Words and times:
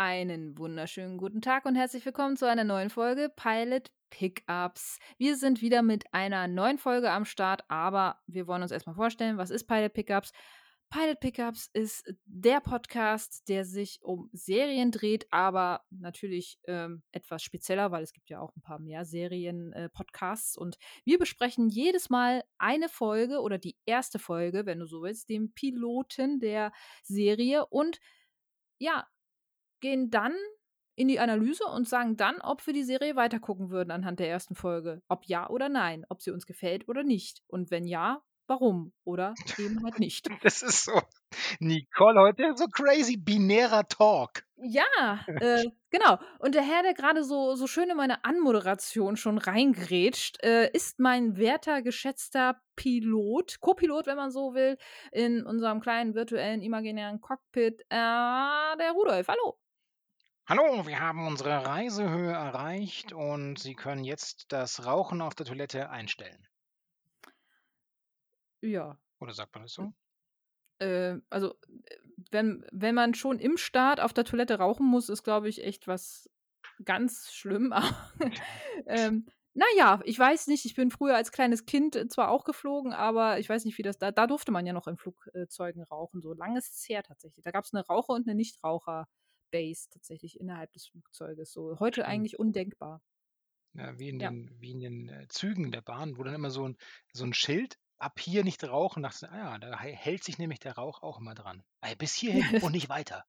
Einen 0.00 0.56
wunderschönen 0.56 1.18
guten 1.18 1.42
Tag 1.42 1.66
und 1.66 1.74
herzlich 1.74 2.06
willkommen 2.06 2.36
zu 2.36 2.48
einer 2.48 2.62
neuen 2.62 2.88
Folge 2.88 3.32
Pilot 3.34 3.90
Pickups. 4.10 5.00
Wir 5.16 5.36
sind 5.36 5.60
wieder 5.60 5.82
mit 5.82 6.04
einer 6.14 6.46
neuen 6.46 6.78
Folge 6.78 7.10
am 7.10 7.24
Start, 7.24 7.64
aber 7.66 8.22
wir 8.28 8.46
wollen 8.46 8.62
uns 8.62 8.70
erstmal 8.70 8.94
vorstellen, 8.94 9.38
was 9.38 9.50
ist 9.50 9.66
Pilot 9.66 9.92
Pickups? 9.92 10.30
Pilot 10.88 11.18
Pickups 11.18 11.68
ist 11.72 12.08
der 12.26 12.60
Podcast, 12.60 13.48
der 13.48 13.64
sich 13.64 13.98
um 14.00 14.30
Serien 14.32 14.92
dreht, 14.92 15.26
aber 15.32 15.84
natürlich 15.90 16.60
ähm, 16.68 17.02
etwas 17.10 17.42
spezieller, 17.42 17.90
weil 17.90 18.04
es 18.04 18.12
gibt 18.12 18.30
ja 18.30 18.38
auch 18.38 18.54
ein 18.54 18.62
paar 18.62 18.78
mehr 18.78 19.04
Serien-Podcasts. 19.04 20.56
Äh, 20.56 20.60
und 20.60 20.78
wir 21.04 21.18
besprechen 21.18 21.70
jedes 21.70 22.08
Mal 22.08 22.44
eine 22.58 22.88
Folge 22.88 23.40
oder 23.40 23.58
die 23.58 23.76
erste 23.84 24.20
Folge, 24.20 24.64
wenn 24.64 24.78
du 24.78 24.86
so 24.86 25.02
willst, 25.02 25.28
den 25.28 25.52
Piloten 25.54 26.38
der 26.38 26.70
Serie 27.02 27.66
und 27.66 27.98
ja, 28.80 29.04
gehen 29.80 30.10
dann 30.10 30.34
in 30.94 31.08
die 31.08 31.20
Analyse 31.20 31.64
und 31.64 31.88
sagen 31.88 32.16
dann, 32.16 32.40
ob 32.40 32.66
wir 32.66 32.74
die 32.74 32.82
Serie 32.82 33.14
weitergucken 33.14 33.70
würden 33.70 33.92
anhand 33.92 34.18
der 34.18 34.28
ersten 34.28 34.54
Folge. 34.54 35.00
Ob 35.08 35.26
ja 35.26 35.48
oder 35.48 35.68
nein, 35.68 36.04
ob 36.08 36.20
sie 36.20 36.32
uns 36.32 36.44
gefällt 36.44 36.88
oder 36.88 37.04
nicht. 37.04 37.42
Und 37.46 37.70
wenn 37.70 37.86
ja, 37.86 38.22
warum 38.48 38.92
oder 39.04 39.34
eben 39.58 39.82
halt 39.84 40.00
nicht. 40.00 40.28
Das 40.42 40.62
ist 40.62 40.84
so, 40.84 41.00
Nicole, 41.60 42.20
heute 42.20 42.54
so 42.56 42.66
crazy 42.66 43.16
binärer 43.16 43.86
Talk. 43.86 44.42
Ja, 44.56 45.20
äh, 45.26 45.66
genau. 45.90 46.18
Und 46.40 46.56
der 46.56 46.62
Herr, 46.62 46.82
der 46.82 46.94
gerade 46.94 47.22
so, 47.22 47.54
so 47.54 47.68
schön 47.68 47.90
in 47.90 47.96
meine 47.96 48.24
Anmoderation 48.24 49.16
schon 49.16 49.38
reingrätscht, 49.38 50.42
äh, 50.42 50.68
ist 50.72 50.98
mein 50.98 51.36
werter, 51.36 51.82
geschätzter 51.82 52.60
Pilot, 52.74 53.60
Co-Pilot, 53.60 54.06
wenn 54.06 54.16
man 54.16 54.32
so 54.32 54.54
will, 54.54 54.78
in 55.12 55.44
unserem 55.46 55.80
kleinen 55.80 56.14
virtuellen, 56.14 56.62
imaginären 56.62 57.20
Cockpit, 57.20 57.82
äh, 57.82 58.76
der 58.78 58.92
Rudolf. 58.94 59.28
Hallo. 59.28 59.58
Hallo, 60.48 60.86
wir 60.86 60.98
haben 60.98 61.26
unsere 61.26 61.66
Reisehöhe 61.66 62.32
erreicht 62.32 63.12
und 63.12 63.58
Sie 63.58 63.74
können 63.74 64.02
jetzt 64.02 64.50
das 64.50 64.86
Rauchen 64.86 65.20
auf 65.20 65.34
der 65.34 65.44
Toilette 65.44 65.90
einstellen. 65.90 66.48
Ja. 68.62 68.98
Oder 69.20 69.34
sagt 69.34 69.54
man 69.54 69.64
das 69.64 69.74
so? 69.74 69.92
Äh, 70.78 71.16
also, 71.28 71.54
wenn, 72.30 72.64
wenn 72.72 72.94
man 72.94 73.12
schon 73.12 73.38
im 73.40 73.58
Start 73.58 74.00
auf 74.00 74.14
der 74.14 74.24
Toilette 74.24 74.56
rauchen 74.58 74.86
muss, 74.86 75.10
ist, 75.10 75.22
glaube 75.22 75.50
ich, 75.50 75.62
echt 75.62 75.86
was 75.86 76.30
ganz 76.82 77.30
schlimm. 77.30 77.74
ähm, 78.86 79.26
naja, 79.52 80.00
ich 80.04 80.18
weiß 80.18 80.46
nicht, 80.46 80.64
ich 80.64 80.74
bin 80.74 80.90
früher 80.90 81.14
als 81.14 81.30
kleines 81.30 81.66
Kind 81.66 82.10
zwar 82.10 82.30
auch 82.30 82.44
geflogen, 82.44 82.94
aber 82.94 83.38
ich 83.38 83.50
weiß 83.50 83.66
nicht, 83.66 83.76
wie 83.76 83.82
das 83.82 83.98
da, 83.98 84.12
da 84.12 84.26
durfte 84.26 84.50
man 84.50 84.64
ja 84.64 84.72
noch 84.72 84.88
in 84.88 84.96
Flugzeugen 84.96 85.82
rauchen. 85.82 86.22
So 86.22 86.32
lange 86.32 86.56
ist 86.56 86.74
es 86.74 86.88
her 86.88 87.02
tatsächlich. 87.02 87.44
Da 87.44 87.50
gab 87.50 87.66
es 87.66 87.74
eine 87.74 87.84
Raucher- 87.84 88.14
und 88.14 88.26
eine 88.26 88.34
Nichtraucher. 88.34 89.08
Base 89.50 89.88
tatsächlich 89.90 90.38
innerhalb 90.40 90.72
des 90.72 90.86
Flugzeuges. 90.86 91.52
So 91.52 91.78
heute 91.80 92.06
Stimmt. 92.06 92.06
eigentlich 92.06 92.38
undenkbar. 92.38 93.02
Ja, 93.74 93.98
wie 93.98 94.08
in 94.10 94.18
Ja. 94.18 94.36
den, 94.36 94.50
wie 94.60 94.72
in 94.72 94.80
den 94.80 95.08
äh, 95.08 95.26
Zügen 95.28 95.70
der 95.72 95.80
Bahn, 95.82 96.16
wo 96.18 96.22
dann 96.22 96.34
immer 96.34 96.50
so 96.50 96.68
ein, 96.68 96.76
so 97.14 97.24
ein 97.24 97.32
Schild, 97.34 97.78
ab 97.98 98.20
hier 98.20 98.44
nicht 98.44 98.62
rauchen, 98.64 99.02
dachte 99.02 99.30
ah 99.30 99.36
ja, 99.38 99.58
da 99.58 99.78
hä- 99.80 99.92
hält 99.94 100.22
sich 100.24 100.38
nämlich 100.38 100.60
der 100.60 100.74
Rauch 100.74 101.02
auch 101.02 101.18
immer 101.18 101.34
dran. 101.34 101.64
Ey, 101.80 101.94
bis 101.96 102.14
hierhin 102.14 102.52
und 102.58 102.72
nicht 102.72 102.88
weiter. 102.88 103.26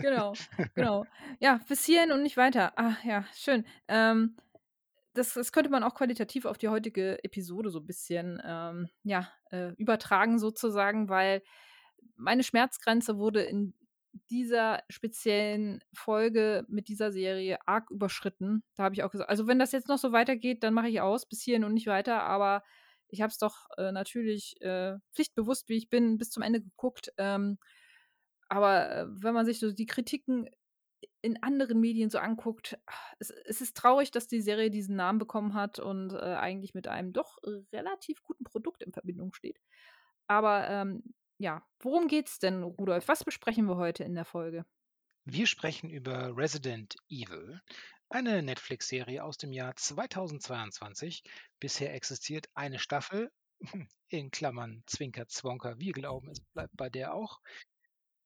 Genau, 0.00 0.38
genau. 0.74 1.06
Ja, 1.40 1.60
bis 1.68 1.84
hierhin 1.84 2.12
und 2.12 2.22
nicht 2.22 2.36
weiter. 2.36 2.72
Ah, 2.78 2.96
ja, 3.04 3.24
schön. 3.34 3.64
Ähm, 3.88 4.36
das, 5.14 5.34
das 5.34 5.52
könnte 5.52 5.70
man 5.70 5.84
auch 5.84 5.94
qualitativ 5.94 6.46
auf 6.46 6.58
die 6.58 6.68
heutige 6.68 7.22
Episode 7.24 7.70
so 7.70 7.80
ein 7.80 7.86
bisschen 7.86 8.40
ähm, 8.44 8.88
ja, 9.04 9.30
äh, 9.50 9.70
übertragen, 9.76 10.38
sozusagen, 10.38 11.08
weil 11.08 11.42
meine 12.16 12.44
Schmerzgrenze 12.44 13.18
wurde 13.18 13.42
in 13.42 13.74
dieser 14.30 14.82
speziellen 14.88 15.82
Folge 15.92 16.64
mit 16.68 16.88
dieser 16.88 17.12
Serie 17.12 17.58
arg 17.66 17.90
überschritten. 17.90 18.62
Da 18.76 18.84
habe 18.84 18.94
ich 18.94 19.02
auch 19.02 19.10
gesagt, 19.10 19.30
also 19.30 19.46
wenn 19.46 19.58
das 19.58 19.72
jetzt 19.72 19.88
noch 19.88 19.98
so 19.98 20.12
weitergeht, 20.12 20.62
dann 20.62 20.74
mache 20.74 20.88
ich 20.88 21.00
aus, 21.00 21.26
bis 21.26 21.42
hierhin 21.42 21.64
und 21.64 21.74
nicht 21.74 21.86
weiter, 21.86 22.22
aber 22.22 22.62
ich 23.08 23.20
habe 23.20 23.30
es 23.30 23.38
doch 23.38 23.66
äh, 23.76 23.92
natürlich 23.92 24.60
äh, 24.60 24.96
pflichtbewusst, 25.12 25.68
wie 25.68 25.76
ich 25.76 25.88
bin, 25.88 26.18
bis 26.18 26.30
zum 26.30 26.42
Ende 26.42 26.60
geguckt. 26.60 27.12
Ähm, 27.16 27.58
aber 28.48 28.90
äh, 28.90 29.06
wenn 29.08 29.34
man 29.34 29.46
sich 29.46 29.58
so 29.58 29.72
die 29.72 29.86
Kritiken 29.86 30.48
in 31.22 31.42
anderen 31.42 31.80
Medien 31.80 32.10
so 32.10 32.18
anguckt, 32.18 32.78
es, 33.18 33.30
es 33.30 33.60
ist 33.60 33.76
traurig, 33.76 34.10
dass 34.10 34.26
die 34.26 34.40
Serie 34.40 34.70
diesen 34.70 34.96
Namen 34.96 35.18
bekommen 35.18 35.54
hat 35.54 35.78
und 35.78 36.12
äh, 36.12 36.16
eigentlich 36.16 36.74
mit 36.74 36.88
einem 36.88 37.12
doch 37.12 37.38
relativ 37.72 38.22
guten 38.22 38.44
Produkt 38.44 38.82
in 38.82 38.92
Verbindung 38.92 39.32
steht. 39.32 39.60
Aber 40.26 40.68
ähm, 40.68 41.14
ja, 41.44 41.62
worum 41.80 42.08
geht's 42.08 42.38
denn, 42.38 42.62
Rudolf? 42.62 43.06
Was 43.06 43.22
besprechen 43.22 43.66
wir 43.66 43.76
heute 43.76 44.02
in 44.02 44.14
der 44.14 44.24
Folge? 44.24 44.64
Wir 45.26 45.46
sprechen 45.46 45.90
über 45.90 46.34
Resident 46.34 46.96
Evil, 47.10 47.60
eine 48.08 48.42
Netflix-Serie 48.42 49.22
aus 49.22 49.36
dem 49.36 49.52
Jahr 49.52 49.76
2022. 49.76 51.22
Bisher 51.60 51.92
existiert 51.92 52.48
eine 52.54 52.78
Staffel, 52.78 53.30
in 54.08 54.30
Klammern 54.30 54.82
Zwinker, 54.86 55.28
Zwonker, 55.28 55.78
wir 55.78 55.92
glauben, 55.92 56.30
es 56.30 56.40
bleibt 56.40 56.74
bei 56.78 56.88
der 56.88 57.12
auch. 57.14 57.40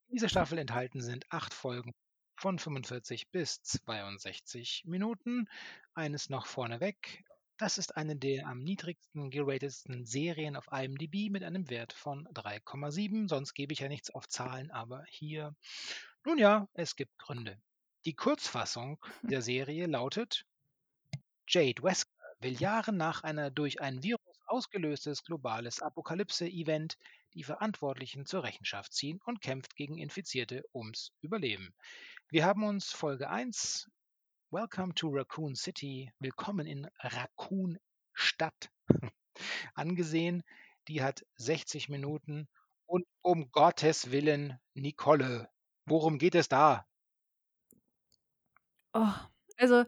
In 0.07 0.15
dieser 0.15 0.29
Staffel 0.29 0.59
enthalten 0.59 1.01
sind 1.01 1.27
acht 1.31 1.55
Folgen 1.55 1.93
von 2.37 2.61
45 2.61 3.33
bis 3.33 3.63
62 3.63 4.85
Minuten. 4.87 5.49
Eines 5.93 6.31
noch 6.31 6.47
vorneweg. 6.47 7.25
Das 7.59 7.77
ist 7.77 7.97
eine 7.97 8.15
der 8.15 8.47
am 8.47 8.61
niedrigsten 8.61 9.31
geratetsten 9.31 10.07
Serien 10.07 10.55
auf 10.55 10.69
IMDb 10.71 11.29
mit 11.29 11.43
einem 11.43 11.69
Wert 11.69 11.93
von 11.93 12.29
3,7. 12.29 13.29
Sonst 13.29 13.53
gebe 13.53 13.73
ich 13.73 13.81
ja 13.81 13.89
nichts 13.89 14.11
auf 14.11 14.29
Zahlen, 14.29 14.71
aber 14.71 15.05
hier, 15.09 15.57
nun 16.25 16.39
ja, 16.39 16.69
es 16.75 16.95
gibt 16.95 17.19
Gründe. 17.19 17.61
Die 18.05 18.15
Kurzfassung 18.15 19.05
der 19.23 19.43
Serie 19.43 19.87
lautet: 19.87 20.47
Jade 21.49 21.83
Wesker 21.83 22.13
will 22.39 22.53
Jahre 22.53 22.93
nach 22.93 23.25
einer 23.25 23.51
durch 23.51 23.81
ein 23.81 24.05
Virus 24.05 24.39
ausgelöstes 24.47 25.25
globales 25.25 25.83
Apokalypse-Event 25.83 26.97
die 27.35 27.43
Verantwortlichen 27.43 28.25
zur 28.25 28.45
Rechenschaft 28.45 28.93
ziehen 28.93 29.21
und 29.25 29.41
kämpft 29.41 29.75
gegen 29.75 29.99
Infizierte 29.99 30.63
ums 30.73 31.11
Überleben. 31.23 31.75
Wir 32.29 32.45
haben 32.45 32.63
uns 32.63 32.93
Folge 32.93 33.29
1 33.29 33.91
Welcome 34.51 34.95
to 34.95 35.11
Raccoon 35.11 35.55
City, 35.55 36.11
willkommen 36.21 36.67
in 36.67 36.89
Raccoon 37.03 37.79
Stadt 38.15 38.71
angesehen. 39.75 40.43
Die 40.89 41.03
hat 41.03 41.27
60 41.37 41.91
Minuten 41.91 42.49
und 42.87 43.05
um 43.21 43.51
Gottes 43.53 44.11
Willen, 44.11 44.59
Nicole, 44.73 45.51
worum 45.85 46.17
geht 46.17 46.35
es 46.35 46.49
da? 46.49 46.87
Oh, 48.95 49.13
also, 49.59 49.85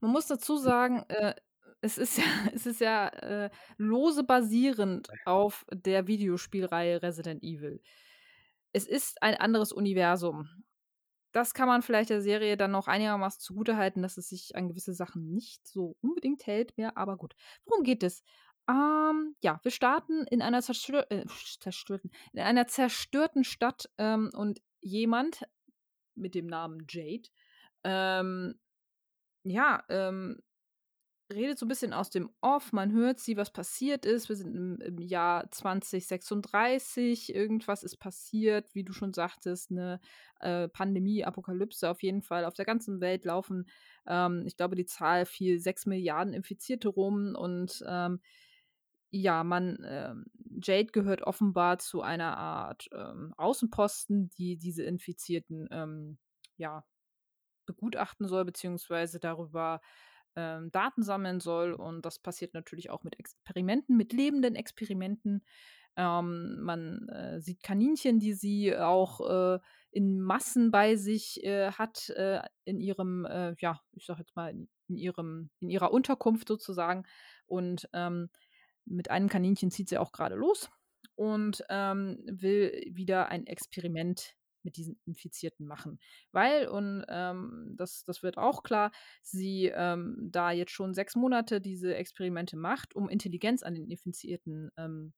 man 0.00 0.10
muss 0.10 0.26
dazu 0.26 0.56
sagen, 0.56 1.04
äh, 1.08 1.36
es 1.80 1.96
ist 1.96 2.18
ja, 2.18 2.24
es 2.52 2.66
ist 2.66 2.80
ja 2.80 3.10
äh, 3.10 3.50
lose 3.76 4.24
basierend 4.24 5.08
auf 5.24 5.64
der 5.72 6.08
Videospielreihe 6.08 7.00
Resident 7.00 7.44
Evil. 7.44 7.80
Es 8.72 8.88
ist 8.88 9.22
ein 9.22 9.36
anderes 9.36 9.70
Universum. 9.70 10.48
Das 11.32 11.54
kann 11.54 11.68
man 11.68 11.82
vielleicht 11.82 12.10
der 12.10 12.22
Serie 12.22 12.56
dann 12.56 12.72
noch 12.72 12.88
einigermaßen 12.88 13.40
zugutehalten, 13.40 14.02
dass 14.02 14.16
es 14.16 14.28
sich 14.28 14.56
an 14.56 14.68
gewisse 14.68 14.94
Sachen 14.94 15.32
nicht 15.32 15.66
so 15.66 15.96
unbedingt 16.00 16.46
hält 16.46 16.76
mehr, 16.76 16.96
aber 16.96 17.16
gut. 17.16 17.34
Worum 17.64 17.84
geht 17.84 18.02
es? 18.02 18.22
Ähm, 18.68 19.36
ja, 19.42 19.60
wir 19.62 19.70
starten 19.70 20.26
in 20.26 20.42
einer 20.42 20.62
zerstör 20.62 21.10
äh, 21.10 21.24
zerstörten, 21.60 22.10
in 22.32 22.40
einer 22.40 22.66
zerstörten 22.66 23.44
Stadt 23.44 23.90
ähm, 23.98 24.30
und 24.34 24.60
jemand 24.80 25.44
mit 26.14 26.34
dem 26.34 26.46
Namen 26.46 26.86
Jade, 26.88 27.28
ähm, 27.84 28.58
ja, 29.44 29.82
ähm, 29.88 30.40
redet 31.30 31.58
so 31.58 31.66
ein 31.66 31.68
bisschen 31.68 31.92
aus 31.92 32.10
dem 32.10 32.30
Off. 32.40 32.72
Man 32.72 32.92
hört 32.92 33.20
sie, 33.20 33.36
was 33.36 33.52
passiert 33.52 34.04
ist. 34.04 34.28
Wir 34.28 34.36
sind 34.36 34.54
im, 34.54 34.80
im 34.80 34.98
Jahr 34.98 35.50
2036. 35.50 37.34
Irgendwas 37.34 37.82
ist 37.82 37.96
passiert, 37.98 38.74
wie 38.74 38.84
du 38.84 38.92
schon 38.92 39.12
sagtest, 39.12 39.70
eine 39.70 40.00
äh, 40.40 40.68
Pandemie, 40.68 41.24
Apokalypse 41.24 41.88
auf 41.88 42.02
jeden 42.02 42.22
Fall. 42.22 42.44
Auf 42.44 42.54
der 42.54 42.64
ganzen 42.64 43.00
Welt 43.00 43.24
laufen, 43.24 43.68
ähm, 44.06 44.44
ich 44.46 44.56
glaube, 44.56 44.76
die 44.76 44.86
Zahl 44.86 45.26
fiel 45.26 45.58
6 45.58 45.86
Milliarden 45.86 46.34
Infizierte 46.34 46.88
rum 46.88 47.34
und 47.34 47.84
ähm, 47.86 48.20
ja, 49.12 49.42
man, 49.42 49.78
ähm, 49.84 50.26
Jade 50.62 50.92
gehört 50.92 51.22
offenbar 51.22 51.78
zu 51.78 52.00
einer 52.00 52.36
Art 52.36 52.88
ähm, 52.92 53.34
Außenposten, 53.36 54.30
die 54.30 54.56
diese 54.56 54.84
Infizierten 54.84 55.68
ähm, 55.72 56.18
ja, 56.56 56.84
begutachten 57.66 58.28
soll, 58.28 58.44
beziehungsweise 58.44 59.18
darüber 59.18 59.80
ähm, 60.36 60.70
Daten 60.70 61.02
sammeln 61.02 61.40
soll. 61.40 61.72
Und 61.72 62.04
das 62.06 62.18
passiert 62.18 62.54
natürlich 62.54 62.90
auch 62.90 63.02
mit 63.02 63.18
Experimenten, 63.18 63.96
mit 63.96 64.12
lebenden 64.12 64.56
Experimenten. 64.56 65.44
Ähm, 65.96 66.60
man 66.60 67.08
äh, 67.08 67.40
sieht 67.40 67.62
Kaninchen, 67.62 68.20
die 68.20 68.32
sie 68.32 68.76
auch 68.76 69.20
äh, 69.28 69.58
in 69.90 70.20
Massen 70.20 70.70
bei 70.70 70.96
sich 70.96 71.42
äh, 71.44 71.72
hat, 71.72 72.10
äh, 72.10 72.40
in 72.64 72.80
ihrem, 72.80 73.24
äh, 73.26 73.54
ja, 73.58 73.80
ich 73.92 74.06
sag 74.06 74.18
jetzt 74.18 74.36
mal, 74.36 74.50
in, 74.50 74.68
ihrem, 74.96 75.50
in 75.60 75.68
ihrer 75.68 75.92
Unterkunft 75.92 76.48
sozusagen. 76.48 77.04
Und 77.46 77.88
ähm, 77.92 78.30
mit 78.84 79.10
einem 79.10 79.28
Kaninchen 79.28 79.70
zieht 79.70 79.88
sie 79.88 79.98
auch 79.98 80.12
gerade 80.12 80.36
los 80.36 80.70
und 81.16 81.64
ähm, 81.68 82.18
will 82.26 82.72
wieder 82.92 83.28
ein 83.28 83.46
Experiment 83.46 84.34
mit 84.64 84.76
diesen 84.76 85.00
Infizierten 85.06 85.66
machen. 85.66 85.98
Weil, 86.32 86.68
und 86.68 87.04
ähm, 87.08 87.74
das, 87.76 88.04
das 88.04 88.22
wird 88.22 88.38
auch 88.38 88.62
klar, 88.62 88.92
sie 89.22 89.72
ähm, 89.74 90.28
da 90.30 90.50
jetzt 90.50 90.72
schon 90.72 90.94
sechs 90.94 91.16
Monate 91.16 91.60
diese 91.60 91.94
Experimente 91.94 92.56
macht, 92.56 92.94
um 92.94 93.08
Intelligenz 93.08 93.62
an 93.62 93.74
den 93.74 93.90
Infizierten 93.90 94.70
ähm, 94.76 95.12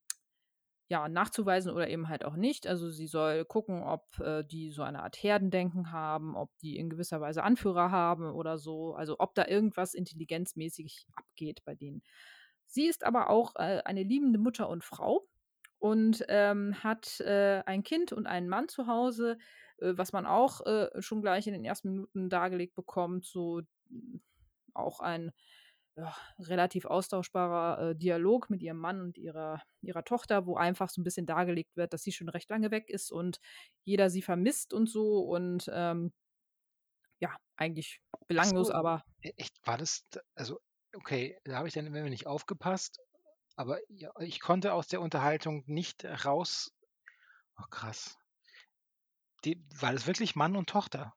ja, 0.92 1.08
nachzuweisen 1.08 1.72
oder 1.72 1.88
eben 1.88 2.10
halt 2.10 2.22
auch 2.22 2.36
nicht. 2.36 2.66
Also 2.66 2.90
sie 2.90 3.06
soll 3.06 3.46
gucken, 3.46 3.82
ob 3.82 4.04
äh, 4.20 4.44
die 4.44 4.70
so 4.70 4.82
eine 4.82 5.02
Art 5.02 5.16
Herdendenken 5.16 5.90
haben, 5.90 6.36
ob 6.36 6.50
die 6.58 6.76
in 6.76 6.90
gewisser 6.90 7.18
Weise 7.18 7.42
Anführer 7.42 7.90
haben 7.90 8.30
oder 8.30 8.58
so. 8.58 8.94
Also 8.94 9.16
ob 9.18 9.34
da 9.34 9.46
irgendwas 9.46 9.94
intelligenzmäßig 9.94 11.06
abgeht 11.14 11.64
bei 11.64 11.74
denen. 11.74 12.02
Sie 12.66 12.86
ist 12.86 13.04
aber 13.04 13.30
auch 13.30 13.56
äh, 13.56 13.80
eine 13.86 14.02
liebende 14.02 14.38
Mutter 14.38 14.68
und 14.68 14.84
Frau 14.84 15.26
und 15.82 16.24
ähm, 16.28 16.76
hat 16.84 17.18
äh, 17.18 17.60
ein 17.66 17.82
Kind 17.82 18.12
und 18.12 18.28
einen 18.28 18.48
Mann 18.48 18.68
zu 18.68 18.86
Hause, 18.86 19.36
äh, 19.78 19.94
was 19.96 20.12
man 20.12 20.26
auch 20.26 20.64
äh, 20.64 21.02
schon 21.02 21.22
gleich 21.22 21.48
in 21.48 21.54
den 21.54 21.64
ersten 21.64 21.88
Minuten 21.88 22.30
dargelegt 22.30 22.76
bekommt. 22.76 23.26
So 23.26 23.62
auch 24.74 25.00
ein 25.00 25.32
ja, 25.96 26.16
relativ 26.38 26.84
austauschbarer 26.84 27.90
äh, 27.90 27.96
Dialog 27.96 28.48
mit 28.48 28.62
ihrem 28.62 28.78
Mann 28.78 29.00
und 29.00 29.18
ihrer, 29.18 29.60
ihrer 29.80 30.04
Tochter, 30.04 30.46
wo 30.46 30.54
einfach 30.54 30.88
so 30.88 31.00
ein 31.00 31.04
bisschen 31.04 31.26
dargelegt 31.26 31.76
wird, 31.76 31.92
dass 31.92 32.04
sie 32.04 32.12
schon 32.12 32.28
recht 32.28 32.48
lange 32.48 32.70
weg 32.70 32.88
ist 32.88 33.10
und 33.10 33.40
jeder 33.82 34.08
sie 34.08 34.22
vermisst 34.22 34.72
und 34.72 34.88
so 34.88 35.18
und 35.18 35.68
ähm, 35.74 36.12
ja, 37.18 37.36
eigentlich 37.56 38.00
belanglos, 38.28 38.68
so, 38.68 38.74
aber. 38.74 39.02
E, 39.20 39.32
echt, 39.36 39.58
war 39.66 39.78
das, 39.78 40.04
also, 40.36 40.60
okay, 40.94 41.36
da 41.42 41.56
habe 41.56 41.66
ich 41.66 41.74
dann 41.74 41.86
immer 41.86 42.02
nicht 42.02 42.28
aufgepasst, 42.28 43.00
aber 43.56 43.78
ich 44.20 44.40
konnte 44.40 44.72
aus 44.72 44.88
der 44.88 45.00
Unterhaltung 45.00 45.64
nicht 45.66 46.04
raus. 46.04 46.72
Oh, 47.58 47.66
krass. 47.70 48.18
Die, 49.44 49.62
war 49.78 49.92
das 49.92 50.06
wirklich 50.06 50.36
Mann 50.36 50.56
und 50.56 50.68
Tochter? 50.68 51.14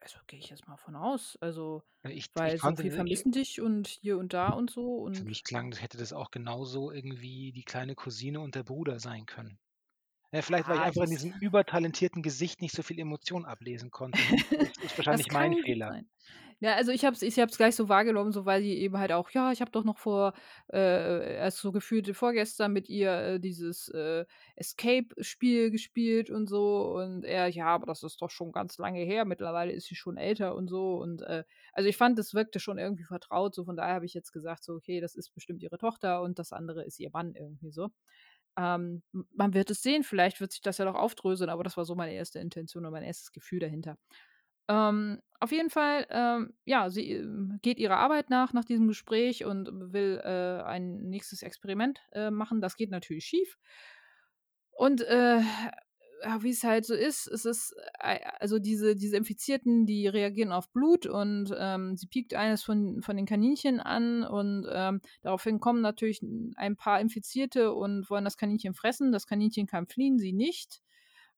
Also 0.00 0.18
gehe 0.26 0.38
ich 0.38 0.48
jetzt 0.50 0.66
mal 0.68 0.76
von 0.76 0.96
aus. 0.96 1.36
Also, 1.40 1.82
Ich, 2.04 2.30
weil 2.34 2.56
ich 2.56 2.62
so 2.62 2.70
ich, 2.70 2.92
vermissen 2.94 3.32
dich 3.32 3.60
und 3.60 3.88
hier 3.88 4.18
und 4.18 4.32
da 4.32 4.50
und 4.50 4.70
so. 4.70 5.08
für 5.12 5.24
Und 5.24 5.24
mich 5.24 5.44
klang, 5.44 5.70
das 5.70 5.82
hätte 5.82 5.98
das 5.98 6.12
auch 6.12 6.30
genauso 6.30 6.92
irgendwie 6.92 7.52
die 7.52 7.64
kleine 7.64 7.94
Cousine 7.94 8.40
und 8.40 8.54
der 8.54 8.62
Bruder 8.62 9.00
sein 9.00 9.26
können. 9.26 9.58
Ja, 10.32 10.42
vielleicht, 10.42 10.68
weil 10.68 10.76
ich 10.76 10.82
ja, 10.82 10.86
einfach 10.86 11.02
in 11.04 11.10
das, 11.10 11.22
diesem 11.22 11.32
übertalentierten 11.40 12.22
Gesicht 12.22 12.60
nicht 12.60 12.74
so 12.74 12.82
viel 12.82 12.98
Emotion 12.98 13.44
ablesen 13.46 13.90
konnte. 13.90 14.22
Das 14.58 14.76
ist 14.78 14.96
das 14.98 14.98
wahrscheinlich 14.98 15.30
mein 15.32 15.52
kann 15.52 15.52
gut 15.52 15.64
Fehler. 15.64 15.88
sein. 15.88 16.10
Ja, 16.60 16.74
also 16.74 16.90
ich 16.90 17.04
habe 17.04 17.14
es 17.14 17.22
ich 17.22 17.36
gleich 17.56 17.76
so 17.76 17.88
wahrgenommen, 17.88 18.32
so 18.32 18.44
weil 18.44 18.62
sie 18.62 18.74
eben 18.78 18.98
halt 18.98 19.12
auch, 19.12 19.30
ja, 19.30 19.52
ich 19.52 19.60
habe 19.60 19.70
doch 19.70 19.84
noch 19.84 19.96
vor, 19.98 20.32
äh, 20.72 21.36
erst 21.36 21.58
so 21.58 21.70
gefühlt 21.70 22.08
vorgestern 22.16 22.72
mit 22.72 22.88
ihr 22.88 23.12
äh, 23.12 23.40
dieses 23.40 23.88
äh, 23.90 24.24
Escape-Spiel 24.56 25.70
gespielt 25.70 26.30
und 26.30 26.48
so. 26.48 26.94
Und 26.96 27.24
er, 27.24 27.46
ja, 27.48 27.66
aber 27.66 27.86
das 27.86 28.02
ist 28.02 28.20
doch 28.22 28.30
schon 28.30 28.50
ganz 28.50 28.76
lange 28.78 29.00
her. 29.04 29.24
Mittlerweile 29.24 29.70
ist 29.72 29.86
sie 29.86 29.94
schon 29.94 30.16
älter 30.16 30.56
und 30.56 30.68
so. 30.68 30.96
Und 30.96 31.22
äh, 31.22 31.44
also 31.72 31.88
ich 31.88 31.96
fand, 31.96 32.18
das 32.18 32.34
wirkte 32.34 32.58
schon 32.58 32.78
irgendwie 32.78 33.04
vertraut. 33.04 33.54
So 33.54 33.64
von 33.64 33.76
daher 33.76 33.94
habe 33.94 34.06
ich 34.06 34.14
jetzt 34.14 34.32
gesagt, 34.32 34.64
so, 34.64 34.74
okay, 34.74 35.00
das 35.00 35.14
ist 35.14 35.32
bestimmt 35.34 35.62
ihre 35.62 35.78
Tochter 35.78 36.22
und 36.22 36.40
das 36.40 36.52
andere 36.52 36.84
ist 36.84 36.98
ihr 36.98 37.10
Mann 37.12 37.34
irgendwie 37.36 37.70
so. 37.70 37.88
Ähm, 38.58 39.02
man 39.34 39.54
wird 39.54 39.70
es 39.70 39.82
sehen, 39.82 40.02
vielleicht 40.04 40.40
wird 40.40 40.52
sich 40.52 40.62
das 40.62 40.78
ja 40.78 40.84
noch 40.84 40.96
aufdröseln, 40.96 41.50
aber 41.50 41.64
das 41.64 41.76
war 41.76 41.84
so 41.84 41.94
meine 41.94 42.14
erste 42.14 42.40
Intention 42.40 42.84
und 42.86 42.92
mein 42.92 43.04
erstes 43.04 43.32
Gefühl 43.32 43.60
dahinter. 43.60 43.96
Ähm, 44.68 45.20
auf 45.40 45.52
jeden 45.52 45.70
Fall, 45.70 46.06
ähm, 46.10 46.54
ja, 46.64 46.90
sie 46.90 47.12
äh, 47.12 47.26
geht 47.62 47.78
ihrer 47.78 47.98
Arbeit 47.98 48.28
nach, 48.28 48.52
nach 48.52 48.64
diesem 48.64 48.88
Gespräch 48.88 49.44
und 49.44 49.92
will 49.92 50.20
äh, 50.24 50.62
ein 50.62 51.08
nächstes 51.08 51.42
Experiment 51.42 52.00
äh, 52.12 52.30
machen. 52.30 52.60
Das 52.60 52.76
geht 52.76 52.90
natürlich 52.90 53.24
schief. 53.24 53.56
Und 54.72 55.02
äh, 55.02 55.40
wie 56.40 56.50
es 56.50 56.64
halt 56.64 56.84
so 56.84 56.94
ist, 56.94 57.28
es 57.28 57.44
ist, 57.44 57.74
äh, 58.00 58.18
also 58.40 58.58
diese, 58.58 58.96
diese 58.96 59.16
Infizierten, 59.16 59.86
die 59.86 60.08
reagieren 60.08 60.52
auf 60.52 60.70
Blut 60.70 61.06
und 61.06 61.54
ähm, 61.56 61.96
sie 61.96 62.06
piekt 62.08 62.34
eines 62.34 62.62
von, 62.62 63.02
von 63.02 63.16
den 63.16 63.26
Kaninchen 63.26 63.80
an 63.80 64.24
und 64.24 64.66
ähm, 64.70 65.00
daraufhin 65.22 65.60
kommen 65.60 65.80
natürlich 65.80 66.20
ein 66.56 66.76
paar 66.76 67.00
Infizierte 67.00 67.72
und 67.72 68.10
wollen 68.10 68.24
das 68.24 68.36
Kaninchen 68.36 68.74
fressen. 68.74 69.12
Das 69.12 69.26
Kaninchen 69.26 69.66
kann 69.66 69.86
fliehen, 69.86 70.18
sie 70.18 70.32
nicht. 70.32 70.82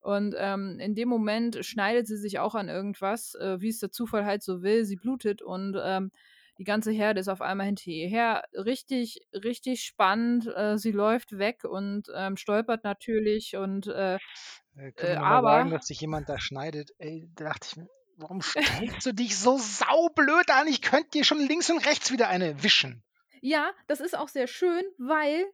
Und 0.00 0.34
ähm, 0.38 0.78
in 0.80 0.94
dem 0.94 1.08
Moment 1.08 1.64
schneidet 1.64 2.06
sie 2.06 2.16
sich 2.16 2.38
auch 2.38 2.54
an 2.54 2.68
irgendwas, 2.68 3.34
äh, 3.34 3.60
wie 3.60 3.68
es 3.68 3.80
der 3.80 3.90
Zufall 3.92 4.24
halt 4.24 4.42
so 4.42 4.62
will. 4.62 4.84
Sie 4.84 4.96
blutet 4.96 5.42
und 5.42 5.76
ähm, 5.82 6.10
die 6.58 6.64
ganze 6.64 6.90
Herde 6.90 7.20
ist 7.20 7.28
auf 7.28 7.40
einmal 7.40 7.66
hinter 7.66 7.88
ihr 7.88 8.08
her. 8.08 8.44
Richtig, 8.52 9.20
richtig 9.32 9.82
spannend. 9.84 10.46
Äh, 10.54 10.76
sie 10.78 10.92
läuft 10.92 11.38
weg 11.38 11.64
und 11.64 12.08
ähm, 12.14 12.36
stolpert 12.36 12.84
natürlich 12.84 13.56
und 13.56 13.86
äh, 13.86 14.18
Äh, 14.76 14.92
äh, 14.96 15.14
nochmal 15.14 15.42
sagen, 15.42 15.68
aber 15.68 15.70
dass 15.76 15.86
sich 15.86 16.00
jemand 16.00 16.28
da 16.28 16.38
schneidet? 16.38 16.90
Ey, 16.98 17.28
da 17.34 17.44
dachte 17.44 17.68
ich 17.70 17.76
mir, 17.76 17.88
warum 18.16 18.40
stellst 18.42 19.04
du 19.06 19.12
dich 19.12 19.38
so 19.38 19.58
saublöd 19.58 20.50
an? 20.50 20.66
Ich 20.68 20.82
könnte 20.82 21.10
dir 21.10 21.24
schon 21.24 21.40
links 21.40 21.70
und 21.70 21.84
rechts 21.86 22.12
wieder 22.12 22.28
eine 22.28 22.62
wischen. 22.62 23.02
ja, 23.42 23.70
das 23.86 24.00
ist 24.00 24.16
auch 24.16 24.28
sehr 24.28 24.46
schön, 24.46 24.82
weil 24.98 25.44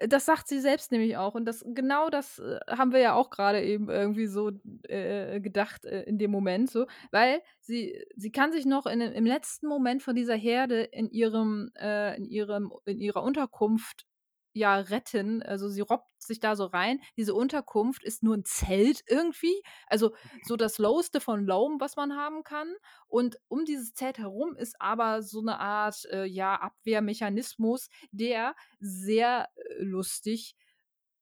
das 0.00 0.26
sagt 0.26 0.48
sie 0.48 0.60
selbst 0.60 0.92
nämlich 0.92 1.16
auch. 1.16 1.34
Und 1.34 1.44
das 1.46 1.64
genau 1.66 2.10
das 2.10 2.38
äh, 2.38 2.58
haben 2.68 2.92
wir 2.92 3.00
ja 3.00 3.14
auch 3.14 3.30
gerade 3.30 3.62
eben 3.62 3.88
irgendwie 3.88 4.26
so 4.26 4.50
äh, 4.88 5.40
gedacht 5.40 5.84
äh, 5.84 6.02
in 6.02 6.18
dem 6.18 6.30
Moment 6.30 6.70
so, 6.70 6.86
weil 7.10 7.40
sie 7.60 8.04
sie 8.16 8.30
kann 8.30 8.52
sich 8.52 8.66
noch 8.66 8.86
in, 8.86 9.00
im 9.00 9.26
letzten 9.26 9.66
Moment 9.68 10.02
von 10.02 10.14
dieser 10.14 10.36
Herde 10.36 10.82
in 10.82 11.08
ihrem 11.10 11.70
äh, 11.78 12.16
in 12.16 12.26
ihrem 12.26 12.72
in 12.84 12.98
ihrer 12.98 13.22
Unterkunft 13.22 14.06
ja 14.56 14.76
retten. 14.76 15.42
Also 15.42 15.68
sie 15.68 15.82
robbt 15.82 16.08
sich 16.18 16.40
da 16.40 16.56
so 16.56 16.64
rein. 16.64 17.00
Diese 17.16 17.34
Unterkunft 17.34 18.02
ist 18.02 18.22
nur 18.22 18.36
ein 18.36 18.44
Zelt 18.44 19.02
irgendwie, 19.06 19.62
also 19.86 20.14
so 20.44 20.56
das 20.56 20.78
Lowste 20.78 21.20
von 21.20 21.44
Loam, 21.44 21.76
was 21.78 21.96
man 21.96 22.16
haben 22.16 22.42
kann. 22.42 22.74
Und 23.06 23.38
um 23.48 23.64
dieses 23.64 23.92
Zelt 23.92 24.18
herum 24.18 24.56
ist 24.56 24.76
aber 24.80 25.22
so 25.22 25.40
eine 25.40 25.60
Art 25.60 26.04
äh, 26.10 26.24
ja 26.24 26.56
Abwehrmechanismus, 26.56 27.88
der 28.10 28.54
sehr 28.80 29.48
äh, 29.56 29.82
lustig 29.82 30.56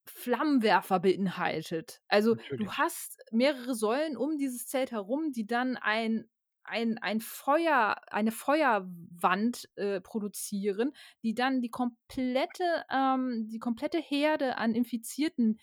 Flammenwerfer 0.07 1.01
beinhaltet. 1.01 2.03
Also 2.09 2.35
Natürlich. 2.35 2.67
du 2.67 2.73
hast 2.75 3.19
mehrere 3.33 3.75
Säulen 3.75 4.17
um 4.17 4.37
dieses 4.37 4.67
Zelt 4.67 4.93
herum, 4.93 5.33
die 5.33 5.47
dann 5.47 5.77
ein 5.77 6.29
ein, 6.65 6.99
ein 6.99 7.21
Feuer, 7.21 7.97
eine 8.09 8.33
Feuerwand 8.33 9.69
äh, 9.77 10.01
produzieren, 10.01 10.93
die 11.23 11.35
dann 11.35 11.61
die 11.61 11.71
komplette, 11.71 12.85
ähm, 12.91 13.49
die 13.49 13.59
komplette 13.59 13.99
Herde 13.99 14.59
an 14.59 14.75
Infizierten 14.75 15.59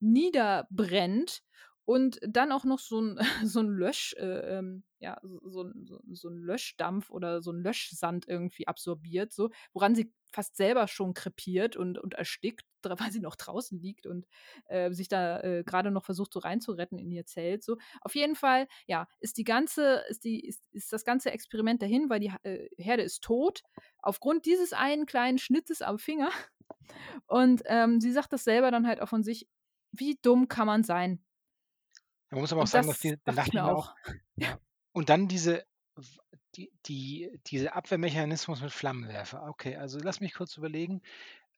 niederbrennt 0.00 1.42
und 1.90 2.20
dann 2.22 2.52
auch 2.52 2.64
noch 2.64 2.78
so 2.78 3.00
ein, 3.00 3.18
so 3.44 3.58
ein 3.58 3.66
Lösch, 3.66 4.14
äh, 4.16 4.58
ähm, 4.58 4.84
ja, 5.00 5.18
so, 5.22 5.72
so, 5.82 6.00
so, 6.12 6.28
ein 6.28 6.36
Löschdampf 6.38 7.10
oder 7.10 7.42
so 7.42 7.50
ein 7.50 7.64
Löschsand 7.64 8.28
irgendwie 8.28 8.68
absorbiert, 8.68 9.32
so, 9.32 9.50
woran 9.72 9.96
sie 9.96 10.12
fast 10.30 10.56
selber 10.56 10.86
schon 10.86 11.14
krepiert 11.14 11.74
und, 11.74 11.98
und 11.98 12.14
erstickt, 12.14 12.64
weil 12.84 13.10
sie 13.10 13.18
noch 13.18 13.34
draußen 13.34 13.80
liegt 13.80 14.06
und 14.06 14.28
äh, 14.66 14.92
sich 14.92 15.08
da 15.08 15.40
äh, 15.40 15.64
gerade 15.64 15.90
noch 15.90 16.04
versucht, 16.04 16.32
so 16.32 16.38
reinzuretten 16.38 16.96
in 16.96 17.10
ihr 17.10 17.26
Zelt. 17.26 17.64
So. 17.64 17.76
Auf 18.02 18.14
jeden 18.14 18.36
Fall, 18.36 18.68
ja, 18.86 19.08
ist 19.18 19.36
die 19.36 19.44
ganze, 19.44 20.04
ist 20.08 20.22
die, 20.22 20.46
ist, 20.46 20.62
ist 20.70 20.92
das 20.92 21.04
ganze 21.04 21.32
Experiment 21.32 21.82
dahin, 21.82 22.08
weil 22.08 22.20
die 22.20 22.32
äh, 22.44 22.68
Herde 22.78 23.02
ist 23.02 23.24
tot, 23.24 23.62
aufgrund 23.98 24.46
dieses 24.46 24.72
einen 24.72 25.06
kleinen 25.06 25.38
Schnittes 25.38 25.82
am 25.82 25.98
Finger. 25.98 26.30
Und 27.26 27.62
ähm, 27.66 28.00
sie 28.00 28.12
sagt 28.12 28.32
das 28.32 28.44
selber 28.44 28.70
dann 28.70 28.86
halt 28.86 29.00
auch 29.00 29.08
von 29.08 29.24
sich, 29.24 29.48
wie 29.90 30.20
dumm 30.22 30.46
kann 30.46 30.68
man 30.68 30.84
sein? 30.84 31.20
Man 32.30 32.40
muss 32.40 32.52
aber 32.52 32.62
auch 32.62 32.66
Und 32.66 32.68
sagen, 32.68 32.86
dass 32.88 33.00
das 33.00 33.00
die, 33.00 33.16
dann 33.24 33.36
dachte 33.36 33.42
ich 33.42 33.50
dachte 33.50 33.56
ich 33.56 33.62
mir 33.62 33.64
mir 33.64 33.74
auch. 33.74 33.88
auch, 33.88 33.94
ja. 34.36 34.58
Und 34.92 35.08
dann 35.08 35.28
diese, 35.28 35.64
die, 36.56 36.72
die, 36.86 37.40
diese 37.46 37.74
Abwehrmechanismus 37.74 38.60
mit 38.62 38.72
Flammenwerfer. 38.72 39.44
Okay, 39.48 39.76
also 39.76 39.98
lass 40.00 40.20
mich 40.20 40.34
kurz 40.34 40.56
überlegen. 40.56 41.02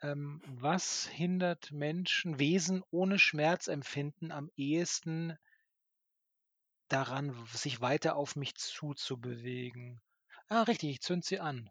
Ähm, 0.02 0.42
was 0.46 1.06
hindert 1.08 1.72
Menschen, 1.72 2.38
Wesen 2.38 2.82
ohne 2.90 3.18
Schmerzempfinden 3.18 4.32
am 4.32 4.50
ehesten 4.56 5.38
daran, 6.88 7.44
sich 7.46 7.80
weiter 7.80 8.14
auf 8.14 8.36
mich 8.36 8.54
zuzubewegen? 8.54 10.00
Ah, 10.48 10.62
richtig, 10.62 10.90
ich 10.90 11.00
zünd 11.00 11.24
sie 11.24 11.40
an. 11.40 11.70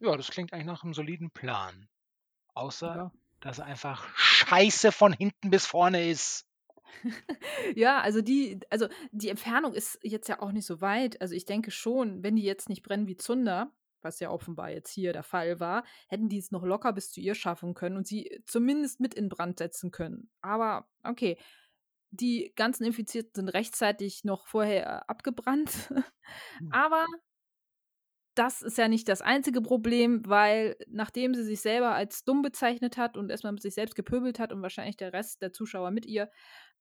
Ja, 0.00 0.16
das 0.16 0.30
klingt 0.30 0.52
eigentlich 0.52 0.66
nach 0.66 0.84
einem 0.84 0.94
soliden 0.94 1.30
Plan. 1.32 1.88
Außer, 2.54 2.94
Ja. 2.96 3.12
dass 3.40 3.58
er 3.58 3.66
einfach 3.66 4.08
scheiße 4.16 4.92
von 4.92 5.12
hinten 5.12 5.50
bis 5.50 5.66
vorne 5.66 6.08
ist. 6.10 6.46
Ja, 7.76 8.00
also 8.00 8.20
die, 8.20 8.60
also 8.70 8.88
die 9.12 9.28
Entfernung 9.28 9.74
ist 9.74 9.98
jetzt 10.02 10.28
ja 10.28 10.40
auch 10.40 10.52
nicht 10.52 10.66
so 10.66 10.80
weit. 10.80 11.20
Also 11.20 11.34
ich 11.34 11.44
denke 11.44 11.70
schon, 11.70 12.22
wenn 12.22 12.36
die 12.36 12.42
jetzt 12.42 12.68
nicht 12.68 12.82
brennen 12.82 13.06
wie 13.06 13.16
Zunder, 13.16 13.72
was 14.02 14.20
ja 14.20 14.30
offenbar 14.30 14.70
jetzt 14.70 14.90
hier 14.90 15.12
der 15.12 15.22
Fall 15.22 15.60
war, 15.60 15.84
hätten 16.08 16.28
die 16.28 16.38
es 16.38 16.50
noch 16.50 16.62
locker 16.62 16.92
bis 16.92 17.10
zu 17.10 17.20
ihr 17.20 17.34
schaffen 17.34 17.74
können 17.74 17.96
und 17.96 18.06
sie 18.06 18.42
zumindest 18.46 19.00
mit 19.00 19.14
in 19.14 19.28
Brand 19.28 19.58
setzen 19.58 19.90
können. 19.90 20.30
Aber 20.42 20.86
okay, 21.02 21.38
die 22.10 22.52
ganzen 22.54 22.84
Infizierten 22.84 23.32
sind 23.34 23.48
rechtzeitig 23.48 24.24
noch 24.24 24.46
vorher 24.46 24.86
äh, 24.86 25.00
abgebrannt. 25.08 25.70
Hm. 26.58 26.72
Aber 26.72 27.06
das 28.34 28.62
ist 28.62 28.78
ja 28.78 28.88
nicht 28.88 29.08
das 29.08 29.22
einzige 29.22 29.60
Problem, 29.60 30.22
weil 30.26 30.76
nachdem 30.88 31.34
sie 31.34 31.44
sich 31.44 31.60
selber 31.60 31.94
als 31.94 32.24
dumm 32.24 32.42
bezeichnet 32.42 32.96
hat 32.96 33.16
und 33.16 33.30
erstmal 33.30 33.52
mit 33.52 33.62
sich 33.62 33.74
selbst 33.74 33.94
gepöbelt 33.94 34.38
hat 34.38 34.52
und 34.52 34.62
wahrscheinlich 34.62 34.96
der 34.96 35.12
Rest 35.12 35.42
der 35.42 35.52
Zuschauer 35.52 35.90
mit 35.90 36.06
ihr, 36.06 36.30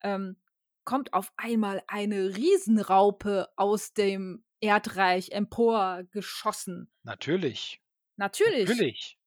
ähm, 0.03 0.38
kommt 0.83 1.13
auf 1.13 1.31
einmal 1.38 1.83
eine 1.88 2.36
Riesenraupe 2.36 3.50
aus 3.55 3.93
dem 3.93 4.43
Erdreich 4.60 5.31
emporgeschossen. 5.31 6.91
Natürlich. 7.03 7.81
Natürlich. 8.17 8.69
Natürlich. 8.69 9.19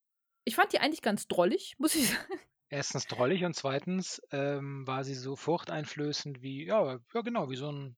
Ich 0.45 0.55
fand 0.55 0.73
die 0.73 0.79
eigentlich 0.79 1.03
ganz 1.03 1.29
drollig, 1.29 1.77
muss 1.79 1.95
ich 1.95 2.09
sagen. 2.11 2.41
Erstens 2.69 3.07
drollig 3.07 3.45
und 3.45 3.55
zweitens 3.55 4.21
ähm, 4.33 4.87
war 4.87 5.05
sie 5.05 5.15
so 5.15 5.37
furchteinflößend 5.37 6.43
wie, 6.43 6.67
ja, 6.67 6.99
ja 7.15 7.21
genau, 7.21 7.49
wie 7.49 7.57
so 7.57 7.71
ein, 7.71 7.97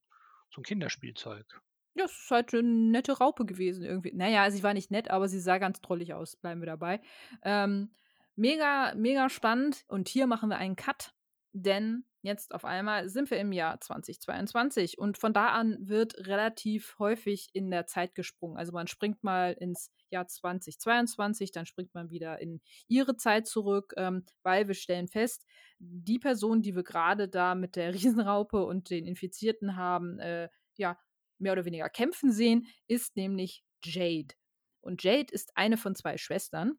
so 0.51 0.61
ein 0.61 0.65
Kinderspielzeug. 0.65 1.61
Ja, 1.95 2.05
es 2.05 2.13
ist 2.13 2.31
halt 2.31 2.55
eine 2.55 2.63
nette 2.63 3.19
Raupe 3.19 3.45
gewesen 3.45 3.85
irgendwie. 3.85 4.13
Naja, 4.15 4.51
sie 4.51 4.63
war 4.63 4.75
nicht 4.75 4.91
nett, 4.91 5.11
aber 5.11 5.29
sie 5.29 5.41
sah 5.41 5.59
ganz 5.59 5.81
drollig 5.81 6.15
aus. 6.15 6.37
Bleiben 6.37 6.61
wir 6.61 6.67
dabei. 6.67 7.01
Ähm, 7.43 7.91
mega, 8.37 8.95
mega 8.95 9.29
spannend. 9.31 9.85
Und 9.89 10.09
hier 10.09 10.27
machen 10.27 10.49
wir 10.49 10.59
einen 10.59 10.77
Cut, 10.77 11.15
denn 11.53 12.05
jetzt 12.29 12.55
auf 12.55 12.65
einmal 12.65 13.09
sind 13.09 13.31
wir 13.31 13.39
im 13.39 13.51
Jahr 13.51 13.81
2022 13.81 14.99
und 14.99 15.19
von 15.19 15.33
da 15.33 15.49
an 15.49 15.77
wird 15.81 16.27
relativ 16.27 16.97
häufig 17.01 17.49
in 17.53 17.71
der 17.71 17.87
Zeit 17.87 18.15
gesprungen. 18.15 18.57
Also 18.57 18.73
man 18.73 18.87
springt 18.87 19.25
mal 19.25 19.53
ins 19.53 19.91
Jahr 20.11 20.29
2022, 20.29 21.51
dann 21.51 21.67
springt 21.67 21.95
man 21.95 22.11
wieder 22.11 22.41
in 22.41 22.61
ihre 22.87 23.17
Zeit 23.17 23.47
zurück, 23.47 23.95
ähm, 23.97 24.25
weil 24.43 24.69
wir 24.69 24.75
stellen 24.75 25.09
fest, 25.09 25.45
die 25.79 26.19
Person, 26.19 26.63
die 26.63 26.77
wir 26.77 26.85
gerade 26.85 27.29
da 27.29 27.55
mit 27.55 27.75
der 27.75 27.93
Riesenraupe 27.95 28.65
und 28.65 28.91
den 28.91 29.07
Infizierten 29.07 29.77
haben, 29.77 30.21
äh, 30.21 30.49
ja, 30.77 30.99
mehr 31.39 31.53
oder 31.53 31.65
weniger 31.65 31.89
kämpfen 31.89 32.33
sehen, 32.33 32.67
ist 32.87 33.17
nämlich 33.17 33.65
Jade. 33.83 34.35
Und 34.81 35.03
Jade 35.03 35.33
ist 35.33 35.57
eine 35.57 35.77
von 35.77 35.95
zwei 35.95 36.17
Schwestern 36.19 36.79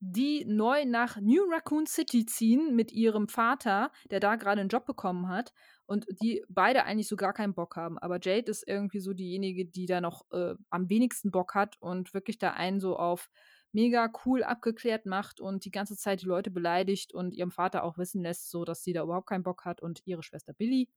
die 0.00 0.44
neu 0.44 0.84
nach 0.84 1.20
New 1.20 1.42
Raccoon 1.50 1.86
City 1.86 2.24
ziehen 2.24 2.76
mit 2.76 2.92
ihrem 2.92 3.28
Vater, 3.28 3.90
der 4.10 4.20
da 4.20 4.36
gerade 4.36 4.60
einen 4.60 4.68
Job 4.68 4.86
bekommen 4.86 5.28
hat 5.28 5.52
und 5.86 6.06
die 6.22 6.44
beide 6.48 6.84
eigentlich 6.84 7.08
so 7.08 7.16
gar 7.16 7.32
keinen 7.32 7.54
Bock 7.54 7.76
haben. 7.76 7.98
Aber 7.98 8.18
Jade 8.20 8.50
ist 8.50 8.66
irgendwie 8.66 9.00
so 9.00 9.12
diejenige, 9.12 9.66
die 9.66 9.86
da 9.86 10.00
noch 10.00 10.24
äh, 10.30 10.54
am 10.70 10.88
wenigsten 10.88 11.30
Bock 11.30 11.54
hat 11.54 11.76
und 11.80 12.14
wirklich 12.14 12.38
da 12.38 12.52
einen 12.52 12.80
so 12.80 12.96
auf 12.96 13.28
mega 13.72 14.10
cool 14.24 14.42
abgeklärt 14.42 15.04
macht 15.04 15.40
und 15.40 15.64
die 15.64 15.70
ganze 15.70 15.96
Zeit 15.96 16.22
die 16.22 16.26
Leute 16.26 16.50
beleidigt 16.50 17.12
und 17.12 17.34
ihrem 17.34 17.50
Vater 17.50 17.82
auch 17.82 17.98
wissen 17.98 18.22
lässt, 18.22 18.50
so 18.50 18.64
dass 18.64 18.82
sie 18.82 18.92
da 18.92 19.02
überhaupt 19.02 19.28
keinen 19.28 19.42
Bock 19.42 19.64
hat 19.64 19.82
und 19.82 20.02
ihre 20.06 20.22
Schwester 20.22 20.52
Billy 20.52 20.88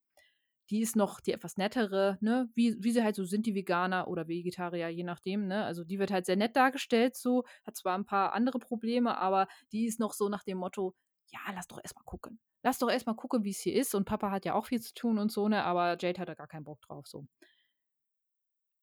die 0.70 0.82
ist 0.82 0.96
noch 0.96 1.20
die 1.20 1.34
etwas 1.34 1.58
nettere, 1.58 2.18
ne, 2.22 2.50
wie, 2.56 2.76
wie 2.82 2.92
sie 2.92 3.04
halt 3.04 3.16
so 3.16 3.26
sind, 3.26 3.46
die 3.46 3.56
Veganer 3.56 4.08
oder 4.08 4.28
Vegetarier, 4.28 4.90
je 4.90 5.04
nachdem, 5.04 5.48
ne. 5.48 5.66
Also 5.66 5.84
die 5.84 6.00
wird 6.00 6.12
halt 6.12 6.26
sehr 6.26 6.38
nett 6.38 6.56
dargestellt, 6.56 7.16
so, 7.16 7.44
hat 7.66 7.76
zwar 7.76 7.98
ein 7.98 8.06
paar 8.06 8.34
andere 8.34 8.60
Probleme, 8.60 9.18
aber 9.18 9.48
die 9.72 9.86
ist 9.86 10.00
noch 10.00 10.14
so 10.14 10.30
nach 10.30 10.44
dem 10.44 10.58
Motto, 10.60 10.96
ja, 11.28 11.40
lass 11.54 11.68
doch 11.68 11.80
erstmal 11.82 12.06
gucken. 12.06 12.40
Lass 12.64 12.78
doch 12.78 12.90
erstmal 12.92 13.16
gucken, 13.16 13.44
wie 13.44 13.52
es 13.52 13.60
hier 13.60 13.74
ist. 13.74 13.96
Und 13.96 14.06
Papa 14.06 14.30
hat 14.32 14.46
ja 14.46 14.54
auch 14.54 14.68
viel 14.68 14.82
zu 14.82 14.94
tun 14.94 15.18
und 15.18 15.32
so, 15.32 15.48
ne, 15.50 15.64
aber 15.64 15.98
Jade 16.00 16.20
hat 16.22 16.30
da 16.30 16.36
gar 16.36 16.48
keinen 16.48 16.64
Bock 16.66 16.82
drauf, 16.82 17.08
so. 17.08 17.28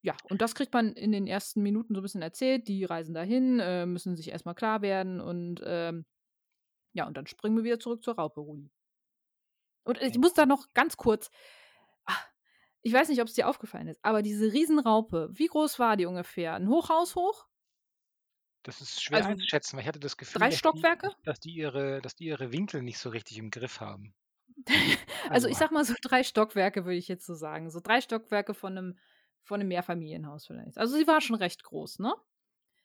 Ja, 0.03 0.17
und 0.31 0.41
das 0.43 0.55
kriegt 0.55 0.73
man 0.73 0.93
in 0.95 1.13
den 1.13 1.27
ersten 1.27 1.63
Minuten 1.63 1.95
so 1.95 2.01
ein 2.01 2.03
bisschen 2.03 2.23
erzählt. 2.23 2.69
Die 2.69 2.85
reisen 2.85 3.15
dahin, 3.15 3.59
äh, 3.61 3.85
müssen 3.85 4.17
sich 4.17 4.31
erstmal 4.31 4.55
klar 4.55 4.81
werden 4.81 5.21
und 5.21 5.61
ähm, 5.65 6.07
ja, 6.93 7.07
und 7.07 7.17
dann 7.17 7.27
springen 7.27 7.57
wir 7.57 7.65
wieder 7.65 7.81
zurück 7.81 8.03
zur 8.03 8.15
Raupe, 8.15 8.41
Rudi. 8.41 8.71
Und 9.85 10.01
ich 10.03 10.19
muss 10.19 10.35
da 10.35 10.47
noch 10.47 10.67
ganz 10.75 10.97
kurz, 10.97 11.31
ich 12.89 12.95
weiß 12.95 13.09
nicht, 13.09 13.21
ob 13.21 13.29
es 13.29 13.35
dir 13.35 13.49
aufgefallen 13.49 13.89
ist, 13.89 14.01
aber 14.05 14.23
diese 14.23 14.53
Riesenraupe, 14.53 15.31
wie 15.33 15.47
groß 15.47 15.79
war 15.79 15.97
die 15.97 16.07
ungefähr? 16.07 16.55
Ein 16.55 16.69
Hochhaus 16.69 17.15
hoch? 17.17 17.47
Das 18.63 18.81
ist 18.81 19.03
schwer 19.03 19.25
Also 19.25 19.27
einzuschätzen, 19.27 19.75
weil 19.77 19.83
ich 19.83 19.89
hatte 19.89 19.99
das 19.99 20.17
Gefühl, 20.17 20.47
drei 20.47 20.51
dass 20.51 20.63
die, 20.63 20.87
Stockwerke? 20.87 21.11
dass 21.25 21.41
die 21.41 21.51
ihre, 21.55 22.01
dass 22.01 22.15
die 22.15 22.27
ihre 22.27 22.53
Winkel 22.53 22.83
nicht 22.83 22.99
so 23.01 23.09
richtig 23.11 23.37
im 23.39 23.51
Griff 23.51 23.81
haben. 23.81 24.15
Also 25.29 25.49
ich 25.49 25.57
Also, 25.57 25.59
sag 25.59 25.73
mal 25.73 25.85
so 25.85 25.95
drei 26.01 26.23
Stockwerke, 26.23 26.85
würde 26.85 26.97
ich 26.97 27.09
jetzt 27.09 27.27
so 27.27 27.35
sagen. 27.35 27.71
So 27.71 27.81
drei 27.81 28.01
Stockwerke 28.01 28.55
von 28.55 28.77
einem, 28.79 28.99
von 29.43 29.61
einem 29.61 29.69
Mehrfamilienhaus 29.69 30.47
vielleicht. 30.47 30.79
Also 30.79 30.97
sie 30.97 31.07
war 31.07 31.21
schon 31.21 31.37
recht 31.37 31.63
groß, 31.65 31.99
ne? 32.01 32.15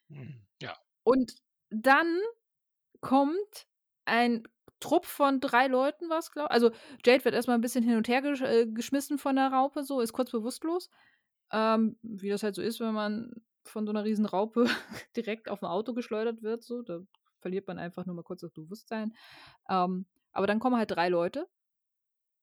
hm, 0.10 0.46
ja. 0.62 0.78
Und 1.04 1.36
dann 1.70 2.20
kommt 3.02 3.68
ein 4.06 4.48
Trupp 4.84 5.06
von 5.06 5.40
drei 5.40 5.68
Leuten, 5.68 6.10
was 6.10 6.32
glaube 6.32 6.52
Also 6.52 6.72
Jade 7.06 7.24
wird 7.24 7.34
erstmal 7.34 7.58
ein 7.58 7.62
bisschen 7.62 7.84
hin 7.84 7.96
und 7.96 8.08
her 8.10 8.22
gesch 8.22 8.42
äh, 8.42 8.68
geschmissen 8.68 9.18
von 9.18 9.38
der 9.38 9.48
Raupe, 9.48 9.84
so, 9.84 10.02
ist 10.02 10.12
kurz 10.14 10.32
bewusstlos. 10.32 10.90
Ähm, 11.52 11.98
wie 12.02 12.30
das 12.30 12.44
halt 12.44 12.56
so 12.56 12.62
ist, 12.62 12.80
wenn 12.82 12.94
man 12.94 13.32
von 13.64 13.86
so 13.86 13.92
einer 13.92 14.04
riesen 14.04 14.26
Raupe 14.26 14.66
direkt 15.16 15.50
auf 15.50 15.64
ein 15.64 15.70
Auto 15.70 15.94
geschleudert 15.94 16.44
wird, 16.44 16.64
so, 16.64 16.82
da 16.82 17.00
verliert 17.40 17.68
man 17.68 17.80
einfach 17.80 18.06
nur 18.06 18.16
mal 18.16 18.24
kurz 18.24 18.42
das 18.42 18.52
Bewusstsein. 18.52 19.16
Ähm, 19.70 20.06
aber 20.34 20.48
dann 20.48 20.60
kommen 20.60 20.76
halt 20.76 20.92
drei 20.92 21.08
Leute, 21.08 21.48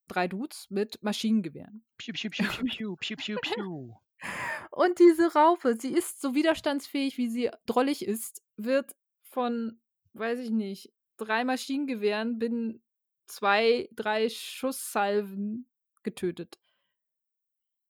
drei 0.08 0.26
Dudes 0.28 0.66
mit 0.70 1.02
Maschinengewehren. 1.02 1.84
Piu, 1.98 2.14
piu, 2.14 2.30
piu, 2.30 2.46
piu, 2.64 2.96
piu, 2.96 3.16
piu, 3.16 3.36
piu. 3.42 3.94
Und 4.70 4.98
diese 4.98 5.32
Raupe, 5.34 5.76
sie 5.78 5.92
ist 5.92 6.20
so 6.20 6.34
widerstandsfähig, 6.34 7.18
wie 7.18 7.28
sie 7.28 7.50
drollig 7.66 8.04
ist, 8.04 8.42
wird 8.56 8.94
von, 9.22 9.80
weiß 10.14 10.38
ich 10.40 10.50
nicht, 10.50 10.92
drei 11.20 11.44
Maschinengewehren 11.44 12.38
binnen 12.38 12.82
zwei, 13.26 13.88
drei 13.92 14.28
Schusssalven 14.28 15.68
getötet. 16.02 16.58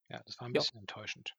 Ja, 0.09 0.21
das 0.27 0.39
war 0.39 0.47
ein 0.47 0.53
bisschen 0.53 0.79
enttäuschend. 0.79 1.35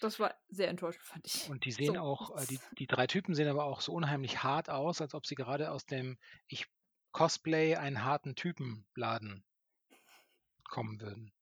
das 0.00 0.20
war 0.20 0.34
sehr 0.48 0.68
enttäuschend, 0.68 1.04
fand 1.04 1.26
ich. 1.26 1.46
Und 1.46 1.64
die 1.64 1.72
sehen 1.72 1.96
So, 1.96 1.96
auch, 1.96 2.36
äh, 2.36 2.44
die, 2.46 2.60
die 2.78 2.86
drei 2.86 3.06
Typen 3.06 3.34
sehen 3.34 3.48
aber 3.48 3.64
auch 3.64 3.80
so 3.80 3.92
unheimlich 3.94 4.42
hart 4.42 4.68
aus, 4.68 5.00
als 5.00 5.14
ob 5.14 5.24
sie 5.26 5.34
gerade 5.36 5.70
aus 5.70 5.86
dem 5.86 6.18
Ich 6.48 6.66
Cosplay 7.12 7.76
einen 7.76 8.04
harten 8.04 8.34
Typenladen 8.34 9.44
kommen 10.68 11.00
würden. 11.00 11.32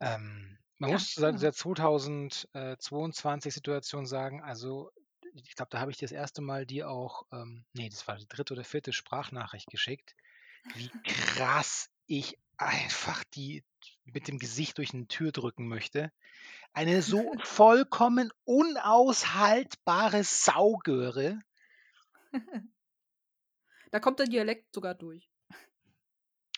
Ähm, 0.00 0.58
man 0.78 0.90
Ja, 0.90 0.92
muss 0.92 1.14
zu 1.14 1.20
genau. 1.20 1.32
dieser 1.32 1.52
2022 1.52 3.54
Situation 3.54 4.06
sagen, 4.06 4.42
also 4.42 4.90
ich 5.44 5.54
glaube, 5.54 5.70
da 5.70 5.80
habe 5.80 5.90
ich 5.90 5.98
das 5.98 6.12
erste 6.12 6.40
Mal 6.40 6.66
dir 6.66 6.88
auch, 6.90 7.24
ähm, 7.32 7.64
nee, 7.72 7.88
das 7.88 8.06
war 8.08 8.16
die 8.16 8.28
dritte 8.28 8.54
oder 8.54 8.64
vierte 8.64 8.92
Sprachnachricht 8.92 9.68
geschickt, 9.68 10.14
wie 10.74 10.90
krass 11.04 11.90
ich 12.06 12.38
einfach 12.56 13.24
die 13.34 13.64
mit 14.04 14.28
dem 14.28 14.38
Gesicht 14.38 14.78
durch 14.78 14.92
eine 14.92 15.06
Tür 15.06 15.32
drücken 15.32 15.68
möchte. 15.68 16.12
Eine 16.72 17.02
so 17.02 17.32
vollkommen 17.44 18.30
unaushaltbare 18.44 20.24
Saugöre. 20.24 21.40
Da 23.90 24.00
kommt 24.00 24.18
der 24.18 24.26
Dialekt 24.26 24.74
sogar 24.74 24.94
durch. 24.94 25.30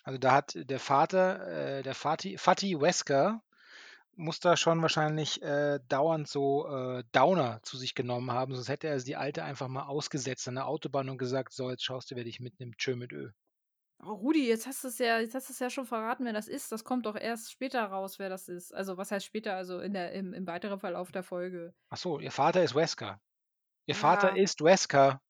Also 0.03 0.19
da 0.19 0.33
hat 0.33 0.53
der 0.57 0.81
Vater, 0.81 1.47
äh, 1.79 1.83
der 1.85 1.95
Vati, 1.95 2.39
Fatih 2.39 2.81
Wesker, 2.81 3.41
muss 4.21 4.41
da 4.41 4.57
schon 4.57 4.83
wahrscheinlich 4.83 5.43
äh, 5.43 5.81
dauernd 5.89 6.29
so 6.29 6.67
äh, 6.69 7.05
Downer 7.13 7.61
zu 7.63 7.77
sich 7.77 7.95
genommen 7.95 8.31
haben, 8.33 8.55
sonst 8.55 8.69
hätte 8.69 8.89
er 8.89 8.99
die 8.99 9.17
Alte 9.17 9.43
einfach 9.45 9.69
mal 9.69 9.85
ausgesetzt 9.87 10.47
an 10.49 10.55
der 10.57 10.67
Autobahn 10.69 11.09
und 11.09 11.19
gesagt, 11.19 11.53
so, 11.53 11.71
jetzt 11.71 11.85
schaust 11.85 12.11
du, 12.11 12.17
wer 12.17 12.25
dich 12.25 12.41
mitnimmt, 12.41 12.79
tschö 12.79 12.97
mit 12.97 13.13
Ö. 13.13 13.31
Oh, 14.03 14.13
Rudi, 14.15 14.49
jetzt 14.49 14.67
hast 14.67 14.83
du 14.83 14.89
es 14.89 14.99
ja, 14.99 15.19
jetzt 15.21 15.35
hast 15.35 15.49
du 15.49 15.53
es 15.53 15.59
ja 15.59 15.69
schon 15.69 15.85
verraten, 15.87 16.25
wer 16.25 16.33
das 16.33 16.49
ist. 16.49 16.73
Das 16.73 16.85
kommt 16.85 17.05
doch 17.07 17.17
erst 17.17 17.51
später 17.53 17.85
raus, 17.85 18.19
wer 18.19 18.31
das 18.31 18.49
ist. 18.49 18.73
Also 18.75 18.97
was 18.97 19.11
heißt 19.11 19.27
später? 19.27 19.57
Also 19.57 19.81
in 19.81 19.93
der, 19.93 20.13
im, 20.13 20.33
im 20.33 20.47
weiteren 20.47 20.81
Verlauf 20.81 21.13
der 21.13 21.23
Folge. 21.23 21.75
Ach 21.91 21.97
so, 21.99 22.19
ihr 22.19 22.33
Vater 22.33 22.63
ist 22.65 22.75
Wesker. 22.75 23.21
Ihr 23.87 23.95
Vater 23.97 24.35
Ja, 24.37 24.37
ist 24.37 24.63
Wesker. 24.63 25.21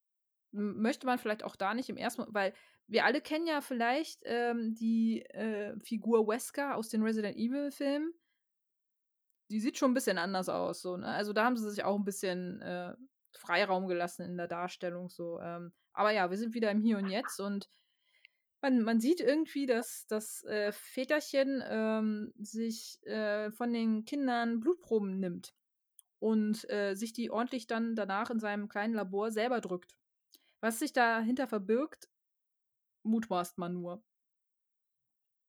möchte 0.53 1.07
man 1.07 1.19
vielleicht 1.19 1.45
auch 1.45 1.57
da 1.57 1.75
nicht 1.75 1.89
im 1.89 1.97
ersten, 1.97 2.25
weil 2.29 2.55
wir 2.87 3.05
alle 3.05 3.21
kennen 3.21 3.47
ja 3.47 3.61
vielleicht 3.61 4.21
ähm, 4.25 4.75
die 4.75 5.23
äh, 5.27 5.79
Figur 5.81 6.27
Wesker 6.27 6.77
aus 6.77 6.89
den 6.89 7.03
Resident 7.03 7.37
Evil 7.37 7.71
Filmen. 7.71 8.13
Die 9.51 9.61
sieht 9.61 9.79
schon 9.79 9.91
ein 9.91 9.95
bisschen 9.95 10.19
anders 10.19 10.49
aus, 10.49 10.81
so, 10.81 10.97
ne? 10.97 11.07
Also 11.07 11.33
da 11.33 11.45
haben 11.45 11.57
sie 11.57 11.69
sich 11.71 11.85
auch 11.85 11.97
ein 11.97 12.05
bisschen 12.05 12.61
äh, 12.63 12.95
Freiraum 13.37 13.89
gelassen 13.89 14.25
in 14.25 14.37
der 14.37 14.49
Darstellung, 14.49 15.09
so. 15.09 15.41
Ähm, 15.41 15.73
aber 15.93 16.13
ja, 16.13 16.31
wir 16.31 16.39
sind 16.39 16.55
wieder 16.55 16.71
im 16.71 16.81
Hier 16.81 16.99
und 16.99 17.09
Jetzt 17.09 17.41
und 17.41 17.69
man, 18.61 18.83
man 18.83 19.01
sieht 19.01 19.21
irgendwie, 19.21 19.67
dass 19.67 20.07
das 20.07 20.45
äh, 20.45 20.73
Väterchen 20.73 21.63
ähm, 21.67 22.33
sich 22.39 23.03
äh, 23.07 23.51
von 23.53 23.73
den 23.73 24.05
Kindern 24.05 24.61
Blutproben 24.61 25.19
nimmt 25.19 25.55
und 26.19 26.69
äh, 26.71 26.95
sich 26.95 27.13
die 27.13 27.31
ordentlich 27.31 27.67
dann 27.67 27.97
danach 27.97 28.31
in 28.31 28.39
seinem 28.39 28.69
kleinen 28.69 28.95
Labor 28.95 29.33
selber 29.33 29.61
drückt. 29.61 29.97
Was 30.61 30.79
sich 30.79 30.93
dahinter 30.93 31.49
verbirgt, 31.49 32.09
mutmaßt 33.03 33.57
man 33.59 33.73
nur. 33.73 34.05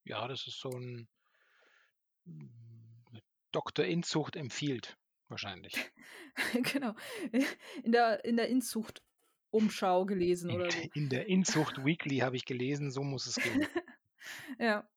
Ja, 0.06 0.28
das 0.28 0.48
ist 0.48 0.60
so 0.60 0.70
ein 0.70 1.10
Dr. 3.52 3.86
Inzucht 3.86 4.36
empfiehlt, 4.36 4.98
wahrscheinlich. 5.28 5.74
genau. 6.74 6.94
In 7.84 7.92
der, 7.92 8.24
in 8.26 8.38
der 8.38 8.48
Inzucht 8.48 9.02
Umschau 9.52 10.06
gelesen 10.06 10.50
In, 10.50 10.56
oder 10.56 10.72
so. 10.72 10.80
in 10.94 11.10
der 11.10 11.28
Inzucht 11.28 11.84
Weekly 11.84 12.20
habe 12.20 12.38
ich 12.38 12.46
gelesen, 12.46 12.92
so 12.92 13.04
muss 13.04 13.28
es 13.28 13.36
gehen. 13.36 13.66
Ja. 14.60 14.88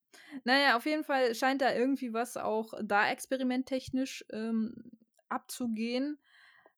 Naja, 0.44 0.76
auf 0.76 0.84
jeden 0.84 1.02
Fall 1.02 1.34
scheint 1.34 1.62
da 1.62 1.72
irgendwie 1.74 2.12
was 2.12 2.36
auch 2.36 2.74
da 2.82 3.08
experimenttechnisch 3.08 4.22
ähm, 4.30 4.92
abzugehen. 5.30 6.18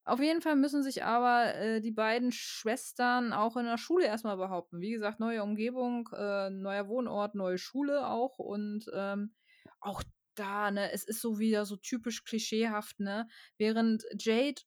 Auf 0.04 0.20
jeden 0.20 0.40
Fall 0.40 0.54
müssen 0.54 0.84
sich 0.84 1.02
aber 1.02 1.56
äh, 1.56 1.80
die 1.80 1.90
beiden 1.90 2.30
Schwestern 2.30 3.32
auch 3.32 3.56
in 3.56 3.64
der 3.64 3.78
Schule 3.78 4.06
erstmal 4.06 4.36
behaupten. 4.36 4.80
Wie 4.80 4.92
gesagt, 4.92 5.18
neue 5.18 5.42
Umgebung, 5.42 6.08
äh, 6.12 6.50
neuer 6.50 6.86
Wohnort, 6.86 7.34
neue 7.34 7.58
Schule 7.58 8.06
auch 8.06 8.38
und 8.38 8.88
ähm, 8.94 9.34
auch 9.80 10.04
da, 10.38 10.70
ne, 10.70 10.92
es 10.92 11.04
ist 11.04 11.20
so 11.20 11.38
wieder 11.38 11.66
so 11.66 11.76
typisch 11.76 12.24
klischeehaft, 12.24 13.00
ne? 13.00 13.28
Während 13.58 14.04
Jade 14.18 14.62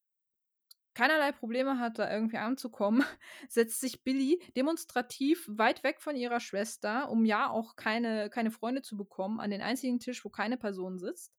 keinerlei 0.94 1.32
Probleme 1.32 1.80
hat, 1.80 1.98
da 1.98 2.12
irgendwie 2.12 2.38
anzukommen, 2.38 3.04
setzt 3.50 3.80
sich 3.80 4.04
Billy 4.04 4.42
demonstrativ 4.58 5.48
weit 5.50 5.84
weg 5.84 6.02
von 6.02 6.16
ihrer 6.16 6.42
Schwester, 6.42 7.10
um 7.10 7.26
ja 7.26 7.50
auch 7.50 7.76
keine, 7.78 8.30
keine 8.30 8.52
Freunde 8.52 8.82
zu 8.82 8.98
bekommen, 8.98 9.40
an 9.40 9.50
den 9.52 9.62
einzigen 9.62 10.00
Tisch, 10.00 10.26
wo 10.26 10.30
keine 10.30 10.58
Person 10.58 11.00
sitzt. 11.00 11.34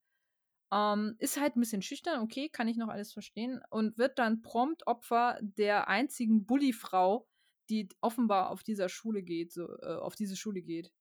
Ähm, 0.72 1.16
ist 1.18 1.38
halt 1.40 1.56
ein 1.56 1.60
bisschen 1.60 1.82
schüchtern, 1.82 2.22
okay, 2.22 2.48
kann 2.48 2.68
ich 2.68 2.76
noch 2.76 2.88
alles 2.88 3.12
verstehen. 3.12 3.60
Und 3.70 3.98
wird 3.98 4.18
dann 4.18 4.40
prompt 4.40 4.86
Opfer 4.86 5.38
der 5.42 5.88
einzigen 5.88 6.46
Bully-Frau, 6.46 7.28
die 7.68 7.88
offenbar 8.00 8.50
auf 8.50 8.62
dieser 8.62 8.88
Schule 8.88 9.22
geht, 9.22 9.52
so, 9.52 9.68
äh, 9.80 9.96
auf 9.96 10.14
diese 10.14 10.36
Schule 10.36 10.62
geht. 10.62 10.92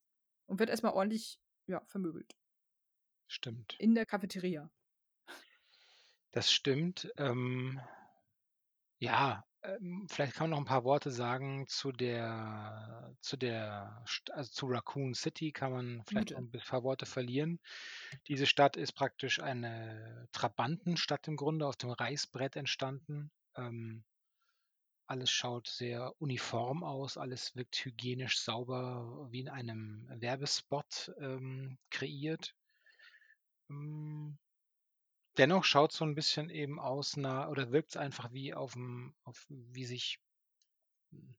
Und 0.47 0.59
wird 0.59 0.69
erstmal 0.69 0.93
ordentlich, 0.93 1.39
ja, 1.67 1.81
vermöbelt. 1.85 2.38
Stimmt. 3.29 3.75
In 3.79 3.93
der 3.93 4.07
Cafeteria. 4.07 4.69
Das 6.31 6.51
stimmt. 6.51 7.11
Ähm, 7.17 7.79
ja, 8.97 9.45
ähm, 9.61 10.07
vielleicht 10.09 10.33
kann 10.33 10.49
man 10.49 10.51
noch 10.51 10.57
ein 10.57 10.65
paar 10.65 10.83
Worte 10.83 11.11
sagen 11.11 11.67
zu 11.67 11.91
der, 11.91 13.15
zu 13.21 13.37
der, 13.37 14.03
also 14.31 14.51
zu 14.51 14.65
Raccoon 14.65 15.13
City 15.13 15.51
kann 15.51 15.71
man 15.71 16.03
vielleicht 16.07 16.33
ein 16.33 16.49
paar 16.51 16.83
Worte 16.83 17.05
verlieren. 17.05 17.59
Diese 18.27 18.47
Stadt 18.47 18.77
ist 18.77 18.93
praktisch 18.93 19.39
eine 19.39 20.27
Trabantenstadt 20.31 21.27
im 21.27 21.35
Grunde 21.35 21.67
aus 21.67 21.77
dem 21.77 21.91
Reißbrett 21.91 22.55
entstanden. 22.55 23.31
Ähm, 23.55 24.03
alles 25.05 25.29
schaut 25.29 25.67
sehr 25.67 26.13
uniform 26.19 26.83
aus, 26.83 27.17
alles 27.17 27.55
wirkt 27.55 27.75
hygienisch 27.85 28.39
sauber, 28.39 29.27
wie 29.29 29.41
in 29.41 29.49
einem 29.49 30.07
Werbespot 30.19 31.11
ähm, 31.19 31.77
kreiert. 31.91 32.55
Ähm, 33.69 34.37
dennoch 35.37 35.63
schaut 35.65 35.91
so 35.93 36.05
ein 36.05 36.15
bisschen 36.15 36.49
eben 36.49 36.79
aus 36.79 37.17
nah 37.17 37.49
oder 37.49 37.71
wirkt 37.71 37.91
es 37.91 37.97
einfach 37.97 38.31
wie 38.33 38.53
auf'm 38.55 39.13
auf 39.23 39.45
wie 39.49 39.85
sich 39.85 40.19
hm, 41.11 41.35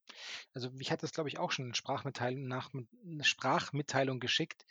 also, 0.54 0.70
ich 0.80 0.90
hatte 0.92 1.02
das, 1.02 1.12
glaube 1.14 1.28
ich, 1.30 1.38
auch 1.38 1.52
schon 1.52 1.66
in 1.68 1.74
Sprachmitteilung 1.74 2.48
nach 2.48 2.72
'ne 2.74 3.24
Sprachmitteilung 3.24 4.20
geschickt. 4.20 4.66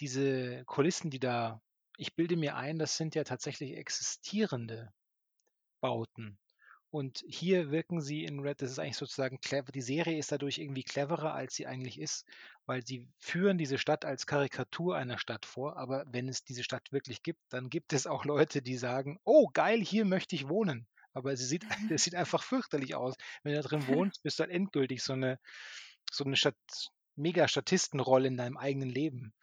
Diese 0.00 0.64
Kulissen, 0.66 1.10
die 1.10 1.20
da 1.20 1.62
ich 1.98 2.16
bilde 2.16 2.36
mir 2.36 2.56
ein, 2.56 2.78
das 2.78 2.96
sind 2.98 3.14
ja 3.16 3.24
tatsächlich 3.24 3.76
existierende 3.76 4.92
Bauten. 5.82 6.38
Und 6.92 7.22
hier 7.28 7.70
wirken 7.70 8.00
sie 8.00 8.24
in 8.24 8.40
Red 8.40 8.62
das 8.62 8.72
ist 8.72 8.78
eigentlich 8.80 8.96
sozusagen 8.96 9.40
clever 9.40 9.70
die 9.72 9.80
Serie 9.82 10.18
ist 10.18 10.32
dadurch 10.32 10.58
irgendwie 10.58 10.82
cleverer, 10.82 11.34
als 11.34 11.54
sie 11.54 11.66
eigentlich 11.66 12.00
ist, 12.00 12.26
weil 12.66 12.84
sie 12.84 13.08
führen 13.18 13.58
diese 13.58 13.78
Stadt 13.78 14.04
als 14.04 14.26
Karikatur 14.26 14.96
einer 14.96 15.18
Stadt 15.18 15.46
vor, 15.46 15.76
aber 15.76 16.04
wenn 16.08 16.28
es 16.28 16.42
diese 16.44 16.64
Stadt 16.64 16.90
wirklich 16.90 17.22
gibt, 17.22 17.40
dann 17.50 17.70
gibt 17.70 17.92
es 17.92 18.06
auch 18.08 18.24
Leute, 18.24 18.60
die 18.62 18.76
sagen: 18.76 19.18
„Oh 19.24 19.48
geil, 19.52 19.80
hier 19.80 20.04
möchte 20.04 20.34
ich 20.34 20.48
wohnen.“ 20.48 20.88
Aber 21.12 21.36
sie 21.36 21.44
sieht 21.46 21.64
es 21.90 22.04
sieht 22.04 22.14
einfach 22.16 22.42
fürchterlich 22.42 22.94
aus. 22.96 23.14
Wenn 23.44 23.52
du 23.54 23.62
da 23.62 23.68
drin 23.68 23.86
wohnst, 23.86 24.22
bist 24.24 24.38
du 24.38 24.42
halt 24.44 24.52
endgültig 24.52 25.02
so 25.02 25.12
eine 25.12 25.38
so 26.12 26.24
'ne 26.24 26.36
Stat 26.36 26.56
Mega-Statistenrolle 27.16 28.28
in 28.28 28.36
deinem 28.36 28.56
eigenen 28.56 28.88
Leben. 28.90 29.34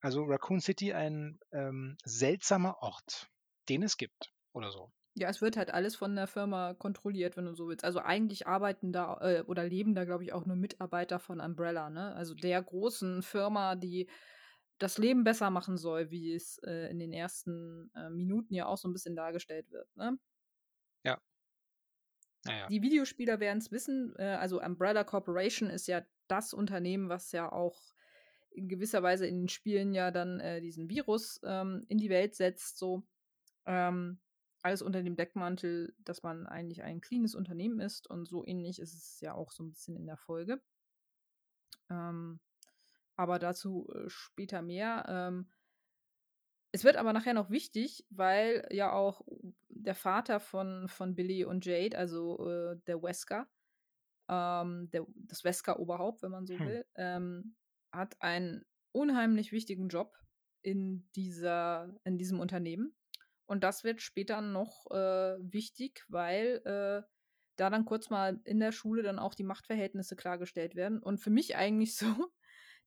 Also, 0.00 0.24
Raccoon 0.24 0.60
City 0.60 0.92
ein, 0.92 1.38
ähm, 1.52 1.96
seltsamer 2.04 2.78
Ort, 2.82 3.28
den 3.68 3.82
es 3.82 3.96
gibt 3.96 4.32
oder 4.52 4.70
so. 4.70 4.92
Ja, 5.16 5.28
es 5.28 5.40
wird 5.40 5.56
halt 5.56 5.72
alles 5.72 5.94
von 5.94 6.16
der 6.16 6.26
Firma 6.26 6.74
kontrolliert, 6.74 7.36
wenn 7.36 7.44
du 7.44 7.54
so 7.54 7.68
willst. 7.68 7.84
Also 7.84 8.00
eigentlich 8.00 8.48
arbeiten 8.48 8.92
da 8.92 9.18
äh, 9.20 9.42
oder 9.42 9.64
leben 9.64 9.94
da, 9.94 10.04
glaube 10.04 10.24
ich, 10.24 10.32
auch 10.32 10.44
nur 10.44 10.56
Mitarbeiter 10.56 11.20
von 11.20 11.40
Umbrella, 11.40 11.88
ne? 11.88 12.14
Also 12.16 12.34
der 12.34 12.60
großen 12.62 13.22
Firma, 13.22 13.76
die 13.76 14.08
das 14.78 14.98
Leben 14.98 15.22
besser 15.22 15.50
machen 15.50 15.78
soll, 15.78 16.10
wie 16.10 16.34
es 16.34 16.58
äh, 16.64 16.90
in 16.90 16.98
den 16.98 17.12
ersten 17.12 17.92
äh, 17.94 18.10
Minuten 18.10 18.54
ja 18.54 18.66
auch 18.66 18.76
so 18.76 18.88
ein 18.88 18.92
bisschen 18.92 19.14
dargestellt 19.14 19.70
wird, 19.70 19.88
ne? 19.96 20.18
Ja. 21.04 21.20
Ja, 22.46 22.70
Die 22.70 22.82
Videospieler 22.82 23.40
werden 23.40 23.58
es 23.58 23.72
wissen, 23.72 24.14
äh, 24.16 24.24
also 24.24 24.60
Umbrella 24.62 25.04
Corporation 25.04 25.70
ist 25.70 25.86
ja 25.86 26.02
das 26.28 26.54
Unternehmen, 26.54 27.08
was 27.08 27.32
ja 27.32 27.50
auch 27.50 27.94
in 28.50 28.68
gewisser 28.68 29.02
Weise 29.02 29.26
in 29.26 29.42
den 29.42 29.48
Spielen 29.48 29.94
ja 29.94 30.10
dann 30.10 30.40
äh, 30.40 30.60
diesen 30.60 30.88
Virus 30.88 31.40
ähm, 31.44 31.84
in 31.88 31.98
die 31.98 32.10
Welt 32.10 32.34
setzt, 32.34 32.78
so. 32.78 33.04
Ähm, 33.66 34.20
alles 34.64 34.80
unter 34.82 35.02
dem 35.02 35.14
Deckmantel, 35.14 35.94
dass 35.98 36.22
man 36.22 36.46
eigentlich 36.46 36.82
ein 36.82 37.00
cleanes 37.00 37.34
Unternehmen 37.34 37.80
ist 37.80 38.08
und 38.08 38.26
so 38.26 38.44
ähnlich 38.46 38.78
ist 38.78 38.94
es 38.94 39.20
ja 39.20 39.34
auch 39.34 39.52
so 39.52 39.62
ein 39.62 39.70
bisschen 39.70 39.94
in 39.94 40.06
der 40.06 40.16
Folge. 40.16 40.62
Ähm, 41.90 42.40
aber 43.16 43.38
dazu 43.38 43.88
äh, 43.94 44.08
später 44.08 44.62
mehr. 44.62 45.04
Ähm, 45.06 45.50
es 46.72 46.82
wird 46.82 46.96
aber 46.96 47.12
nachher 47.12 47.34
noch 47.34 47.50
wichtig, 47.50 48.06
weil 48.10 48.66
ja 48.70 48.92
auch 48.92 49.22
der 49.68 49.94
Vater 49.94 50.40
von, 50.40 50.88
von 50.88 51.14
Billy 51.14 51.44
und 51.44 51.66
Jade, 51.66 51.96
also 51.96 52.48
äh, 52.48 52.76
der 52.86 53.02
Wesker, 53.02 53.46
ähm, 54.28 54.88
der, 54.90 55.06
das 55.14 55.44
Wesker-Oberhaupt, 55.44 56.22
wenn 56.22 56.32
man 56.32 56.46
so 56.46 56.58
Hm. 56.58 56.66
will, 56.66 56.86
ähm, 56.94 57.54
hat 57.92 58.20
einen 58.22 58.64
unheimlich 58.92 59.52
wichtigen 59.52 59.88
Job 59.88 60.18
in, 60.62 61.06
dieser, 61.14 61.94
in 62.04 62.16
diesem 62.16 62.40
Unternehmen. 62.40 62.96
Und 63.46 63.64
das 63.64 63.84
wird 63.84 64.00
später 64.00 64.40
noch 64.40 64.90
äh, 64.90 65.36
wichtig, 65.40 66.04
weil 66.08 66.62
äh, 66.64 67.08
da 67.56 67.70
dann 67.70 67.84
kurz 67.84 68.10
mal 68.10 68.40
in 68.44 68.58
der 68.58 68.72
Schule 68.72 69.02
dann 69.02 69.18
auch 69.18 69.34
die 69.34 69.44
Machtverhältnisse 69.44 70.16
klargestellt 70.16 70.74
werden. 70.74 70.98
Und 71.00 71.18
für 71.18 71.30
mich 71.30 71.56
eigentlich 71.56 71.96
so 71.96 72.32